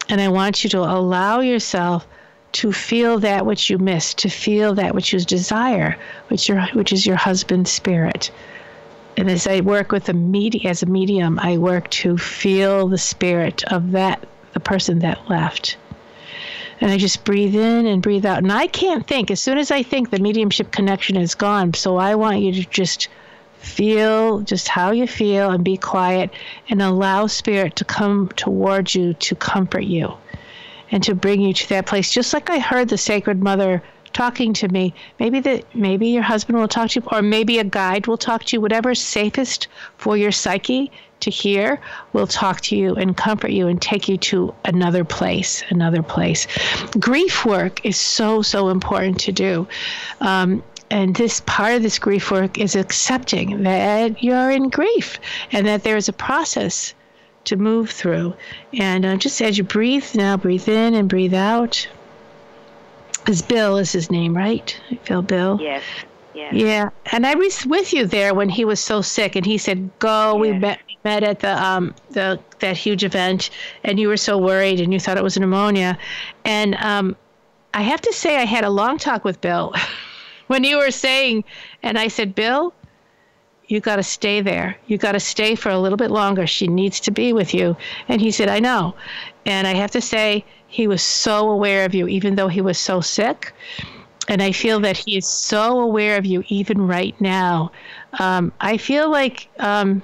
and 0.08 0.18
I 0.18 0.28
want 0.28 0.64
you 0.64 0.70
to 0.70 0.78
allow 0.78 1.40
yourself 1.40 2.06
to 2.52 2.72
feel 2.72 3.18
that 3.18 3.46
which 3.46 3.70
you 3.70 3.78
miss, 3.78 4.14
to 4.14 4.28
feel 4.28 4.74
that 4.74 4.94
which 4.94 5.12
you 5.12 5.20
desire, 5.20 5.96
which 6.28 6.48
your 6.48 6.62
which 6.74 6.92
is 6.92 7.06
your 7.06 7.16
husband's 7.16 7.70
spirit. 7.70 8.30
And 9.16 9.30
as 9.30 9.46
I 9.46 9.60
work 9.60 9.92
with 9.92 10.08
a 10.08 10.14
media 10.14 10.70
as 10.70 10.82
a 10.82 10.86
medium, 10.86 11.38
I 11.38 11.58
work 11.58 11.90
to 11.90 12.16
feel 12.16 12.88
the 12.88 12.98
spirit 12.98 13.62
of 13.64 13.92
that 13.92 14.26
the 14.52 14.60
person 14.60 14.98
that 15.00 15.30
left. 15.30 15.76
And 16.80 16.90
I 16.90 16.98
just 16.98 17.24
breathe 17.24 17.54
in 17.54 17.86
and 17.86 18.02
breathe 18.02 18.26
out. 18.26 18.38
And 18.38 18.52
I 18.52 18.66
can't 18.66 19.06
think. 19.06 19.30
As 19.30 19.40
soon 19.40 19.56
as 19.56 19.70
I 19.70 19.82
think 19.82 20.10
the 20.10 20.18
mediumship 20.18 20.72
connection 20.72 21.16
is 21.16 21.34
gone. 21.34 21.74
So 21.74 21.96
I 21.96 22.14
want 22.14 22.40
you 22.40 22.52
to 22.52 22.68
just 22.70 23.08
feel 23.58 24.40
just 24.40 24.68
how 24.68 24.90
you 24.90 25.06
feel 25.06 25.50
and 25.50 25.62
be 25.62 25.76
quiet 25.76 26.30
and 26.68 26.82
allow 26.82 27.28
spirit 27.28 27.76
to 27.76 27.84
come 27.84 28.28
towards 28.36 28.94
you 28.94 29.14
to 29.14 29.36
comfort 29.36 29.84
you 29.84 30.12
and 30.92 31.02
to 31.02 31.14
bring 31.14 31.40
you 31.40 31.52
to 31.52 31.68
that 31.70 31.86
place. 31.86 32.12
Just 32.12 32.32
like 32.32 32.50
I 32.50 32.58
heard 32.58 32.88
the 32.88 32.98
Sacred 32.98 33.42
Mother 33.42 33.82
talking 34.12 34.52
to 34.52 34.68
me, 34.68 34.94
maybe 35.18 35.40
that 35.40 35.74
maybe 35.74 36.08
your 36.08 36.22
husband 36.22 36.58
will 36.58 36.68
talk 36.68 36.90
to 36.90 37.00
you, 37.00 37.08
or 37.10 37.22
maybe 37.22 37.58
a 37.58 37.64
guide 37.64 38.06
will 38.06 38.18
talk 38.18 38.44
to 38.44 38.56
you. 38.56 38.60
Whatever's 38.60 39.00
safest 39.00 39.68
for 39.96 40.16
your 40.16 40.30
psyche 40.30 40.92
to 41.20 41.30
hear 41.30 41.80
will 42.12 42.26
talk 42.26 42.60
to 42.60 42.76
you 42.76 42.94
and 42.94 43.16
comfort 43.16 43.52
you 43.52 43.68
and 43.68 43.80
take 43.80 44.08
you 44.08 44.16
to 44.18 44.54
another 44.64 45.04
place, 45.04 45.64
another 45.70 46.02
place. 46.02 46.46
Grief 46.98 47.44
work 47.44 47.84
is 47.84 47.96
so 47.96 48.42
so 48.42 48.68
important 48.68 49.18
to 49.20 49.32
do. 49.32 49.66
Um, 50.20 50.62
and 50.90 51.16
this 51.16 51.40
part 51.46 51.72
of 51.72 51.82
this 51.82 51.98
grief 51.98 52.30
work 52.30 52.58
is 52.58 52.76
accepting 52.76 53.62
that 53.62 54.22
you're 54.22 54.50
in 54.50 54.68
grief 54.68 55.18
and 55.50 55.66
that 55.66 55.84
there 55.84 55.96
is 55.96 56.06
a 56.06 56.12
process 56.12 56.92
to 57.44 57.56
move 57.56 57.90
through. 57.90 58.34
And 58.72 59.04
uh, 59.04 59.16
just 59.16 59.40
as 59.40 59.58
you 59.58 59.64
breathe 59.64 60.14
now, 60.14 60.36
breathe 60.36 60.68
in 60.68 60.94
and 60.94 61.08
breathe 61.08 61.34
out. 61.34 61.88
Because 63.12 63.42
Bill 63.42 63.76
is 63.76 63.92
his 63.92 64.10
name, 64.10 64.36
right? 64.36 64.78
I 64.90 64.96
feel 64.96 65.22
Bill. 65.22 65.58
Yes. 65.60 65.82
Yes. 66.34 66.54
Yeah, 66.54 66.88
and 67.06 67.26
I 67.26 67.34
was 67.34 67.66
with 67.66 67.92
you 67.92 68.06
there 68.06 68.32
when 68.32 68.48
he 68.48 68.64
was 68.64 68.80
so 68.80 69.02
sick, 69.02 69.36
and 69.36 69.44
he 69.44 69.58
said, 69.58 69.90
"Go." 69.98 70.32
Yes. 70.32 70.40
We 70.40 70.58
met 70.58 70.78
met 71.04 71.22
at 71.22 71.40
the 71.40 71.62
um 71.62 71.94
the 72.10 72.40
that 72.60 72.76
huge 72.76 73.04
event, 73.04 73.50
and 73.84 74.00
you 74.00 74.08
were 74.08 74.16
so 74.16 74.38
worried, 74.38 74.80
and 74.80 74.94
you 74.94 74.98
thought 74.98 75.18
it 75.18 75.22
was 75.22 75.38
pneumonia, 75.38 75.98
and 76.46 76.74
um, 76.76 77.16
I 77.74 77.82
have 77.82 78.00
to 78.02 78.12
say 78.12 78.36
I 78.36 78.44
had 78.44 78.64
a 78.64 78.70
long 78.70 78.98
talk 78.98 79.24
with 79.24 79.40
Bill 79.40 79.74
when 80.46 80.64
you 80.64 80.78
were 80.78 80.90
saying, 80.90 81.44
and 81.82 81.98
I 81.98 82.08
said, 82.08 82.34
Bill, 82.34 82.74
you 83.72 83.80
got 83.80 83.96
to 83.96 84.02
stay 84.02 84.42
there. 84.42 84.76
You 84.86 84.98
got 84.98 85.12
to 85.12 85.20
stay 85.20 85.54
for 85.54 85.70
a 85.70 85.78
little 85.78 85.96
bit 85.96 86.10
longer. 86.10 86.46
She 86.46 86.66
needs 86.66 87.00
to 87.00 87.10
be 87.10 87.32
with 87.32 87.54
you. 87.54 87.74
And 88.06 88.20
he 88.20 88.30
said, 88.30 88.50
I 88.50 88.60
know. 88.60 88.94
And 89.46 89.66
I 89.66 89.72
have 89.72 89.90
to 89.92 90.00
say, 90.02 90.44
he 90.68 90.86
was 90.86 91.02
so 91.02 91.48
aware 91.48 91.86
of 91.86 91.94
you, 91.94 92.06
even 92.06 92.34
though 92.34 92.48
he 92.48 92.60
was 92.60 92.76
so 92.76 93.00
sick. 93.00 93.54
And 94.28 94.42
I 94.42 94.52
feel 94.52 94.78
that 94.80 94.98
he 94.98 95.16
is 95.16 95.26
so 95.26 95.80
aware 95.80 96.18
of 96.18 96.26
you, 96.26 96.44
even 96.48 96.86
right 96.86 97.18
now. 97.18 97.72
Um, 98.18 98.52
I 98.60 98.76
feel 98.76 99.10
like 99.10 99.48
um, 99.58 100.02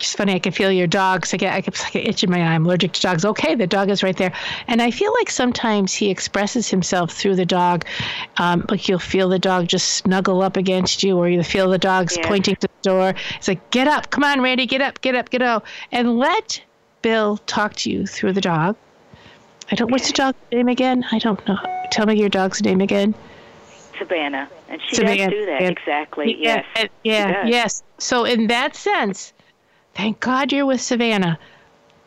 it's 0.00 0.14
funny. 0.14 0.34
I 0.34 0.38
can 0.38 0.52
feel 0.52 0.70
your 0.70 0.86
dogs. 0.86 1.32
I 1.32 1.38
get, 1.38 1.54
I 1.54 1.60
get 1.60 1.78
like 1.80 1.94
an 1.94 2.02
itch 2.02 2.22
in 2.22 2.30
my 2.30 2.40
eye. 2.40 2.54
I'm 2.54 2.66
allergic 2.66 2.92
to 2.92 3.00
dogs. 3.00 3.24
Okay, 3.24 3.54
the 3.54 3.66
dog 3.66 3.88
is 3.88 4.02
right 4.02 4.16
there, 4.16 4.32
and 4.68 4.82
I 4.82 4.90
feel 4.90 5.12
like 5.14 5.30
sometimes 5.30 5.94
he 5.94 6.10
expresses 6.10 6.68
himself 6.68 7.12
through 7.12 7.36
the 7.36 7.46
dog. 7.46 7.86
Um, 8.36 8.66
like 8.68 8.88
you'll 8.88 8.98
feel 8.98 9.28
the 9.28 9.38
dog 9.38 9.68
just 9.68 9.90
snuggle 9.90 10.42
up 10.42 10.56
against 10.56 11.02
you, 11.02 11.16
or 11.16 11.28
you 11.28 11.42
feel 11.42 11.70
the 11.70 11.78
dog's 11.78 12.16
yeah. 12.16 12.28
pointing 12.28 12.56
to 12.56 12.68
the 12.68 12.88
door. 12.88 13.14
It's 13.36 13.48
like, 13.48 13.70
get 13.70 13.88
up, 13.88 14.10
come 14.10 14.24
on, 14.24 14.40
Randy, 14.42 14.66
get 14.66 14.82
up, 14.82 15.00
get 15.00 15.14
up, 15.14 15.30
get 15.30 15.42
up, 15.42 15.64
and 15.92 16.18
let 16.18 16.62
Bill 17.00 17.38
talk 17.46 17.74
to 17.76 17.90
you 17.90 18.06
through 18.06 18.34
the 18.34 18.40
dog. 18.40 18.76
I 19.70 19.76
don't. 19.76 19.90
What's 19.90 20.08
the 20.08 20.12
dog's 20.12 20.38
name 20.52 20.68
again? 20.68 21.04
I 21.10 21.18
don't 21.18 21.46
know. 21.48 21.58
Tell 21.90 22.06
me 22.06 22.20
your 22.20 22.28
dog's 22.28 22.62
name 22.62 22.80
again. 22.80 23.14
Savannah, 23.98 24.48
and 24.68 24.80
she 24.88 24.96
Savannah. 24.96 25.30
does 25.30 25.30
do 25.30 25.46
that 25.46 25.62
exactly. 25.62 26.36
Yeah, 26.38 26.62
yes. 26.74 26.88
Yeah. 27.02 27.46
Yes. 27.46 27.82
So 27.98 28.24
in 28.24 28.48
that 28.48 28.76
sense 28.76 29.32
thank 29.96 30.20
God 30.20 30.52
you're 30.52 30.66
with 30.66 30.80
Savannah. 30.80 31.38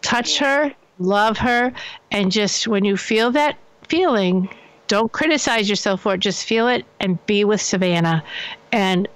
Touch 0.01 0.37
her, 0.37 0.73
love 0.99 1.37
her, 1.39 1.73
and 2.11 2.31
just 2.31 2.67
when 2.67 2.85
you 2.85 2.95
feel 2.95 3.31
that 3.31 3.57
feeling, 3.87 4.49
don't 4.87 5.11
criticize 5.11 5.69
yourself 5.69 6.01
for 6.01 6.13
it. 6.13 6.19
Just 6.19 6.45
feel 6.45 6.67
it 6.67 6.85
and 6.99 7.23
be 7.25 7.43
with 7.43 7.61
Savannah. 7.61 8.23
And 8.71 9.07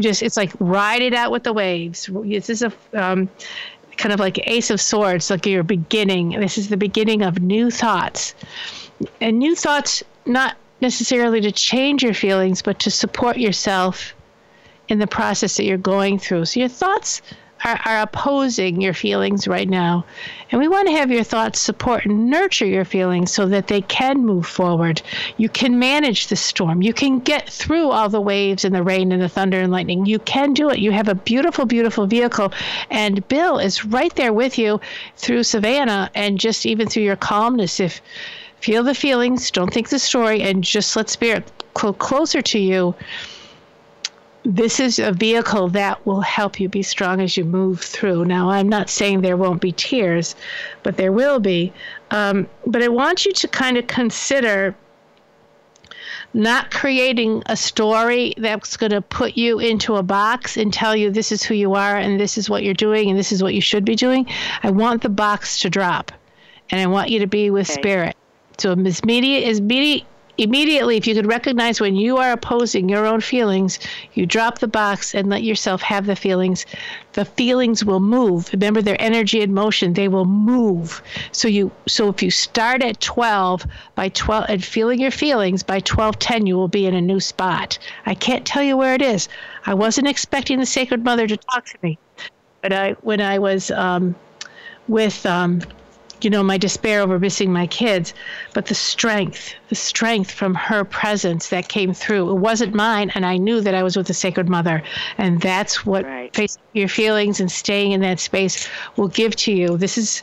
just, 0.00 0.22
it's 0.22 0.36
like 0.36 0.52
ride 0.60 1.02
it 1.02 1.14
out 1.14 1.32
with 1.32 1.42
the 1.42 1.52
waves. 1.52 2.08
This 2.12 2.50
is 2.50 2.62
a, 2.62 2.72
um, 2.94 3.28
kind 3.96 4.12
of 4.12 4.20
like 4.20 4.38
Ace 4.46 4.70
of 4.70 4.80
Swords, 4.80 5.30
like 5.30 5.44
your 5.46 5.62
beginning. 5.62 6.30
This 6.30 6.56
is 6.56 6.68
the 6.68 6.76
beginning 6.76 7.22
of 7.22 7.40
new 7.40 7.70
thoughts. 7.70 8.34
And 9.20 9.38
new 9.38 9.56
thoughts, 9.56 10.02
not 10.26 10.56
necessarily 10.80 11.40
to 11.40 11.50
change 11.50 12.02
your 12.02 12.14
feelings, 12.14 12.62
but 12.62 12.78
to 12.80 12.90
support 12.90 13.38
yourself 13.38 14.14
in 14.88 14.98
the 14.98 15.06
process 15.06 15.56
that 15.56 15.64
you're 15.64 15.78
going 15.78 16.18
through. 16.18 16.44
So 16.44 16.60
your 16.60 16.68
thoughts 16.68 17.20
are, 17.64 17.80
are 17.84 18.02
opposing 18.02 18.80
your 18.80 18.94
feelings 18.94 19.48
right 19.48 19.68
now. 19.68 20.04
And 20.50 20.60
we 20.60 20.68
want 20.68 20.88
to 20.88 20.94
have 20.94 21.10
your 21.10 21.24
thoughts 21.24 21.60
support 21.60 22.04
and 22.04 22.30
nurture 22.30 22.66
your 22.66 22.84
feelings 22.84 23.32
so 23.32 23.46
that 23.46 23.66
they 23.66 23.80
can 23.82 24.24
move 24.24 24.46
forward. 24.46 25.02
You 25.36 25.48
can 25.48 25.78
manage 25.78 26.28
the 26.28 26.36
storm. 26.36 26.82
You 26.82 26.92
can 26.92 27.18
get 27.18 27.48
through 27.48 27.90
all 27.90 28.08
the 28.08 28.20
waves 28.20 28.64
and 28.64 28.74
the 28.74 28.82
rain 28.82 29.12
and 29.12 29.20
the 29.20 29.28
thunder 29.28 29.60
and 29.60 29.72
lightning. 29.72 30.06
You 30.06 30.18
can 30.20 30.54
do 30.54 30.70
it. 30.70 30.78
You 30.78 30.92
have 30.92 31.08
a 31.08 31.14
beautiful, 31.14 31.66
beautiful 31.66 32.06
vehicle. 32.06 32.52
And 32.90 33.26
Bill 33.28 33.58
is 33.58 33.84
right 33.84 34.14
there 34.16 34.32
with 34.32 34.58
you 34.58 34.80
through 35.16 35.42
Savannah 35.42 36.10
and 36.14 36.38
just 36.38 36.64
even 36.64 36.88
through 36.88 37.04
your 37.04 37.16
calmness. 37.16 37.80
If 37.80 38.00
feel 38.60 38.82
the 38.82 38.94
feelings, 38.94 39.50
don't 39.50 39.72
think 39.72 39.88
the 39.88 39.98
story, 39.98 40.42
and 40.42 40.64
just 40.64 40.96
let 40.96 41.08
spirit 41.08 41.50
closer 41.74 42.42
to 42.42 42.58
you 42.58 42.94
this 44.48 44.80
is 44.80 44.98
a 44.98 45.12
vehicle 45.12 45.68
that 45.68 46.04
will 46.06 46.22
help 46.22 46.58
you 46.58 46.70
be 46.70 46.82
strong 46.82 47.20
as 47.20 47.36
you 47.36 47.44
move 47.44 47.82
through. 47.82 48.24
Now, 48.24 48.48
I'm 48.48 48.68
not 48.68 48.88
saying 48.88 49.20
there 49.20 49.36
won't 49.36 49.60
be 49.60 49.72
tears, 49.72 50.34
but 50.82 50.96
there 50.96 51.12
will 51.12 51.38
be. 51.38 51.70
Um, 52.10 52.48
but 52.66 52.82
I 52.82 52.88
want 52.88 53.26
you 53.26 53.32
to 53.34 53.46
kind 53.46 53.76
of 53.76 53.86
consider 53.88 54.74
not 56.32 56.70
creating 56.70 57.42
a 57.46 57.56
story 57.56 58.32
that's 58.38 58.78
going 58.78 58.92
to 58.92 59.02
put 59.02 59.36
you 59.36 59.58
into 59.58 59.96
a 59.96 60.02
box 60.02 60.56
and 60.56 60.72
tell 60.72 60.96
you 60.96 61.10
this 61.10 61.30
is 61.30 61.42
who 61.42 61.54
you 61.54 61.74
are 61.74 61.96
and 61.96 62.18
this 62.18 62.38
is 62.38 62.48
what 62.48 62.62
you're 62.62 62.72
doing 62.72 63.10
and 63.10 63.18
this 63.18 63.32
is 63.32 63.42
what 63.42 63.52
you 63.52 63.60
should 63.60 63.84
be 63.84 63.94
doing. 63.94 64.26
I 64.62 64.70
want 64.70 65.02
the 65.02 65.10
box 65.10 65.60
to 65.60 65.68
drop 65.68 66.10
and 66.70 66.80
I 66.80 66.86
want 66.86 67.10
you 67.10 67.18
to 67.18 67.26
be 67.26 67.50
with 67.50 67.68
okay. 67.68 67.80
spirit. 67.80 68.16
So 68.56 68.72
as 68.72 69.00
immediate 69.00 69.46
as 69.46 69.58
immediate 69.58 70.06
immediately, 70.38 70.96
if 70.96 71.06
you 71.06 71.14
could 71.14 71.26
recognize 71.26 71.80
when 71.80 71.96
you 71.96 72.16
are 72.16 72.32
opposing 72.32 72.88
your 72.88 73.04
own 73.06 73.20
feelings, 73.20 73.78
you 74.14 74.24
drop 74.24 74.60
the 74.60 74.68
box 74.68 75.14
and 75.14 75.28
let 75.28 75.42
yourself 75.42 75.82
have 75.82 76.06
the 76.06 76.16
feelings. 76.16 76.64
The 77.14 77.24
feelings 77.24 77.84
will 77.84 78.00
move. 78.00 78.48
Remember 78.52 78.80
their 78.80 79.00
energy 79.00 79.42
and 79.42 79.52
motion, 79.52 79.92
they 79.92 80.06
will 80.08 80.24
move. 80.24 81.02
So 81.32 81.48
you 81.48 81.70
so 81.86 82.08
if 82.08 82.22
you 82.22 82.30
start 82.30 82.82
at 82.82 83.00
12 83.00 83.66
by 83.96 84.08
12 84.10 84.46
and 84.48 84.64
feeling 84.64 85.00
your 85.00 85.10
feelings 85.10 85.62
by 85.62 85.80
12:10 85.80 86.46
you 86.46 86.56
will 86.56 86.68
be 86.68 86.86
in 86.86 86.94
a 86.94 87.00
new 87.00 87.20
spot. 87.20 87.78
I 88.06 88.14
can't 88.14 88.46
tell 88.46 88.62
you 88.62 88.76
where 88.76 88.94
it 88.94 89.02
is. 89.02 89.28
I 89.66 89.74
wasn't 89.74 90.08
expecting 90.08 90.60
the 90.60 90.66
sacred 90.66 91.04
mother 91.04 91.26
to 91.26 91.36
talk 91.36 91.66
to 91.66 91.78
me. 91.82 91.98
But 92.62 92.72
I 92.72 92.92
when 93.02 93.20
I 93.20 93.38
was 93.38 93.70
um, 93.72 94.14
with 94.86 95.26
um, 95.26 95.60
you 96.20 96.30
know, 96.30 96.42
my 96.42 96.58
despair 96.58 97.00
over 97.00 97.18
missing 97.18 97.52
my 97.52 97.66
kids, 97.66 98.14
but 98.54 98.66
the 98.66 98.74
strength, 98.74 99.54
the 99.68 99.74
strength 99.74 100.30
from 100.30 100.54
her 100.54 100.84
presence 100.84 101.48
that 101.48 101.68
came 101.68 101.92
through. 101.94 102.30
It 102.30 102.40
wasn't 102.40 102.74
mine, 102.74 103.10
and 103.14 103.24
I 103.24 103.36
knew 103.36 103.60
that 103.60 103.74
I 103.74 103.82
was 103.82 103.96
with 103.96 104.06
the 104.06 104.14
Sacred 104.14 104.48
Mother. 104.48 104.82
And 105.16 105.40
that's 105.40 105.86
what 105.86 106.04
right. 106.04 106.34
facing 106.34 106.62
your 106.72 106.88
feelings 106.88 107.40
and 107.40 107.50
staying 107.50 107.92
in 107.92 108.00
that 108.00 108.20
space 108.20 108.68
will 108.96 109.08
give 109.08 109.36
to 109.36 109.52
you. 109.52 109.76
This 109.76 109.98
is, 109.98 110.22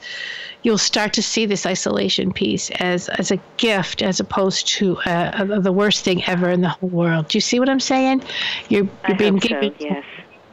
you'll 0.63 0.77
start 0.77 1.13
to 1.13 1.21
see 1.21 1.45
this 1.45 1.65
isolation 1.65 2.31
piece 2.31 2.69
as, 2.71 3.09
as 3.09 3.31
a 3.31 3.39
gift 3.57 4.01
as 4.01 4.19
opposed 4.19 4.67
to 4.67 4.97
uh, 4.99 5.59
the 5.59 5.71
worst 5.71 6.03
thing 6.03 6.23
ever 6.25 6.49
in 6.49 6.61
the 6.61 6.69
whole 6.69 6.89
world. 6.89 7.27
Do 7.29 7.37
you 7.37 7.41
see 7.41 7.59
what 7.59 7.69
I'm 7.69 7.79
saying? 7.79 8.23
You're, 8.69 8.87
you're 9.07 9.17
being 9.17 9.37
given. 9.37 9.73
So, 9.79 9.85
yes 9.85 10.03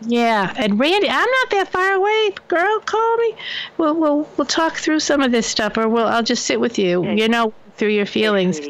yeah, 0.06 0.52
and 0.56 0.78
Randy, 0.78 1.08
I'm 1.08 1.30
not 1.30 1.50
that 1.50 1.68
far 1.70 1.92
away. 1.92 2.32
Girl, 2.48 2.80
call 2.80 3.16
me. 3.18 3.34
We'll 3.78 3.94
we'll 3.94 4.28
we'll 4.36 4.46
talk 4.46 4.76
through 4.76 5.00
some 5.00 5.20
of 5.20 5.32
this 5.32 5.46
stuff, 5.46 5.76
or 5.76 5.88
we'll 5.88 6.06
I'll 6.06 6.22
just 6.22 6.46
sit 6.46 6.60
with 6.60 6.78
you. 6.78 7.04
You 7.04 7.28
know, 7.28 7.52
through 7.76 7.90
your 7.90 8.06
feelings. 8.06 8.60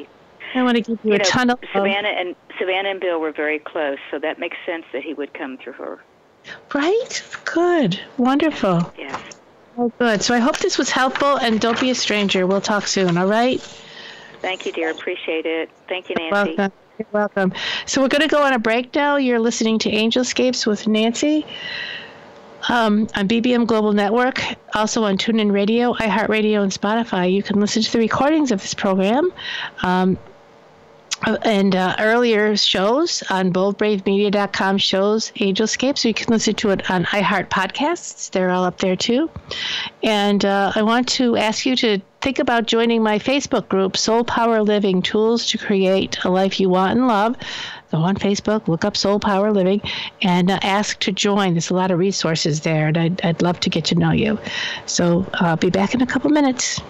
I 0.55 0.63
want 0.63 0.77
to 0.77 0.83
give 0.83 0.99
you, 1.03 1.11
you 1.11 1.15
a 1.15 1.19
know, 1.19 1.25
ton 1.25 1.51
of 1.51 1.59
Savannah 1.73 2.09
and 2.09 2.37
Savannah 2.59 2.91
and 2.91 3.01
Bill 3.01 3.21
were 3.21 3.33
very 3.33 3.59
close, 3.59 3.99
so 4.11 4.19
that 4.19 4.39
makes 4.39 4.57
sense 4.67 4.85
that 4.93 5.03
he 5.03 5.15
would 5.15 5.33
come 5.33 5.57
through 5.57 5.73
her. 5.75 5.99
Right? 6.75 7.23
Good. 7.45 8.01
Wonderful. 8.19 8.93
Yes. 8.99 9.21
Oh, 9.79 9.91
good. 9.99 10.23
So 10.23 10.35
I 10.35 10.39
hope 10.39 10.59
this 10.59 10.77
was 10.77 10.91
helpful, 10.91 11.37
and 11.39 11.61
don't 11.61 11.81
be 11.81 11.91
a 11.91 11.95
stranger. 11.95 12.47
We'll 12.47 12.61
talk 12.61 12.87
soon. 12.87 13.17
All 13.17 13.27
right. 13.27 13.61
Thank 14.41 14.67
you, 14.67 14.73
dear. 14.73 14.91
Appreciate 14.91 15.47
it. 15.47 15.71
Thank 15.89 16.11
you, 16.11 16.17
Nancy. 16.17 16.57
Welcome. 16.57 16.73
You're 16.99 17.09
welcome. 17.13 17.53
So 17.87 18.01
we're 18.03 18.09
going 18.09 18.23
to 18.23 18.29
go 18.29 18.43
on 18.43 18.53
a 18.53 18.59
break 18.59 18.95
now. 18.95 19.17
You're 19.17 19.41
listening 19.41 19.79
to 19.81 19.91
Angelscapes 19.91 20.67
with 20.67 20.87
Nancy 20.87 21.47
um, 22.69 23.09
on 23.17 23.29
BBM 23.29 23.67
Global 23.67 23.93
Network, 23.93 24.43
also 24.75 25.05
on 25.05 25.17
TuneIn 25.17 25.53
Radio, 25.53 25.95
iHeartRadio, 25.95 26.63
and 26.63 26.73
Spotify. 26.73 27.33
You 27.33 27.43
can 27.43 27.61
listen 27.61 27.83
to 27.83 27.93
the 27.93 27.99
recordings 27.99 28.53
of 28.53 28.61
this 28.61 28.75
program. 28.75 29.33
Um, 29.83 30.19
and 31.45 31.77
uh, 31.77 31.95
earlier 32.01 32.57
shows 32.57 33.23
on 33.31 33.53
boldbravemedia.com 33.53 34.79
shows 34.79 35.31
Angelscape, 35.37 35.97
so 35.97 36.09
you 36.09 36.15
can 36.15 36.33
listen 36.33 36.55
to 36.55 36.71
it 36.71 36.91
on 36.91 37.05
iHeart 37.05 37.49
Podcasts. 37.49 38.31
They're 38.31 38.51
all 38.51 38.65
up 38.65 38.79
there 38.79 38.97
too. 38.97 39.31
And 40.03 40.45
uh, 40.45 40.73
I 40.75 40.83
want 40.83 41.09
to 41.11 41.37
ask 41.37 41.65
you 41.65 41.77
to 41.77 42.01
think 42.23 42.39
about 42.39 42.67
joining 42.67 43.03
my 43.03 43.19
Facebook 43.19 43.69
group, 43.69 43.97
Soul 43.97 44.23
Power 44.23 44.63
Living 44.63 45.03
Tools 45.03 45.49
to 45.49 45.59
Create 45.59 46.17
a 46.25 46.31
Life 46.31 46.61
You 46.61 46.69
Want 46.69 46.97
and 46.97 47.09
Love. 47.09 47.37
Go 47.91 47.99
on 47.99 48.15
Facebook, 48.15 48.69
look 48.69 48.85
up 48.85 48.97
Soul 48.97 49.19
Power 49.19 49.53
Living, 49.53 49.83
and 50.23 50.51
uh, 50.51 50.59
ask 50.63 51.01
to 51.01 51.11
join. 51.11 51.55
There's 51.55 51.71
a 51.71 51.75
lot 51.75 51.91
of 51.91 51.99
resources 51.99 52.61
there, 52.61 52.87
and 52.87 52.97
I'd, 52.97 53.25
I'd 53.25 53.43
love 53.43 53.59
to 53.61 53.71
get 53.71 53.85
to 53.87 53.97
know 53.97 54.13
you. 54.13 54.39
So 54.87 55.27
I'll 55.35 55.57
be 55.57 55.71
back 55.71 55.95
in 55.95 56.01
a 56.01 56.07
couple 56.07 56.31
minutes. 56.31 56.81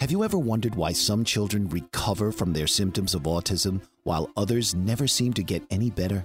Have 0.00 0.10
you 0.10 0.24
ever 0.24 0.38
wondered 0.38 0.74
why 0.74 0.92
some 0.92 1.22
children 1.22 1.68
recover 1.68 2.32
from 2.32 2.54
their 2.54 2.66
symptoms 2.66 3.14
of 3.14 3.24
autism 3.24 3.82
while 4.04 4.30
others 4.34 4.74
never 4.74 5.06
seem 5.06 5.34
to 5.34 5.42
get 5.42 5.62
any 5.70 5.90
better? 5.90 6.24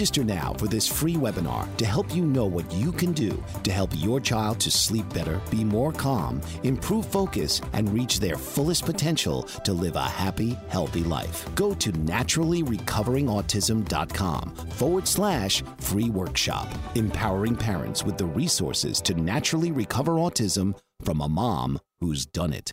Now 0.00 0.54
for 0.54 0.66
this 0.66 0.88
free 0.88 1.14
webinar 1.14 1.68
to 1.76 1.84
help 1.84 2.16
you 2.16 2.24
know 2.24 2.46
what 2.46 2.72
you 2.72 2.90
can 2.90 3.12
do 3.12 3.44
to 3.64 3.70
help 3.70 3.90
your 3.94 4.18
child 4.18 4.58
to 4.60 4.70
sleep 4.70 5.06
better, 5.12 5.42
be 5.50 5.62
more 5.62 5.92
calm, 5.92 6.40
improve 6.62 7.04
focus, 7.04 7.60
and 7.74 7.92
reach 7.92 8.18
their 8.18 8.38
fullest 8.38 8.86
potential 8.86 9.42
to 9.62 9.74
live 9.74 9.96
a 9.96 10.02
happy, 10.02 10.58
healthy 10.68 11.04
life. 11.04 11.46
Go 11.54 11.74
to 11.74 11.92
naturallyrecoveringautism.com 11.92 14.54
forward 14.70 15.06
slash 15.06 15.62
free 15.76 16.08
workshop, 16.08 16.72
empowering 16.94 17.56
parents 17.56 18.02
with 18.02 18.16
the 18.16 18.24
resources 18.24 19.02
to 19.02 19.12
naturally 19.12 19.70
recover 19.70 20.12
autism 20.12 20.74
from 21.02 21.20
a 21.20 21.28
mom 21.28 21.78
who's 22.00 22.24
done 22.24 22.54
it. 22.54 22.72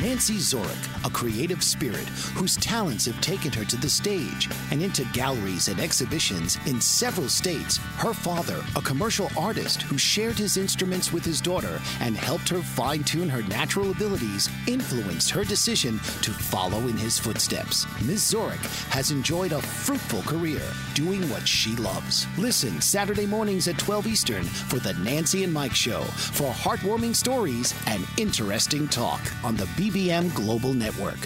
Nancy 0.00 0.36
Zorick, 0.36 1.04
a 1.04 1.10
creative 1.10 1.62
spirit 1.64 2.08
whose 2.36 2.56
talents 2.56 3.06
have 3.06 3.20
taken 3.20 3.50
her 3.52 3.64
to 3.64 3.76
the 3.76 3.88
stage 3.88 4.48
and 4.70 4.80
into 4.80 5.04
galleries 5.06 5.66
and 5.66 5.80
exhibitions 5.80 6.56
in 6.66 6.80
several 6.80 7.28
states. 7.28 7.78
Her 7.96 8.14
father, 8.14 8.64
a 8.76 8.82
commercial 8.82 9.28
artist 9.36 9.82
who 9.82 9.98
shared 9.98 10.38
his 10.38 10.56
instruments 10.56 11.12
with 11.12 11.24
his 11.24 11.40
daughter 11.40 11.80
and 12.00 12.16
helped 12.16 12.48
her 12.50 12.60
fine 12.60 13.02
tune 13.02 13.28
her 13.28 13.42
natural 13.42 13.90
abilities, 13.90 14.48
influenced 14.68 15.30
her 15.30 15.42
decision 15.42 15.98
to 16.22 16.30
follow 16.30 16.78
in 16.86 16.96
his 16.96 17.18
footsteps. 17.18 17.84
Ms. 18.02 18.32
Zorick 18.32 18.64
has 18.90 19.10
enjoyed 19.10 19.50
a 19.50 19.60
fruitful 19.60 20.22
career 20.22 20.62
doing 20.94 21.28
what 21.28 21.46
she 21.46 21.74
loves. 21.76 22.26
Listen 22.38 22.80
Saturday 22.80 23.26
mornings 23.26 23.66
at 23.66 23.78
12 23.78 24.06
Eastern 24.06 24.44
for 24.44 24.78
The 24.78 24.94
Nancy 24.94 25.42
and 25.42 25.52
Mike 25.52 25.74
Show 25.74 26.02
for 26.02 26.52
heartwarming 26.52 27.16
stories 27.16 27.74
and 27.86 28.06
interesting 28.16 28.86
talk 28.86 29.20
on 29.42 29.56
the 29.56 29.68
BBM 29.88 30.34
Global 30.34 30.74
Network. 30.74 31.16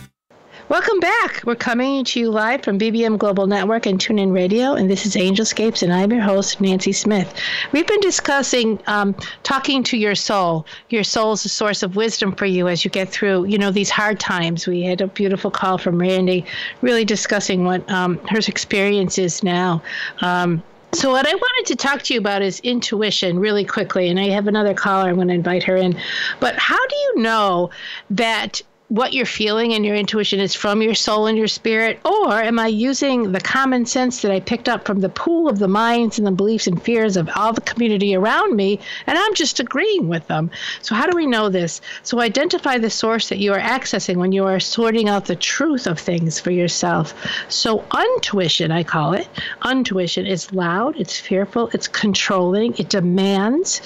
Welcome 0.68 1.00
back. 1.00 1.42
We're 1.44 1.56
coming 1.56 2.04
to 2.04 2.20
you 2.20 2.30
live 2.30 2.62
from 2.62 2.78
BBM 2.78 3.18
Global 3.18 3.48
Network 3.48 3.86
and 3.86 3.98
TuneIn 3.98 4.32
Radio, 4.32 4.74
and 4.74 4.88
this 4.88 5.04
is 5.04 5.16
Angelscapes, 5.16 5.82
and 5.82 5.92
I'm 5.92 6.12
your 6.12 6.20
host, 6.20 6.60
Nancy 6.60 6.92
Smith. 6.92 7.34
We've 7.72 7.88
been 7.88 8.00
discussing 8.00 8.78
um, 8.86 9.16
talking 9.42 9.82
to 9.82 9.96
your 9.96 10.14
soul. 10.14 10.64
Your 10.90 11.02
soul 11.02 11.32
is 11.32 11.44
a 11.44 11.48
source 11.48 11.82
of 11.82 11.96
wisdom 11.96 12.36
for 12.36 12.46
you 12.46 12.68
as 12.68 12.84
you 12.84 12.90
get 12.92 13.08
through, 13.08 13.46
you 13.46 13.58
know, 13.58 13.72
these 13.72 13.90
hard 13.90 14.20
times. 14.20 14.68
We 14.68 14.82
had 14.82 15.00
a 15.00 15.08
beautiful 15.08 15.50
call 15.50 15.76
from 15.76 15.98
Randy, 15.98 16.44
really 16.82 17.04
discussing 17.04 17.64
what 17.64 17.90
um, 17.90 18.18
her 18.28 18.38
experience 18.38 19.18
is 19.18 19.42
now. 19.42 19.82
Um, 20.20 20.62
so, 20.94 21.10
what 21.10 21.26
I 21.26 21.34
wanted 21.34 21.66
to 21.68 21.76
talk 21.76 22.02
to 22.02 22.14
you 22.14 22.20
about 22.20 22.42
is 22.42 22.60
intuition 22.60 23.38
really 23.38 23.64
quickly. 23.64 24.08
And 24.08 24.20
I 24.20 24.28
have 24.28 24.46
another 24.46 24.74
caller. 24.74 25.08
I'm 25.08 25.16
going 25.16 25.28
to 25.28 25.34
invite 25.34 25.62
her 25.62 25.76
in. 25.76 25.98
But 26.38 26.56
how 26.58 26.86
do 26.86 26.96
you 26.96 27.22
know 27.22 27.70
that 28.10 28.60
what 28.92 29.14
you're 29.14 29.24
feeling 29.24 29.72
and 29.72 29.86
your 29.86 29.96
intuition 29.96 30.38
is 30.38 30.54
from 30.54 30.82
your 30.82 30.94
soul 30.94 31.26
and 31.26 31.38
your 31.38 31.48
spirit? 31.48 31.98
Or 32.04 32.30
am 32.34 32.58
I 32.58 32.66
using 32.66 33.32
the 33.32 33.40
common 33.40 33.86
sense 33.86 34.20
that 34.20 34.30
I 34.30 34.38
picked 34.38 34.68
up 34.68 34.84
from 34.84 35.00
the 35.00 35.08
pool 35.08 35.48
of 35.48 35.58
the 35.58 35.66
minds 35.66 36.18
and 36.18 36.26
the 36.26 36.30
beliefs 36.30 36.66
and 36.66 36.80
fears 36.82 37.16
of 37.16 37.30
all 37.34 37.54
the 37.54 37.62
community 37.62 38.14
around 38.14 38.54
me, 38.54 38.78
and 39.06 39.16
I'm 39.16 39.34
just 39.34 39.58
agreeing 39.60 40.08
with 40.08 40.26
them? 40.26 40.50
So, 40.82 40.94
how 40.94 41.06
do 41.06 41.16
we 41.16 41.26
know 41.26 41.48
this? 41.48 41.80
So, 42.02 42.20
identify 42.20 42.76
the 42.76 42.90
source 42.90 43.30
that 43.30 43.38
you 43.38 43.54
are 43.54 43.58
accessing 43.58 44.16
when 44.16 44.32
you 44.32 44.44
are 44.44 44.60
sorting 44.60 45.08
out 45.08 45.24
the 45.24 45.36
truth 45.36 45.86
of 45.86 45.98
things 45.98 46.38
for 46.38 46.50
yourself. 46.50 47.14
So, 47.48 47.78
untuition, 47.92 48.72
I 48.72 48.84
call 48.84 49.14
it, 49.14 49.26
untuition 49.62 50.28
is 50.28 50.52
loud, 50.52 51.00
it's 51.00 51.18
fearful, 51.18 51.70
it's 51.72 51.88
controlling, 51.88 52.74
it 52.76 52.90
demands 52.90 53.80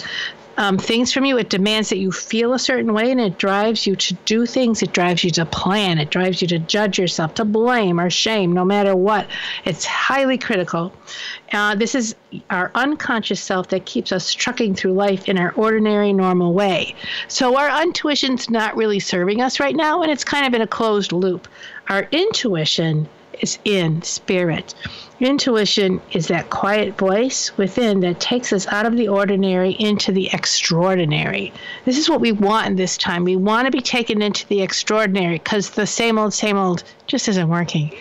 um, 0.57 0.79
things 0.79 1.13
from 1.13 1.25
you. 1.25 1.39
It 1.39 1.51
demands 1.51 1.91
that 1.91 1.99
you 1.99 2.13
feel 2.13 2.55
a 2.55 2.59
certain 2.59 2.93
way 2.93 3.11
and 3.11 3.21
it 3.21 3.39
drives 3.39 3.87
you 3.87 3.97
to 3.97 4.15
do 4.25 4.47
things. 4.47 4.83
It 4.83 4.93
drives 4.93 5.23
you 5.25 5.31
to 5.33 5.47
plan. 5.47 5.99
It 5.99 6.11
drives 6.11 6.41
you 6.41 6.49
to 6.49 6.59
judge 6.59 6.99
yourself, 6.99 7.35
to 7.35 7.45
blame 7.45 8.01
or 8.01 8.11
shame, 8.11 8.53
no 8.53 8.65
matter 8.65 8.97
what. 8.97 9.27
It's 9.65 9.85
highly 9.85 10.39
critical. 10.39 10.93
Uh, 11.53 11.75
this 11.75 11.95
is 11.95 12.15
our 12.51 12.71
unconscious 12.75 13.41
self 13.41 13.69
that 13.69 13.87
keeps 13.87 14.13
us 14.13 14.33
trucking 14.33 14.75
through 14.75 14.93
life 14.93 15.29
in 15.29 15.39
our 15.39 15.53
ordinary, 15.53 16.13
normal 16.13 16.55
way. 16.55 16.95
So 17.29 17.57
our 17.57 17.83
intuition's 17.83 18.51
not 18.51 18.77
really 18.77 19.01
serving 19.01 19.43
us 19.43 19.61
right 19.61 19.77
now, 19.77 20.03
and 20.03 20.11
it's 20.11 20.25
kind 20.25 20.47
of 20.47 20.55
in 20.55 20.63
a 20.63 20.67
closed 20.67 21.13
loop. 21.13 21.49
Our 21.89 22.09
intuition 22.11 23.09
is 23.41 23.59
in 23.65 24.03
spirit. 24.03 24.75
Intuition 25.19 26.01
is 26.13 26.29
that 26.29 26.51
quiet 26.51 26.99
voice 26.99 27.57
within 27.57 28.01
that 28.01 28.21
takes 28.21 28.53
us 28.53 28.67
out 28.67 28.85
of 28.85 28.97
the 28.97 29.09
ordinary 29.09 29.71
into 29.73 30.13
the 30.13 30.29
extraordinary. 30.33 31.53
This 31.87 31.97
is 31.97 32.11
what 32.11 32.21
we 32.21 32.33
want 32.33 32.67
in 32.67 32.77
this 32.77 32.99
time. 32.99 33.25
We 33.25 33.37
want 33.37 33.65
to 33.65 33.71
be 33.71 33.81
taken 33.81 34.21
into 34.21 34.47
the 34.49 34.61
extraordinary 34.61 35.39
because 35.39 35.71
the 35.71 35.87
same 35.87 36.19
old, 36.19 36.35
same 36.35 36.59
old 36.59 36.85
just 37.07 37.29
isn't 37.29 37.49
working. 37.49 37.93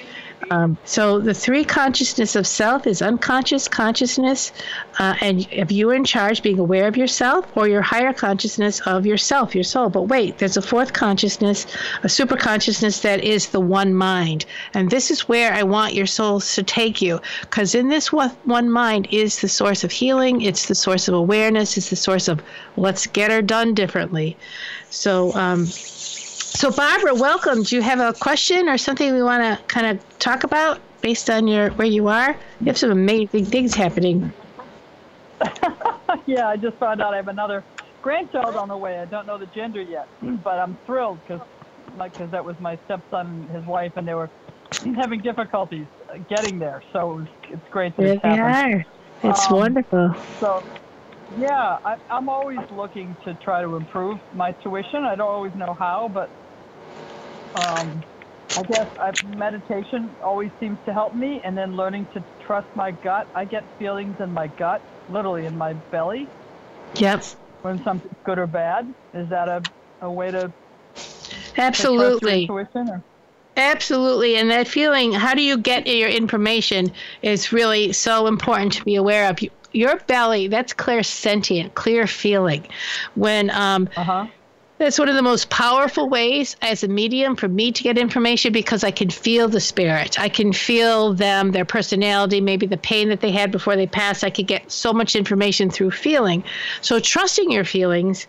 Um, 0.51 0.77
so 0.85 1.19
the 1.19 1.33
three 1.33 1.63
consciousness 1.63 2.35
of 2.35 2.45
self 2.45 2.85
is 2.85 3.01
unconscious 3.01 3.67
consciousness, 3.67 4.51
uh, 4.99 5.15
and 5.21 5.47
if 5.51 5.71
you 5.71 5.89
are 5.89 5.95
in 5.95 6.03
charge, 6.03 6.43
being 6.43 6.59
aware 6.59 6.87
of 6.87 6.95
yourself, 6.95 7.45
or 7.57 7.67
your 7.67 7.81
higher 7.81 8.13
consciousness 8.13 8.79
of 8.81 9.05
yourself, 9.05 9.55
your 9.55 9.63
soul. 9.63 9.89
But 9.89 10.03
wait, 10.03 10.37
there's 10.37 10.57
a 10.57 10.61
fourth 10.61 10.93
consciousness, 10.93 11.65
a 12.03 12.09
super 12.09 12.37
consciousness 12.37 12.99
that 12.99 13.23
is 13.23 13.49
the 13.49 13.59
one 13.59 13.95
mind, 13.95 14.45
and 14.73 14.91
this 14.91 15.09
is 15.09 15.27
where 15.27 15.51
I 15.53 15.63
want 15.63 15.95
your 15.95 16.05
souls 16.05 16.53
to 16.55 16.63
take 16.63 17.01
you, 17.01 17.19
because 17.41 17.73
in 17.73 17.89
this 17.89 18.13
one 18.13 18.69
mind 18.69 19.07
is 19.11 19.41
the 19.41 19.49
source 19.49 19.83
of 19.83 19.91
healing. 19.91 20.41
It's 20.41 20.67
the 20.67 20.75
source 20.75 21.07
of 21.07 21.15
awareness. 21.15 21.77
It's 21.77 21.89
the 21.89 21.95
source 21.95 22.27
of 22.27 22.41
let's 22.77 23.07
get 23.07 23.31
her 23.31 23.41
done 23.41 23.73
differently. 23.73 24.37
So. 24.89 25.33
Um, 25.33 25.67
so, 26.55 26.71
Barbara, 26.71 27.13
welcome. 27.13 27.63
Do 27.63 27.75
you 27.75 27.81
have 27.81 27.99
a 27.99 28.13
question 28.13 28.69
or 28.69 28.77
something 28.77 29.13
we 29.13 29.21
want 29.21 29.43
to 29.43 29.63
kind 29.65 29.87
of 29.87 30.19
talk 30.19 30.43
about 30.43 30.79
based 31.01 31.29
on 31.29 31.47
your 31.47 31.69
where 31.71 31.87
you 31.87 32.07
are? 32.07 32.39
You 32.59 32.67
have 32.67 32.77
some 32.77 32.91
amazing 32.91 33.45
things 33.45 33.75
happening. 33.75 34.33
yeah, 36.25 36.47
I 36.47 36.55
just 36.55 36.77
found 36.77 37.01
out 37.01 37.13
I 37.13 37.17
have 37.17 37.27
another 37.27 37.65
grandchild 38.01 38.55
on 38.55 38.69
the 38.69 38.77
way. 38.77 38.99
I 38.99 39.05
don't 39.05 39.27
know 39.27 39.37
the 39.37 39.47
gender 39.47 39.81
yet, 39.81 40.07
but 40.21 40.57
I'm 40.59 40.77
thrilled 40.85 41.21
because 41.27 41.41
because 41.97 42.31
that 42.31 42.43
was 42.43 42.55
my 42.59 42.77
stepson 42.85 43.27
and 43.27 43.49
his 43.49 43.65
wife, 43.65 43.91
and 43.95 44.07
they 44.07 44.13
were 44.13 44.31
having 44.95 45.21
difficulties 45.21 45.87
getting 46.29 46.57
there. 46.57 46.81
So 46.93 46.99
it 46.99 47.15
was, 47.15 47.27
it's 47.49 47.67
great 47.69 47.95
that 47.97 48.21
there 48.23 48.35
they 48.35 48.39
are. 48.39 48.85
It's 49.23 49.51
um, 49.51 49.57
wonderful. 49.57 50.15
So 50.39 50.63
yeah, 51.35 51.77
I, 51.83 51.95
I'm 52.09 52.29
always 52.29 52.59
looking 52.69 53.17
to 53.23 53.33
try 53.35 53.61
to 53.61 53.75
improve 53.75 54.19
my 54.31 54.53
tuition. 54.63 55.03
I 55.03 55.15
don't 55.15 55.27
always 55.27 55.53
know 55.55 55.75
how, 55.77 56.09
but 56.11 56.31
um, 57.55 58.03
I 58.57 58.63
guess 58.63 58.87
I, 58.99 59.11
meditation 59.35 60.15
always 60.23 60.51
seems 60.59 60.77
to 60.85 60.93
help 60.93 61.13
me, 61.13 61.41
and 61.43 61.57
then 61.57 61.75
learning 61.75 62.07
to 62.13 62.23
trust 62.41 62.67
my 62.75 62.91
gut. 62.91 63.27
I 63.35 63.45
get 63.45 63.63
feelings 63.77 64.15
in 64.19 64.31
my 64.31 64.47
gut, 64.47 64.81
literally 65.09 65.45
in 65.45 65.57
my 65.57 65.73
belly. 65.91 66.27
Yep. 66.95 67.23
When 67.61 67.83
something's 67.83 68.13
good 68.23 68.37
or 68.37 68.47
bad. 68.47 68.93
Is 69.13 69.29
that 69.29 69.49
a, 69.49 69.61
a 70.01 70.11
way 70.11 70.31
to 70.31 70.51
absolutely 71.57 72.47
Absolutely. 73.57 74.35
And 74.35 74.49
that 74.51 74.67
feeling, 74.67 75.13
how 75.13 75.33
do 75.33 75.41
you 75.41 75.57
get 75.57 75.87
your 75.87 76.09
information, 76.09 76.91
is 77.21 77.53
really 77.53 77.93
so 77.93 78.27
important 78.27 78.73
to 78.73 78.83
be 78.83 78.95
aware 78.95 79.29
of. 79.29 79.39
Your 79.71 79.97
belly, 80.07 80.47
that's 80.47 80.73
clairsentient, 80.73 81.73
clear 81.73 82.07
feeling. 82.07 82.67
When 83.15 83.49
um, 83.51 83.89
uh-huh. 83.95 84.27
That's 84.77 84.99
one 84.99 85.07
of 85.07 85.15
the 85.15 85.21
most 85.21 85.49
powerful 85.49 86.09
ways 86.09 86.57
as 86.61 86.83
a 86.83 86.89
medium 86.89 87.37
for 87.37 87.47
me 87.47 87.71
to 87.71 87.83
get 87.83 87.97
information 87.97 88.51
because 88.51 88.83
I 88.83 88.91
can 88.91 89.09
feel 89.09 89.47
the 89.47 89.61
spirit. 89.61 90.19
I 90.19 90.27
can 90.27 90.51
feel 90.51 91.13
them, 91.13 91.53
their 91.53 91.63
personality, 91.63 92.41
maybe 92.41 92.65
the 92.65 92.75
pain 92.75 93.07
that 93.07 93.21
they 93.21 93.31
had 93.31 93.51
before 93.51 93.77
they 93.77 93.87
passed. 93.87 94.25
I 94.25 94.29
could 94.29 94.47
get 94.47 94.69
so 94.69 94.91
much 94.91 95.15
information 95.15 95.69
through 95.69 95.91
feeling. 95.91 96.43
So, 96.81 96.99
trusting 96.99 97.51
your 97.51 97.63
feelings 97.63 98.27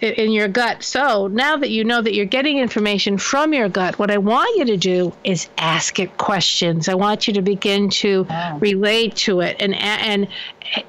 in 0.00 0.32
your 0.32 0.48
gut. 0.48 0.82
So 0.82 1.28
now 1.28 1.56
that 1.56 1.70
you 1.70 1.82
know 1.82 2.02
that 2.02 2.14
you're 2.14 2.26
getting 2.26 2.58
information 2.58 3.18
from 3.18 3.52
your 3.52 3.68
gut, 3.68 3.98
what 3.98 4.10
I 4.10 4.18
want 4.18 4.56
you 4.58 4.64
to 4.66 4.76
do 4.76 5.12
is 5.24 5.48
ask 5.56 5.98
it 5.98 6.16
questions. 6.18 6.88
I 6.88 6.94
want 6.94 7.26
you 7.26 7.34
to 7.34 7.42
begin 7.42 7.88
to 7.90 8.26
relate 8.60 9.16
to 9.16 9.40
it 9.40 9.56
and 9.60 9.74
and 9.74 10.28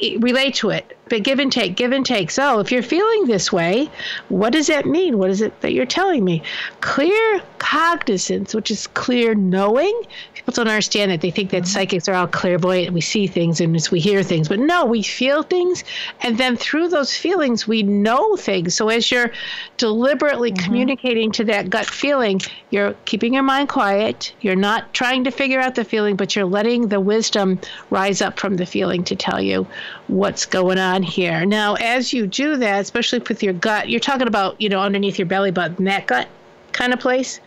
eh, 0.02 0.18
relate 0.20 0.56
to 0.56 0.70
it. 0.72 0.98
But 1.10 1.24
give 1.24 1.40
and 1.40 1.52
take, 1.52 1.76
give 1.76 1.92
and 1.92 2.06
take. 2.06 2.32
So 2.32 2.60
if 2.60 2.72
you're 2.72 2.84
feeling 2.84 3.26
this 3.26 3.52
way, 3.52 3.90
what 4.30 4.54
does 4.54 4.68
that 4.68 4.86
mean? 4.86 5.18
What 5.18 5.30
is 5.30 5.42
it 5.42 5.60
that 5.62 5.74
you're 5.74 5.86
telling 5.86 6.24
me? 6.24 6.42
Clear 6.82 7.42
cognizance, 7.58 8.54
which 8.56 8.72
is 8.72 8.88
clear 8.88 9.36
knowing. 9.36 10.02
People 10.34 10.54
don't 10.54 10.68
understand 10.68 11.12
that. 11.12 11.22
They 11.22 11.32
think 11.32 11.52
that 11.52 11.68
psychics 11.68 12.08
are 12.08 12.16
all 12.16 12.28
clairvoyant. 12.28 12.94
We 12.94 13.02
see 13.02 13.28
things 13.28 13.60
and 13.62 13.78
we 13.92 14.00
hear 14.00 14.24
things. 14.24 14.48
But 14.48 14.60
no, 14.60 14.86
we 14.86 15.04
feel 15.04 15.44
things. 15.44 15.84
And 16.22 16.38
then 16.38 16.56
through 16.56 16.90
those 16.90 17.16
feelings, 17.16 17.68
we 17.68 17.84
know 17.84 18.36
things. 18.36 18.76
So 18.76 18.90
as 18.90 19.12
you're 19.12 19.32
deliberately 19.78 20.52
mm-hmm. 20.52 20.64
communicating 20.64 21.32
to 21.34 21.44
that 21.46 21.70
gut 21.70 21.86
feeling, 21.86 22.42
you're 22.70 22.94
keeping 23.06 23.34
your 23.34 23.44
mind 23.44 23.70
quiet. 23.70 24.34
You're 24.42 24.56
not 24.56 24.94
trying 24.94 25.24
to 25.26 25.32
figure 25.32 25.60
out 25.60 25.76
the 25.76 25.84
feeling, 25.84 26.16
but 26.16 26.36
you're 26.36 26.46
letting 26.46 26.88
the 26.88 27.00
wisdom 27.00 27.60
rise 27.90 28.22
up 28.22 28.40
from 28.40 28.58
the 28.58 28.66
feeling 28.66 29.04
to 29.06 29.16
tell 29.16 29.42
you 29.42 29.68
what's 30.08 30.46
going 30.46 30.78
on 30.80 30.99
here. 31.04 31.46
Now, 31.46 31.76
as 31.76 32.14
you 32.14 32.28
do 32.28 32.58
that, 32.58 32.82
especially 32.82 33.20
with 33.20 33.44
your 33.44 33.54
gut, 33.54 33.90
you're 33.90 34.00
talking 34.00 34.28
about, 34.28 34.60
you 34.62 34.70
know, 34.70 34.82
underneath 34.82 35.18
your 35.18 35.26
belly 35.26 35.52
button, 35.52 35.86
that 35.86 36.08
gut 36.08 36.28
kind 36.72 36.94
of 36.94 37.00
place. 37.00 37.40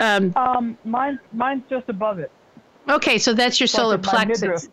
Um, 0.00 0.32
um 0.36 0.78
mine, 0.84 1.18
mine's 1.32 1.64
just 1.68 1.88
above 1.88 2.18
it. 2.18 2.30
Okay, 2.88 3.18
so 3.18 3.34
that's 3.34 3.60
your 3.60 3.66
solar 3.66 3.98
plexus. 3.98 4.68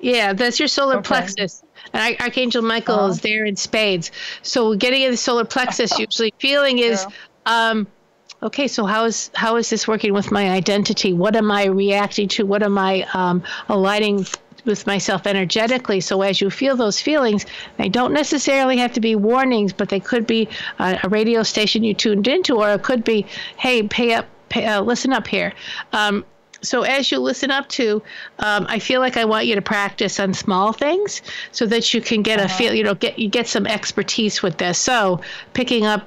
Yeah, 0.00 0.34
that's 0.34 0.58
your 0.58 0.68
solar 0.68 0.96
okay. 0.96 1.06
plexus. 1.08 1.62
And 1.92 2.16
Archangel 2.20 2.62
Michael 2.62 2.96
uh-huh. 2.96 3.12
is 3.12 3.20
there 3.20 3.44
in 3.44 3.56
spades. 3.56 4.10
So 4.42 4.74
getting 4.74 5.02
in 5.02 5.10
the 5.10 5.16
solar 5.16 5.44
plexus, 5.44 5.98
usually 5.98 6.34
feeling 6.38 6.78
is, 6.78 7.06
yeah. 7.46 7.70
um, 7.70 7.86
okay, 8.42 8.68
so 8.68 8.84
how 8.84 9.04
is 9.04 9.30
how 9.34 9.56
is 9.56 9.70
this 9.70 9.88
working 9.88 10.12
with 10.12 10.30
my 10.30 10.50
identity? 10.50 11.12
What 11.12 11.34
am 11.36 11.50
I 11.50 11.66
reacting 11.66 12.28
to? 12.28 12.44
What 12.44 12.62
am 12.62 12.76
I 12.76 13.06
um, 13.14 13.42
aligning 13.68 14.26
with 14.66 14.86
myself 14.86 15.26
energetically. 15.26 16.00
So 16.00 16.22
as 16.22 16.40
you 16.40 16.50
feel 16.50 16.76
those 16.76 17.00
feelings, 17.00 17.46
they 17.78 17.88
don't 17.88 18.12
necessarily 18.12 18.76
have 18.78 18.92
to 18.94 19.00
be 19.00 19.14
warnings, 19.14 19.72
but 19.72 19.88
they 19.88 20.00
could 20.00 20.26
be 20.26 20.48
a, 20.78 20.98
a 21.02 21.08
radio 21.08 21.42
station 21.42 21.84
you 21.84 21.94
tuned 21.94 22.28
into, 22.28 22.56
or 22.56 22.72
it 22.72 22.82
could 22.82 23.04
be, 23.04 23.26
hey, 23.56 23.82
pay 23.84 24.14
up, 24.14 24.26
pay, 24.48 24.66
uh, 24.66 24.80
listen 24.82 25.12
up 25.12 25.26
here. 25.26 25.52
Um, 25.92 26.24
so 26.62 26.82
as 26.82 27.10
you 27.10 27.18
listen 27.18 27.50
up 27.50 27.68
to, 27.70 28.02
um, 28.40 28.66
I 28.68 28.78
feel 28.78 29.00
like 29.00 29.16
I 29.16 29.24
want 29.24 29.46
you 29.46 29.54
to 29.54 29.62
practice 29.62 30.18
on 30.18 30.34
small 30.34 30.72
things 30.72 31.22
so 31.52 31.66
that 31.66 31.94
you 31.94 32.00
can 32.00 32.22
get 32.22 32.40
uh-huh. 32.40 32.52
a 32.52 32.58
feel, 32.58 32.74
you 32.74 32.82
know, 32.82 32.94
get 32.94 33.18
you 33.18 33.28
get 33.28 33.46
some 33.46 33.66
expertise 33.66 34.42
with 34.42 34.58
this. 34.58 34.78
So 34.78 35.20
picking 35.52 35.86
up 35.86 36.06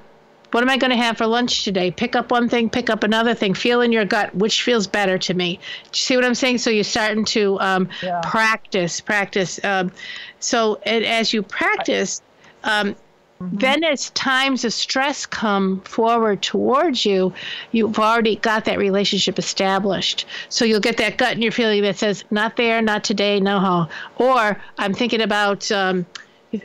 what 0.51 0.63
am 0.63 0.69
I 0.69 0.77
going 0.77 0.91
to 0.91 0.97
have 0.97 1.17
for 1.17 1.27
lunch 1.27 1.63
today? 1.63 1.91
Pick 1.91 2.15
up 2.15 2.31
one 2.31 2.49
thing, 2.49 2.69
pick 2.69 2.89
up 2.89 3.03
another 3.03 3.33
thing. 3.33 3.53
Feel 3.53 3.81
in 3.81 3.91
your 3.91 4.05
gut 4.05 4.33
which 4.35 4.63
feels 4.63 4.87
better 4.87 5.17
to 5.17 5.33
me. 5.33 5.55
Do 5.55 5.59
you 5.93 6.03
see 6.03 6.15
what 6.15 6.25
I'm 6.25 6.35
saying? 6.35 6.59
So 6.59 6.69
you're 6.69 6.83
starting 6.83 7.25
to 7.25 7.59
um, 7.59 7.89
yeah. 8.01 8.21
practice, 8.23 8.99
practice. 9.01 9.63
Um, 9.63 9.91
so 10.39 10.75
as 10.85 11.33
you 11.33 11.43
practice, 11.43 12.21
um, 12.63 12.95
mm-hmm. 13.39 13.57
then 13.57 13.83
as 13.83 14.09
times 14.11 14.65
of 14.65 14.73
stress 14.73 15.25
come 15.25 15.81
forward 15.81 16.41
towards 16.41 17.05
you, 17.05 17.33
you've 17.71 17.99
already 17.99 18.35
got 18.37 18.65
that 18.65 18.79
relationship 18.79 19.37
established. 19.37 20.25
So 20.49 20.65
you'll 20.65 20.79
get 20.79 20.97
that 20.97 21.17
gut 21.17 21.33
in 21.33 21.41
your 21.41 21.51
feeling 21.51 21.83
that 21.83 21.97
says, 21.97 22.23
"Not 22.31 22.57
there, 22.57 22.81
not 22.81 23.03
today, 23.03 23.39
no 23.39 23.59
how." 23.59 23.89
Or 24.17 24.59
I'm 24.79 24.93
thinking 24.93 25.21
about 25.21 25.71
um, 25.71 26.05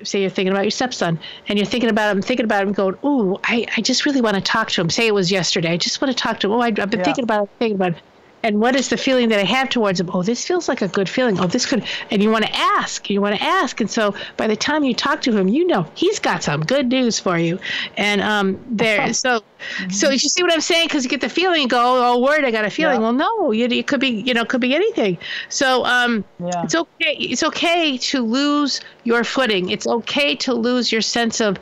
say 0.02 0.20
you're 0.20 0.30
thinking 0.30 0.52
about 0.52 0.64
your 0.64 0.70
stepson 0.70 1.18
and 1.48 1.58
you're 1.58 1.66
thinking 1.66 1.90
about 1.90 2.14
him, 2.14 2.22
thinking 2.22 2.44
about 2.44 2.62
him, 2.62 2.72
going, 2.72 2.96
"Ooh, 3.04 3.38
I, 3.44 3.66
I 3.76 3.80
just 3.80 4.06
really 4.06 4.20
want 4.20 4.36
to 4.36 4.40
talk 4.40 4.70
to 4.72 4.80
him." 4.80 4.90
Say 4.90 5.06
it 5.06 5.14
was 5.14 5.30
yesterday. 5.30 5.72
I 5.72 5.76
just 5.76 6.00
want 6.00 6.16
to 6.16 6.20
talk 6.20 6.40
to 6.40 6.46
him. 6.46 6.52
Oh, 6.52 6.60
I, 6.60 6.66
have 6.76 6.90
been 6.90 7.00
yeah. 7.00 7.04
thinking 7.04 7.24
about 7.24 7.42
him, 7.42 7.48
thinking 7.58 7.76
about 7.76 7.92
him 7.94 8.02
and 8.44 8.60
what 8.60 8.76
is 8.76 8.90
the 8.90 8.96
feeling 8.96 9.30
that 9.30 9.40
I 9.40 9.44
have 9.44 9.70
towards 9.70 9.98
him? 9.98 10.10
Oh, 10.12 10.22
this 10.22 10.46
feels 10.46 10.68
like 10.68 10.82
a 10.82 10.88
good 10.88 11.08
feeling. 11.08 11.40
Oh, 11.40 11.46
this 11.46 11.64
could, 11.64 11.84
and 12.10 12.22
you 12.22 12.30
want 12.30 12.44
to 12.44 12.54
ask, 12.54 13.08
you 13.08 13.20
want 13.20 13.36
to 13.36 13.42
ask, 13.42 13.80
and 13.80 13.90
so 13.90 14.14
by 14.36 14.46
the 14.46 14.54
time 14.54 14.84
you 14.84 14.94
talk 14.94 15.22
to 15.22 15.36
him, 15.36 15.48
you 15.48 15.66
know 15.66 15.86
he's 15.94 16.18
got 16.18 16.42
some 16.42 16.60
good 16.60 16.88
news 16.88 17.18
for 17.18 17.38
you, 17.38 17.58
and 17.96 18.20
um, 18.20 18.62
there, 18.68 19.12
so, 19.14 19.40
mm-hmm. 19.40 19.90
so 19.90 20.10
you 20.10 20.18
see 20.18 20.42
what 20.42 20.52
I'm 20.52 20.60
saying? 20.60 20.88
Because 20.88 21.04
you 21.04 21.10
get 21.10 21.22
the 21.22 21.28
feeling, 21.28 21.66
go, 21.68 21.80
oh, 21.80 22.20
word, 22.20 22.44
I 22.44 22.50
got 22.50 22.66
a 22.66 22.70
feeling. 22.70 22.96
Yeah. 22.96 23.02
Well, 23.02 23.12
no, 23.12 23.50
you, 23.50 23.64
it 23.64 23.86
could 23.86 24.00
be, 24.00 24.08
you 24.08 24.34
know, 24.34 24.44
could 24.44 24.60
be 24.60 24.74
anything. 24.74 25.16
So, 25.48 25.84
um, 25.86 26.22
yeah. 26.38 26.64
it's 26.64 26.74
okay. 26.74 27.16
It's 27.18 27.42
okay 27.42 27.96
to 27.98 28.20
lose 28.20 28.80
your 29.04 29.24
footing. 29.24 29.70
It's 29.70 29.86
okay 29.86 30.36
to 30.36 30.52
lose 30.52 30.92
your 30.92 31.00
sense 31.00 31.40
of 31.40 31.58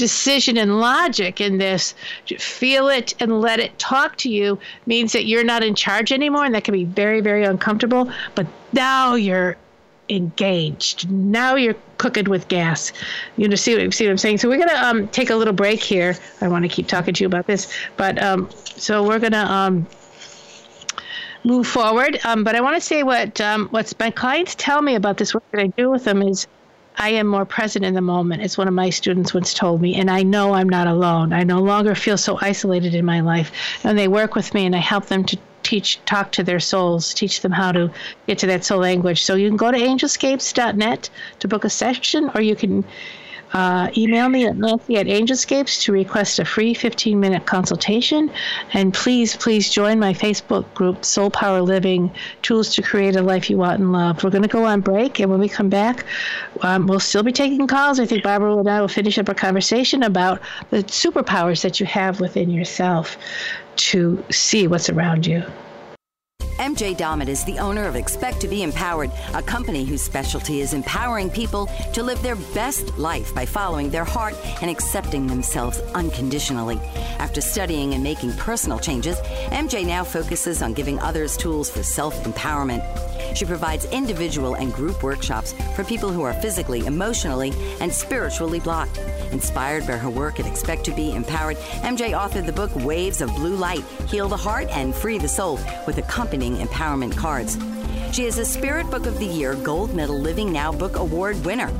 decision 0.00 0.56
and 0.56 0.80
logic 0.80 1.40
in 1.40 1.58
this. 1.58 1.94
Feel 2.38 2.88
it 2.88 3.14
and 3.20 3.40
let 3.40 3.60
it 3.60 3.78
talk 3.78 4.16
to 4.16 4.28
you 4.28 4.58
means 4.86 5.12
that 5.12 5.26
you're 5.26 5.44
not 5.44 5.62
in 5.62 5.74
charge 5.74 6.10
anymore, 6.10 6.44
and 6.44 6.54
that 6.54 6.64
can 6.64 6.72
be 6.72 6.84
very, 6.84 7.20
very 7.20 7.44
uncomfortable. 7.44 8.10
But 8.34 8.46
now 8.72 9.14
you're 9.14 9.56
engaged. 10.08 11.08
Now 11.10 11.54
you're 11.54 11.76
cooking 11.98 12.28
with 12.28 12.48
gas. 12.48 12.92
You 13.36 13.46
know, 13.46 13.54
see 13.54 13.76
what, 13.76 13.94
see 13.94 14.06
what 14.06 14.10
I'm 14.10 14.18
saying? 14.18 14.38
So 14.38 14.48
we're 14.48 14.58
gonna 14.58 14.82
um, 14.82 15.06
take 15.08 15.30
a 15.30 15.36
little 15.36 15.54
break 15.54 15.82
here. 15.82 16.16
I 16.40 16.48
want 16.48 16.64
to 16.64 16.68
keep 16.68 16.88
talking 16.88 17.14
to 17.14 17.22
you 17.22 17.28
about 17.28 17.46
this, 17.46 17.72
but 17.96 18.20
um, 18.20 18.48
so 18.64 19.06
we're 19.06 19.20
gonna 19.20 19.44
um, 19.44 19.86
move 21.44 21.66
forward. 21.66 22.18
Um, 22.24 22.42
but 22.42 22.56
I 22.56 22.60
want 22.60 22.74
to 22.74 22.80
say 22.80 23.02
what 23.02 23.40
um, 23.40 23.68
what 23.68 23.92
my 24.00 24.10
clients 24.10 24.54
tell 24.56 24.82
me 24.82 24.94
about 24.94 25.18
this 25.18 25.34
work 25.34 25.44
that 25.52 25.60
I 25.60 25.68
do 25.68 25.90
with 25.90 26.04
them 26.04 26.22
is 26.22 26.46
I 26.96 27.10
am 27.10 27.26
more 27.26 27.44
present 27.44 27.84
in 27.84 27.94
the 27.94 28.00
moment, 28.00 28.42
as 28.42 28.58
one 28.58 28.68
of 28.68 28.74
my 28.74 28.90
students 28.90 29.32
once 29.32 29.54
told 29.54 29.80
me. 29.80 29.94
And 29.94 30.10
I 30.10 30.22
know 30.22 30.52
I'm 30.54 30.68
not 30.68 30.86
alone. 30.86 31.32
I 31.32 31.44
no 31.44 31.60
longer 31.60 31.94
feel 31.94 32.18
so 32.18 32.38
isolated 32.40 32.94
in 32.94 33.04
my 33.04 33.20
life. 33.20 33.52
And 33.84 33.98
they 33.98 34.08
work 34.08 34.34
with 34.34 34.52
me 34.54 34.66
and 34.66 34.76
I 34.76 34.80
help 34.80 35.06
them 35.06 35.24
to 35.24 35.38
teach, 35.62 36.00
talk 36.04 36.32
to 36.32 36.42
their 36.42 36.60
souls, 36.60 37.14
teach 37.14 37.42
them 37.42 37.52
how 37.52 37.72
to 37.72 37.90
get 38.26 38.38
to 38.38 38.46
that 38.48 38.64
soul 38.64 38.80
language. 38.80 39.22
So 39.24 39.34
you 39.34 39.48
can 39.48 39.56
go 39.56 39.70
to 39.70 39.78
angelscapes.net 39.78 41.10
to 41.38 41.48
book 41.48 41.64
a 41.64 41.70
session, 41.70 42.30
or 42.34 42.40
you 42.40 42.56
can 42.56 42.84
uh, 43.52 43.90
email 43.96 44.28
me 44.28 44.46
at 44.46 44.56
Nancy 44.56 44.96
at 44.96 45.06
Angelscapes 45.06 45.82
to 45.82 45.92
request 45.92 46.38
a 46.38 46.44
free 46.44 46.74
15 46.74 47.18
minute 47.18 47.46
consultation. 47.46 48.30
And 48.72 48.94
please, 48.94 49.36
please 49.36 49.70
join 49.70 49.98
my 49.98 50.12
Facebook 50.12 50.72
group, 50.74 51.04
Soul 51.04 51.30
Power 51.30 51.60
Living 51.60 52.12
Tools 52.42 52.74
to 52.74 52.82
Create 52.82 53.16
a 53.16 53.22
Life 53.22 53.50
You 53.50 53.58
Want 53.58 53.80
and 53.80 53.92
Love. 53.92 54.22
We're 54.22 54.30
going 54.30 54.42
to 54.42 54.48
go 54.48 54.64
on 54.64 54.80
break, 54.80 55.18
and 55.18 55.30
when 55.30 55.40
we 55.40 55.48
come 55.48 55.68
back, 55.68 56.04
um, 56.62 56.86
we'll 56.86 57.00
still 57.00 57.22
be 57.22 57.32
taking 57.32 57.66
calls. 57.66 57.98
I 57.98 58.06
think 58.06 58.22
Barbara 58.22 58.56
and 58.56 58.68
I 58.68 58.80
will 58.80 58.88
finish 58.88 59.18
up 59.18 59.28
our 59.28 59.34
conversation 59.34 60.02
about 60.02 60.40
the 60.70 60.84
superpowers 60.84 61.62
that 61.62 61.80
you 61.80 61.86
have 61.86 62.20
within 62.20 62.50
yourself 62.50 63.16
to 63.76 64.22
see 64.30 64.66
what's 64.66 64.88
around 64.88 65.26
you. 65.26 65.42
MJ 66.60 66.94
Dommett 66.94 67.28
is 67.28 67.42
the 67.44 67.58
owner 67.58 67.86
of 67.86 67.96
Expect 67.96 68.40
to 68.40 68.48
Be 68.48 68.62
Empowered, 68.62 69.10
a 69.32 69.42
company 69.42 69.84
whose 69.84 70.02
specialty 70.02 70.60
is 70.60 70.74
empowering 70.74 71.30
people 71.30 71.66
to 71.94 72.02
live 72.02 72.20
their 72.22 72.36
best 72.54 72.98
life 72.98 73.34
by 73.34 73.46
following 73.46 73.88
their 73.88 74.04
heart 74.04 74.34
and 74.60 74.70
accepting 74.70 75.26
themselves 75.26 75.78
unconditionally. 75.94 76.78
After 77.18 77.40
studying 77.40 77.94
and 77.94 78.04
making 78.04 78.34
personal 78.34 78.78
changes, 78.78 79.16
MJ 79.50 79.86
now 79.86 80.04
focuses 80.04 80.60
on 80.60 80.74
giving 80.74 80.98
others 80.98 81.36
tools 81.36 81.70
for 81.70 81.82
self 81.82 82.24
empowerment. 82.24 82.84
She 83.34 83.44
provides 83.44 83.84
individual 83.86 84.54
and 84.54 84.72
group 84.72 85.02
workshops 85.02 85.54
for 85.74 85.84
people 85.84 86.10
who 86.10 86.22
are 86.22 86.34
physically, 86.34 86.86
emotionally, 86.86 87.52
and 87.80 87.92
spiritually 87.92 88.60
blocked. 88.60 88.98
Inspired 89.32 89.86
by 89.86 89.96
her 89.96 90.10
work 90.10 90.40
at 90.40 90.46
Expect 90.46 90.84
to 90.84 90.92
Be 90.92 91.14
Empowered, 91.14 91.56
MJ 91.82 92.10
authored 92.10 92.46
the 92.46 92.52
book 92.52 92.74
Waves 92.76 93.20
of 93.20 93.34
Blue 93.36 93.54
Light 93.54 93.84
Heal 94.08 94.28
the 94.28 94.36
Heart 94.36 94.68
and 94.70 94.94
Free 94.94 95.18
the 95.18 95.28
Soul 95.28 95.60
with 95.86 95.98
accompanying 96.30 96.64
empowerment 96.64 97.16
cards. 97.16 97.58
She 98.12 98.24
is 98.24 98.38
a 98.38 98.44
Spirit 98.44 98.88
Book 98.90 99.06
of 99.06 99.18
the 99.18 99.26
Year 99.26 99.56
Gold 99.56 99.92
Medal 99.94 100.18
Living 100.18 100.52
Now 100.52 100.70
Book 100.70 100.94
Award 100.96 101.44
winner. 101.44 101.72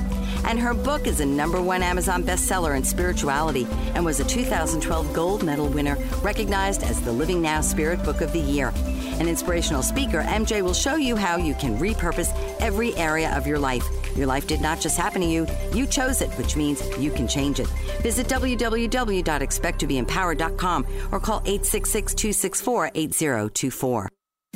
And 0.45 0.59
her 0.59 0.75
book 0.75 1.07
is 1.07 1.21
a 1.21 1.27
number 1.27 1.63
one 1.63 1.85
Amazon 1.85 2.25
bestseller 2.25 2.77
in 2.77 2.83
spirituality 2.83 3.69
and 3.95 4.05
was 4.05 4.19
a 4.21 4.25
2012 4.25 5.13
Gold 5.13 5.45
Medal 5.45 5.69
winner, 5.69 5.97
recognized 6.23 6.83
as 6.83 7.01
the 7.01 7.13
Living 7.13 7.41
Now 7.43 7.61
Spirit 7.61 8.03
Book 8.03 8.23
of 8.23 8.33
the 8.33 8.41
Year. 8.41 8.73
An 9.21 9.29
inspirational 9.29 9.83
speaker, 9.83 10.23
MJ 10.23 10.63
will 10.63 10.75
show 10.75 10.97
you 10.97 11.15
how 11.15 11.37
you 11.37 11.55
can 11.55 11.79
repurpose 11.79 12.35
every 12.61 12.97
area 12.97 13.37
of 13.37 13.47
your 13.47 13.59
life. 13.59 13.85
Your 14.17 14.27
life 14.27 14.49
did 14.49 14.61
not 14.61 14.81
just 14.81 14.97
happen 14.97 15.21
to 15.21 15.29
you, 15.29 15.47
you 15.73 15.87
chose 15.87 16.23
it, 16.23 16.31
which 16.39 16.57
means 16.57 16.83
you 16.99 17.13
can 17.13 17.29
change 17.29 17.61
it. 17.61 17.69
Visit 18.03 18.27
www.expecttobeempowered.com 18.29 20.87
or 21.13 21.21
call 21.21 21.43
866 21.45 22.15
264 22.15 22.91
8024. 22.95 24.09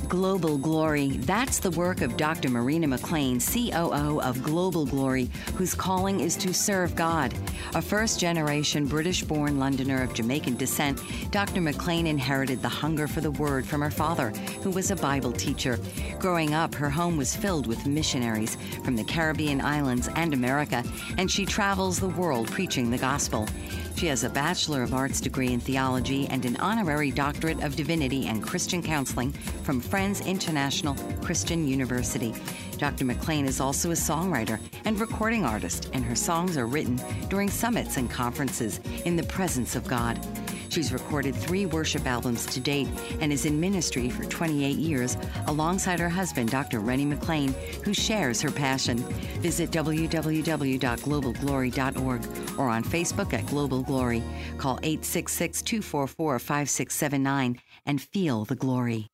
Global 0.09 0.59
Glory. 0.59 1.11
That's 1.18 1.59
the 1.59 1.70
work 1.70 2.00
of 2.00 2.16
Dr. 2.16 2.48
Marina 2.48 2.86
McLean, 2.86 3.40
COO 3.40 4.20
of 4.20 4.42
Global 4.42 4.86
Glory, 4.86 5.30
whose 5.55 5.74
calling 5.74 6.20
is 6.20 6.36
to 6.36 6.52
serve 6.52 6.94
God. 6.94 7.34
A 7.74 7.82
first 7.82 8.20
generation 8.20 8.86
British 8.86 9.22
born 9.22 9.59
Londoner 9.59 10.02
of 10.02 10.14
Jamaican 10.14 10.57
descent, 10.57 11.00
Dr. 11.30 11.61
McLean 11.61 12.07
inherited 12.07 12.62
the 12.62 12.68
hunger 12.68 13.07
for 13.07 13.20
the 13.20 13.30
Word 13.32 13.66
from 13.66 13.80
her 13.80 13.90
father, 13.90 14.30
who 14.62 14.70
was 14.70 14.90
a 14.90 14.96
Bible 14.96 15.32
teacher. 15.32 15.78
Growing 16.18 16.55
up, 16.55 16.74
her 16.74 16.90
home 16.90 17.16
was 17.16 17.34
filled 17.34 17.66
with 17.66 17.86
missionaries 17.86 18.57
from 18.84 18.96
the 18.96 19.05
Caribbean 19.05 19.61
islands 19.61 20.09
and 20.16 20.34
America, 20.34 20.84
and 21.18 21.30
she 21.30 21.44
travels 21.46 21.98
the 21.98 22.09
world 22.09 22.50
preaching 22.50 22.90
the 22.90 22.98
gospel. 22.98 23.48
She 23.97 24.07
has 24.09 24.24
a 24.24 24.28
Bachelor 24.28 24.82
of 24.82 24.92
Arts 24.92 25.20
degree 25.20 25.53
in 25.53 25.61
theology 25.61 26.26
and 26.26 26.45
an 26.45 26.57
honorary 26.57 27.12
doctorate 27.12 27.62
of 27.62 27.76
divinity 27.76 28.26
and 28.26 28.42
Christian 28.42 28.82
counseling 28.82 29.32
from 29.62 29.80
Friends 29.80 30.20
International 30.20 30.95
Christian 31.22 31.66
University. 31.66 32.34
Dr. 32.77 33.05
McLean 33.05 33.47
is 33.47 33.61
also 33.61 33.91
a 33.91 33.95
songwriter 33.95 34.61
and 34.85 35.01
recording 35.01 35.45
artist, 35.45 35.91
and 35.93 36.05
her 36.05 36.14
songs 36.14 36.57
are 36.57 36.66
written 36.66 37.01
during 37.29 37.51
summits 37.51 37.97
and 37.97 38.09
conferences 38.11 38.81
in 39.05 39.16
the 39.16 39.22
presence 39.22 39.77
of 39.77 39.87
God. 39.87 40.20
She's 40.68 40.93
recorded 40.93 41.37
three 41.37 41.66
worship 41.66 42.05
albums 42.05 42.47
to 42.47 42.59
date 42.59 42.89
and 43.20 43.33
is 43.33 43.47
in 43.47 43.61
ministry 43.61 44.11
for 44.11 44.25
28 44.25 44.77
years 44.77 45.16
alongside 45.47 46.01
her 46.01 46.09
husband, 46.09 46.51
Dr. 46.51 46.81
Rennie 46.81 47.05
McLean, 47.05 47.55
who 47.85 47.95
shares 47.95 48.41
her 48.41 48.51
passion. 48.51 48.99
Visit 49.41 49.70
www.globalglory.org 49.70 52.59
or 52.59 52.68
on 52.68 52.83
Facebook 52.83 53.33
at 53.33 53.47
Global 53.47 53.83
Glory. 53.83 54.25
Call 54.59 54.81
866 54.83 55.62
244 55.62 56.41
5679 56.41 57.61
and 57.87 58.03
feel 58.03 58.45
the 58.45 58.57
glory 58.57 59.12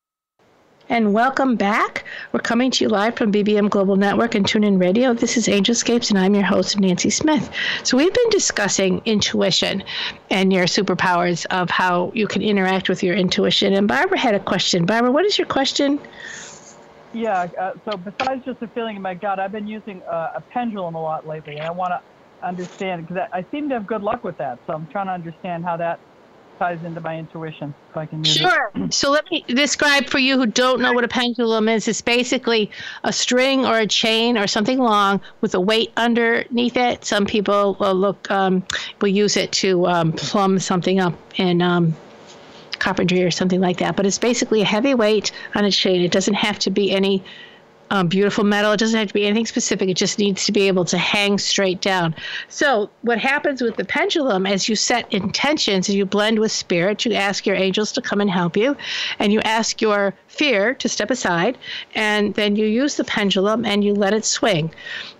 and 0.91 1.13
welcome 1.13 1.55
back. 1.55 2.03
We're 2.33 2.41
coming 2.41 2.69
to 2.71 2.83
you 2.83 2.89
live 2.89 3.15
from 3.15 3.31
BBM 3.31 3.69
Global 3.69 3.95
Network 3.95 4.35
and 4.35 4.45
TuneIn 4.45 4.77
Radio. 4.77 5.13
This 5.13 5.37
is 5.37 5.47
Angelscapes, 5.47 6.09
and 6.09 6.19
I'm 6.19 6.35
your 6.35 6.43
host, 6.43 6.77
Nancy 6.77 7.09
Smith. 7.09 7.49
So, 7.83 7.95
we've 7.95 8.13
been 8.13 8.29
discussing 8.29 9.01
intuition 9.05 9.85
and 10.29 10.51
your 10.51 10.65
superpowers 10.65 11.45
of 11.45 11.69
how 11.69 12.11
you 12.13 12.27
can 12.27 12.41
interact 12.41 12.89
with 12.89 13.03
your 13.03 13.15
intuition. 13.15 13.73
And 13.73 13.87
Barbara 13.87 14.19
had 14.19 14.35
a 14.35 14.39
question. 14.41 14.85
Barbara, 14.85 15.11
what 15.11 15.25
is 15.25 15.37
your 15.37 15.47
question? 15.47 15.97
Yeah, 17.13 17.47
uh, 17.57 17.71
so 17.89 17.95
besides 17.95 18.43
just 18.43 18.59
the 18.59 18.67
feeling 18.67 18.97
in 18.97 19.01
my 19.01 19.13
gut, 19.13 19.39
I've 19.39 19.53
been 19.53 19.67
using 19.67 20.01
uh, 20.03 20.33
a 20.35 20.41
pendulum 20.41 20.95
a 20.95 21.01
lot 21.01 21.25
lately, 21.25 21.55
and 21.55 21.65
I 21.65 21.71
want 21.71 21.93
to 21.93 22.01
understand 22.45 23.07
because 23.07 23.29
I, 23.31 23.39
I 23.39 23.45
seem 23.49 23.69
to 23.69 23.75
have 23.75 23.87
good 23.87 24.03
luck 24.03 24.25
with 24.25 24.37
that. 24.39 24.59
So 24.67 24.73
I'm 24.73 24.87
trying 24.87 25.05
to 25.07 25.13
understand 25.13 25.63
how 25.63 25.77
that 25.77 26.01
ties 26.61 26.77
into 26.85 27.01
my 27.01 27.17
intuition, 27.17 27.73
if 27.89 27.97
I 27.97 28.05
can 28.05 28.23
Sure. 28.23 28.71
it. 28.75 28.93
So 28.93 29.09
let 29.09 29.25
me 29.31 29.43
describe 29.47 30.05
for 30.05 30.19
you 30.19 30.37
who 30.37 30.45
don't 30.45 30.79
know 30.79 30.93
what 30.93 31.03
a 31.03 31.07
pendulum 31.07 31.67
is. 31.67 31.87
It's 31.87 32.01
basically 32.01 32.69
a 33.03 33.11
string 33.11 33.65
or 33.65 33.79
a 33.79 33.87
chain 33.87 34.37
or 34.37 34.45
something 34.45 34.77
long 34.77 35.21
with 35.41 35.55
a 35.55 35.59
weight 35.59 35.91
underneath 35.97 36.77
it. 36.77 37.03
Some 37.03 37.25
people 37.25 37.77
will 37.79 37.95
look 37.95 38.29
um, 38.29 38.63
will 39.01 39.07
use 39.07 39.37
it 39.37 39.51
to 39.53 39.87
um, 39.87 40.13
plumb 40.13 40.59
something 40.59 40.99
up 40.99 41.15
in 41.37 41.63
um, 41.63 41.95
carpentry 42.77 43.23
or 43.23 43.31
something 43.31 43.59
like 43.59 43.79
that. 43.79 43.95
But 43.95 44.05
it's 44.05 44.19
basically 44.19 44.61
a 44.61 44.65
heavy 44.65 44.93
weight 44.93 45.31
on 45.55 45.65
a 45.65 45.71
chain. 45.71 46.01
It 46.01 46.11
doesn't 46.11 46.35
have 46.35 46.59
to 46.59 46.69
be 46.69 46.91
any 46.91 47.23
um, 47.91 48.07
beautiful 48.07 48.45
metal. 48.45 48.71
It 48.71 48.77
doesn't 48.77 48.97
have 48.97 49.09
to 49.09 49.13
be 49.13 49.25
anything 49.25 49.45
specific. 49.45 49.89
It 49.89 49.95
just 49.95 50.17
needs 50.17 50.45
to 50.45 50.53
be 50.53 50.67
able 50.67 50.85
to 50.85 50.97
hang 50.97 51.37
straight 51.37 51.81
down. 51.81 52.15
So, 52.47 52.89
what 53.01 53.19
happens 53.19 53.61
with 53.61 53.75
the 53.75 53.83
pendulum 53.83 54.47
as 54.47 54.69
you 54.69 54.77
set 54.77 55.11
intentions 55.13 55.89
and 55.89 55.97
you 55.97 56.05
blend 56.05 56.39
with 56.39 56.53
spirit, 56.53 57.05
you 57.05 57.13
ask 57.13 57.45
your 57.45 57.57
angels 57.57 57.91
to 57.91 58.01
come 58.01 58.21
and 58.21 58.31
help 58.31 58.55
you, 58.55 58.77
and 59.19 59.33
you 59.33 59.41
ask 59.41 59.81
your 59.81 60.13
fear 60.27 60.73
to 60.75 60.87
step 60.87 61.11
aside, 61.11 61.57
and 61.93 62.33
then 62.35 62.55
you 62.55 62.65
use 62.65 62.95
the 62.95 63.03
pendulum 63.03 63.65
and 63.65 63.83
you 63.83 63.93
let 63.93 64.13
it 64.13 64.23
swing, 64.23 64.73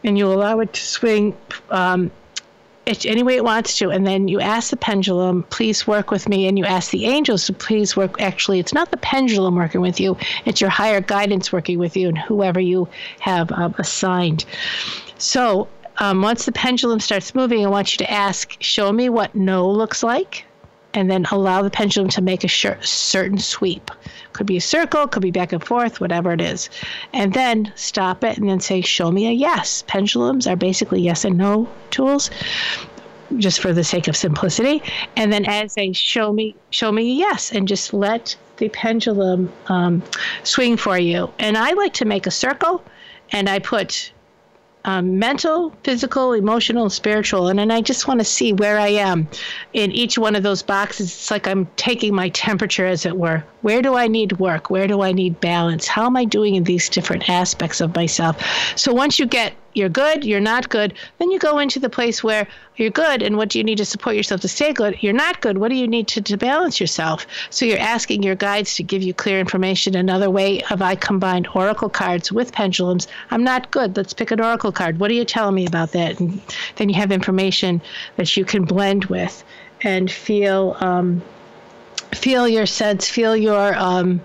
and 0.06 0.18
you 0.18 0.32
allow 0.32 0.60
it 0.62 0.72
to 0.74 0.82
swing. 0.82 1.36
Um, 1.70 2.10
it, 2.86 3.06
any 3.06 3.24
way 3.24 3.36
it 3.36 3.44
wants 3.44 3.78
to. 3.78 3.90
And 3.90 4.06
then 4.06 4.28
you 4.28 4.40
ask 4.40 4.70
the 4.70 4.78
pendulum, 4.78 5.44
please 5.44 5.86
work 5.86 6.12
with 6.12 6.28
me. 6.28 6.48
And 6.48 6.58
you 6.58 6.66
ask 6.66 6.92
the 6.92 7.06
angels 7.06 7.46
to 7.46 7.54
please 7.54 7.96
work. 7.96 8.22
Actually, 8.22 8.60
it's 8.60 8.74
not 8.74 8.92
the 8.92 8.98
pendulum 8.98 9.56
working 9.56 9.82
with 9.82 10.00
you, 10.00 10.18
it's 10.46 10.62
your 10.62 10.70
higher 10.70 11.02
guidance 11.02 11.52
working 11.52 11.80
with 11.80 11.96
you 11.96 12.10
and 12.10 12.18
whoever 12.18 12.60
you 12.60 12.88
have 13.20 13.52
um, 13.52 13.76
assigned. 13.78 14.46
So 15.18 15.68
um, 15.98 16.22
once 16.22 16.46
the 16.46 16.52
pendulum 16.52 17.00
starts 17.00 17.36
moving, 17.36 17.66
I 17.66 17.70
want 17.70 17.94
you 17.94 18.06
to 18.06 18.12
ask, 18.12 18.58
show 18.62 18.92
me 18.92 19.10
what 19.10 19.36
no 19.36 19.70
looks 19.70 20.04
like. 20.04 20.46
And 20.94 21.10
then 21.10 21.26
allow 21.32 21.62
the 21.62 21.70
pendulum 21.70 22.10
to 22.10 22.22
make 22.22 22.44
a 22.44 22.50
cer- 22.50 22.82
certain 22.82 23.38
sweep. 23.38 23.92
Could 24.34 24.48
be 24.48 24.58
a 24.58 24.62
circle, 24.62 25.08
could 25.08 25.22
be 25.22 25.32
back 25.32 25.52
and 25.52 25.64
forth, 25.64 26.00
whatever 26.00 26.32
it 26.32 26.42
is. 26.42 26.70
And 27.14 27.34
then 27.34 27.72
stop 27.76 28.24
it 28.24 28.38
and 28.38 28.50
then 28.50 28.60
say, 28.60 28.82
Show 28.82 29.12
me 29.12 29.28
a 29.28 29.32
yes. 29.32 29.84
Pendulums 29.88 30.48
are 30.48 30.56
basically 30.56 31.02
yes 31.02 31.26
and 31.26 31.38
no 31.38 31.70
tools 31.90 32.30
just 33.38 33.60
for 33.60 33.74
the 33.74 33.84
sake 33.84 34.08
of 34.08 34.16
simplicity. 34.16 34.84
And 35.16 35.32
then 35.32 35.46
as 35.46 35.78
a 35.78 35.94
show 35.94 36.34
me, 36.34 36.56
show 36.70 36.92
me 36.92 37.12
a 37.12 37.16
yes, 37.16 37.52
and 37.52 37.68
just 37.68 37.94
let 37.94 38.36
the 38.58 38.70
pendulum 38.70 39.52
um, 39.68 40.04
swing 40.44 40.78
for 40.78 40.98
you. 40.98 41.32
And 41.40 41.58
I 41.58 41.72
like 41.74 41.94
to 41.96 42.06
make 42.06 42.28
a 42.28 42.32
circle, 42.32 42.84
and 43.32 43.50
I 43.50 43.60
put 43.60 44.12
um, 44.86 45.20
mental, 45.20 45.74
physical, 45.84 46.34
emotional, 46.34 46.84
and 46.84 46.92
spiritual, 46.92 47.48
and 47.48 47.60
then 47.60 47.72
I 47.72 47.82
just 47.82 48.08
want 48.08 48.20
to 48.20 48.24
see 48.24 48.54
where 48.54 48.80
I 48.80 48.88
am 48.88 49.28
in 49.74 49.92
each 49.92 50.18
one 50.18 50.36
of 50.36 50.44
those 50.44 50.64
boxes. 50.64 51.08
It's 51.08 51.32
like 51.32 51.48
I'm 51.48 51.68
taking 51.76 52.16
my 52.16 52.30
temperature, 52.30 52.86
as 52.86 53.06
it 53.06 53.18
were. 53.18 53.44
Where 53.62 53.82
do 53.82 53.96
I 53.96 54.08
need 54.08 54.40
work? 54.40 54.70
Where 54.70 54.88
do 54.88 55.02
I 55.02 55.12
need 55.12 55.40
balance? 55.40 55.88
How 55.88 56.06
am 56.06 56.18
I 56.18 56.26
doing 56.26 56.56
in 56.56 56.64
these 56.64 56.90
different 56.90 57.30
aspects 57.30 57.80
of 57.82 57.96
myself? 57.96 58.42
So 58.76 58.94
once 58.94 59.20
you 59.20 59.26
get 59.28 59.54
you're 59.74 59.90
good, 59.90 60.24
you're 60.24 60.40
not 60.40 60.70
good, 60.70 60.94
then 61.20 61.32
you 61.32 61.40
go 61.40 61.60
into 61.60 61.80
the 61.80 61.90
place 61.90 62.24
where 62.24 62.48
you're 62.76 62.90
good, 62.90 63.22
and 63.22 63.38
what 63.38 63.50
do 63.50 63.58
you 63.58 63.64
need 63.64 63.78
to 63.78 63.86
support 63.86 64.16
yourself 64.16 64.42
to 64.42 64.48
stay 64.48 64.74
good? 64.74 65.02
You're 65.02 65.14
not 65.14 65.42
good. 65.42 65.58
What 65.58 65.70
do 65.70 65.76
you 65.76 65.88
need 65.88 66.08
to, 66.10 66.22
to 66.22 66.38
balance 66.38 66.80
yourself? 66.80 67.28
So 67.50 67.66
you're 67.66 67.80
asking 67.80 68.24
your 68.24 68.36
guides 68.36 68.76
to 68.76 68.84
give 68.84 69.04
you 69.04 69.14
clear 69.14 69.40
information. 69.40 69.96
Another 69.96 70.30
way 70.30 70.62
of 70.72 70.82
I 70.82 70.96
combined 70.96 71.48
oracle 71.54 71.90
cards 71.90 72.32
with 72.32 72.52
pendulums. 72.52 73.08
I'm 73.30 73.44
not 73.44 73.72
good. 73.72 73.96
Let's 73.96 74.14
pick 74.14 74.32
an 74.32 74.42
oracle 74.42 74.72
card. 74.72 75.00
What 75.00 75.12
are 75.12 75.16
you 75.16 75.26
telling 75.26 75.56
me 75.56 75.66
about 75.66 75.92
that? 75.92 76.20
And 76.20 76.42
then 76.78 76.90
you 76.90 76.96
have 76.96 77.12
information 77.12 77.82
that 78.16 78.36
you 78.36 78.46
can 78.46 78.64
blend 78.64 79.06
with 79.06 79.44
and 79.84 80.12
feel 80.12 80.78
um, 80.80 81.22
feel 82.14 82.48
your 82.48 82.66
sense, 82.66 83.10
feel 83.10 83.36
your 83.36 83.76
um, 83.76 84.22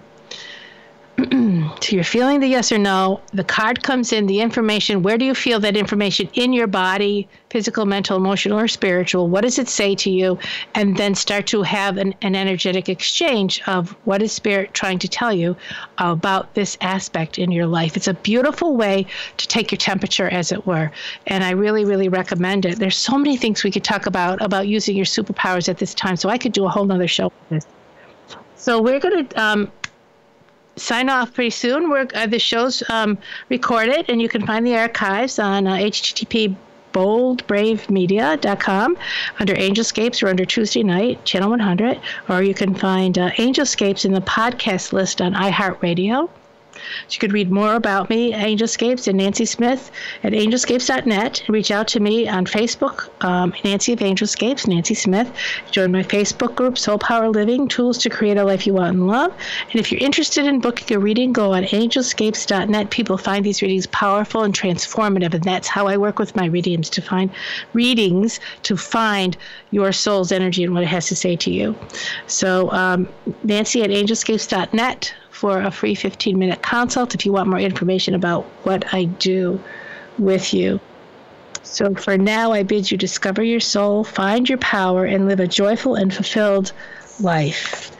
so 1.80 1.94
you're 1.96 2.04
feeling 2.04 2.40
the 2.40 2.46
yes 2.46 2.70
or 2.70 2.76
no. 2.76 3.22
The 3.32 3.44
card 3.44 3.82
comes 3.82 4.12
in, 4.12 4.26
the 4.26 4.40
information. 4.40 5.02
Where 5.02 5.16
do 5.16 5.24
you 5.24 5.34
feel 5.34 5.58
that 5.60 5.74
information 5.74 6.28
in 6.34 6.52
your 6.52 6.66
body, 6.66 7.26
physical, 7.48 7.86
mental, 7.86 8.18
emotional, 8.18 8.58
or 8.58 8.68
spiritual? 8.68 9.26
What 9.28 9.40
does 9.40 9.58
it 9.58 9.66
say 9.66 9.94
to 9.94 10.10
you? 10.10 10.38
And 10.74 10.94
then 10.98 11.14
start 11.14 11.46
to 11.48 11.62
have 11.62 11.96
an, 11.96 12.14
an 12.20 12.34
energetic 12.34 12.90
exchange 12.90 13.62
of 13.66 13.92
what 14.04 14.20
is 14.20 14.30
spirit 14.30 14.74
trying 14.74 14.98
to 14.98 15.08
tell 15.08 15.32
you 15.32 15.56
about 15.96 16.52
this 16.52 16.76
aspect 16.82 17.38
in 17.38 17.50
your 17.50 17.66
life. 17.66 17.96
It's 17.96 18.08
a 18.08 18.14
beautiful 18.14 18.76
way 18.76 19.06
to 19.38 19.48
take 19.48 19.70
your 19.70 19.78
temperature, 19.78 20.28
as 20.28 20.52
it 20.52 20.66
were. 20.66 20.92
And 21.28 21.42
I 21.42 21.52
really, 21.52 21.86
really 21.86 22.10
recommend 22.10 22.66
it. 22.66 22.78
There's 22.78 22.98
so 22.98 23.16
many 23.16 23.38
things 23.38 23.64
we 23.64 23.70
could 23.70 23.84
talk 23.84 24.04
about 24.04 24.42
about 24.42 24.68
using 24.68 24.94
your 24.94 25.06
superpowers 25.06 25.70
at 25.70 25.78
this 25.78 25.94
time. 25.94 26.16
So 26.16 26.28
I 26.28 26.36
could 26.36 26.52
do 26.52 26.66
a 26.66 26.68
whole 26.68 26.84
nother 26.84 27.08
show 27.08 27.26
with 27.26 27.48
this. 27.48 27.66
So 28.56 28.82
we're 28.82 29.00
going 29.00 29.28
to 29.28 29.42
um, 29.42 29.72
sign 30.76 31.08
off 31.08 31.34
pretty 31.34 31.50
soon. 31.50 31.90
We're, 31.90 32.06
uh, 32.14 32.26
the 32.26 32.38
show's 32.38 32.82
um, 32.90 33.18
recorded, 33.48 34.08
and 34.08 34.20
you 34.20 34.28
can 34.28 34.46
find 34.46 34.66
the 34.66 34.76
archives 34.76 35.38
on 35.38 35.66
uh, 35.66 35.74
http 35.74 36.56
boldbravemedia.com 36.92 38.96
under 39.38 39.54
Angelscapes 39.54 40.22
or 40.22 40.28
under 40.28 40.46
Tuesday 40.46 40.82
night, 40.82 41.22
Channel 41.26 41.50
100, 41.50 42.00
or 42.30 42.42
you 42.42 42.54
can 42.54 42.74
find 42.74 43.18
uh, 43.18 43.30
Angelscapes 43.32 44.06
in 44.06 44.12
the 44.12 44.22
podcast 44.22 44.94
list 44.94 45.20
on 45.20 45.34
iHeartRadio. 45.34 46.30
You 47.10 47.18
could 47.18 47.32
read 47.32 47.50
more 47.50 47.74
about 47.74 48.10
me, 48.10 48.32
Angelscapes, 48.32 49.06
and 49.06 49.18
Nancy 49.18 49.44
Smith 49.44 49.90
at 50.22 50.32
angelscapes.net. 50.32 51.44
Reach 51.48 51.70
out 51.70 51.88
to 51.88 52.00
me 52.00 52.28
on 52.28 52.46
Facebook, 52.46 53.08
um, 53.24 53.54
Nancy 53.64 53.92
of 53.92 54.00
Angelscapes, 54.00 54.66
Nancy 54.66 54.94
Smith. 54.94 55.30
Join 55.70 55.92
my 55.92 56.02
Facebook 56.02 56.54
group, 56.54 56.78
Soul 56.78 56.98
Power 56.98 57.28
Living 57.28 57.68
Tools 57.68 57.98
to 57.98 58.10
Create 58.10 58.36
a 58.36 58.44
Life 58.44 58.66
You 58.66 58.74
Want 58.74 58.96
and 58.96 59.06
Love. 59.06 59.32
And 59.70 59.80
if 59.80 59.90
you're 59.90 60.00
interested 60.00 60.46
in 60.46 60.60
booking 60.60 60.96
a 60.96 61.00
reading, 61.00 61.32
go 61.32 61.52
on 61.54 61.64
angelscapes.net. 61.64 62.90
People 62.90 63.18
find 63.18 63.44
these 63.44 63.62
readings 63.62 63.86
powerful 63.86 64.42
and 64.42 64.54
transformative, 64.54 65.34
and 65.34 65.44
that's 65.44 65.68
how 65.68 65.86
I 65.86 65.96
work 65.96 66.18
with 66.18 66.36
my 66.36 66.46
readings 66.46 66.90
to 66.90 67.02
find 67.02 67.30
readings 67.72 68.40
to 68.62 68.76
find 68.76 69.36
your 69.70 69.92
soul's 69.92 70.32
energy 70.32 70.64
and 70.64 70.74
what 70.74 70.82
it 70.82 70.88
has 70.88 71.06
to 71.08 71.16
say 71.16 71.36
to 71.36 71.50
you. 71.50 71.76
So, 72.26 72.70
um, 72.72 73.08
Nancy 73.42 73.82
at 73.82 73.90
angelscapes.net 73.90 75.14
for 75.36 75.60
a 75.60 75.70
free 75.70 75.94
15 75.94 76.38
minute 76.38 76.62
consult 76.62 77.14
if 77.14 77.26
you 77.26 77.32
want 77.32 77.48
more 77.48 77.58
information 77.58 78.14
about 78.14 78.44
what 78.64 78.94
I 78.94 79.04
do 79.04 79.60
with 80.18 80.54
you. 80.54 80.80
So 81.62 81.94
for 81.94 82.16
now, 82.16 82.52
I 82.52 82.62
bid 82.62 82.90
you 82.90 82.96
discover 82.96 83.42
your 83.42 83.60
soul, 83.60 84.02
find 84.02 84.48
your 84.48 84.58
power, 84.58 85.04
and 85.04 85.28
live 85.28 85.40
a 85.40 85.46
joyful 85.46 85.94
and 85.94 86.12
fulfilled 86.14 86.72
life. 87.20 87.92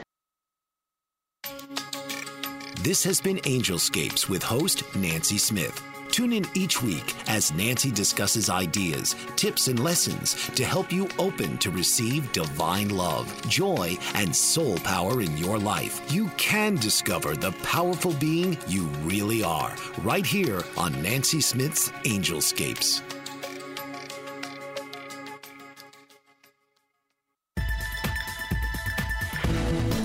This 2.81 3.03
has 3.03 3.21
been 3.21 3.37
Angelscapes 3.39 4.29
with 4.29 4.41
host 4.41 4.83
Nancy 4.95 5.37
Smith. 5.37 5.83
Tune 6.11 6.33
in 6.33 6.45
each 6.53 6.81
week 6.81 7.13
as 7.29 7.53
Nancy 7.53 7.91
discusses 7.91 8.49
ideas, 8.49 9.15
tips, 9.35 9.67
and 9.67 9.83
lessons 9.83 10.35
to 10.55 10.65
help 10.65 10.91
you 10.91 11.07
open 11.19 11.57
to 11.59 11.71
receive 11.71 12.31
divine 12.31 12.89
love, 12.89 13.27
joy, 13.47 13.97
and 14.15 14.35
soul 14.35 14.77
power 14.79 15.21
in 15.21 15.37
your 15.37 15.57
life. 15.57 16.01
You 16.11 16.29
can 16.37 16.75
discover 16.75 17.35
the 17.35 17.51
powerful 17.63 18.13
being 18.13 18.57
you 18.67 18.83
really 19.03 19.43
are 19.43 19.75
right 20.03 20.25
here 20.25 20.63
on 20.77 21.01
Nancy 21.01 21.41
Smith's 21.41 21.89
Angelscapes. 22.05 23.01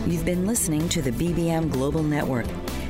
You've 0.06 0.26
been 0.26 0.46
listening 0.46 0.88
to 0.90 1.02
the 1.02 1.10
BBM 1.10 1.70
Global 1.70 2.02
Network. 2.02 2.46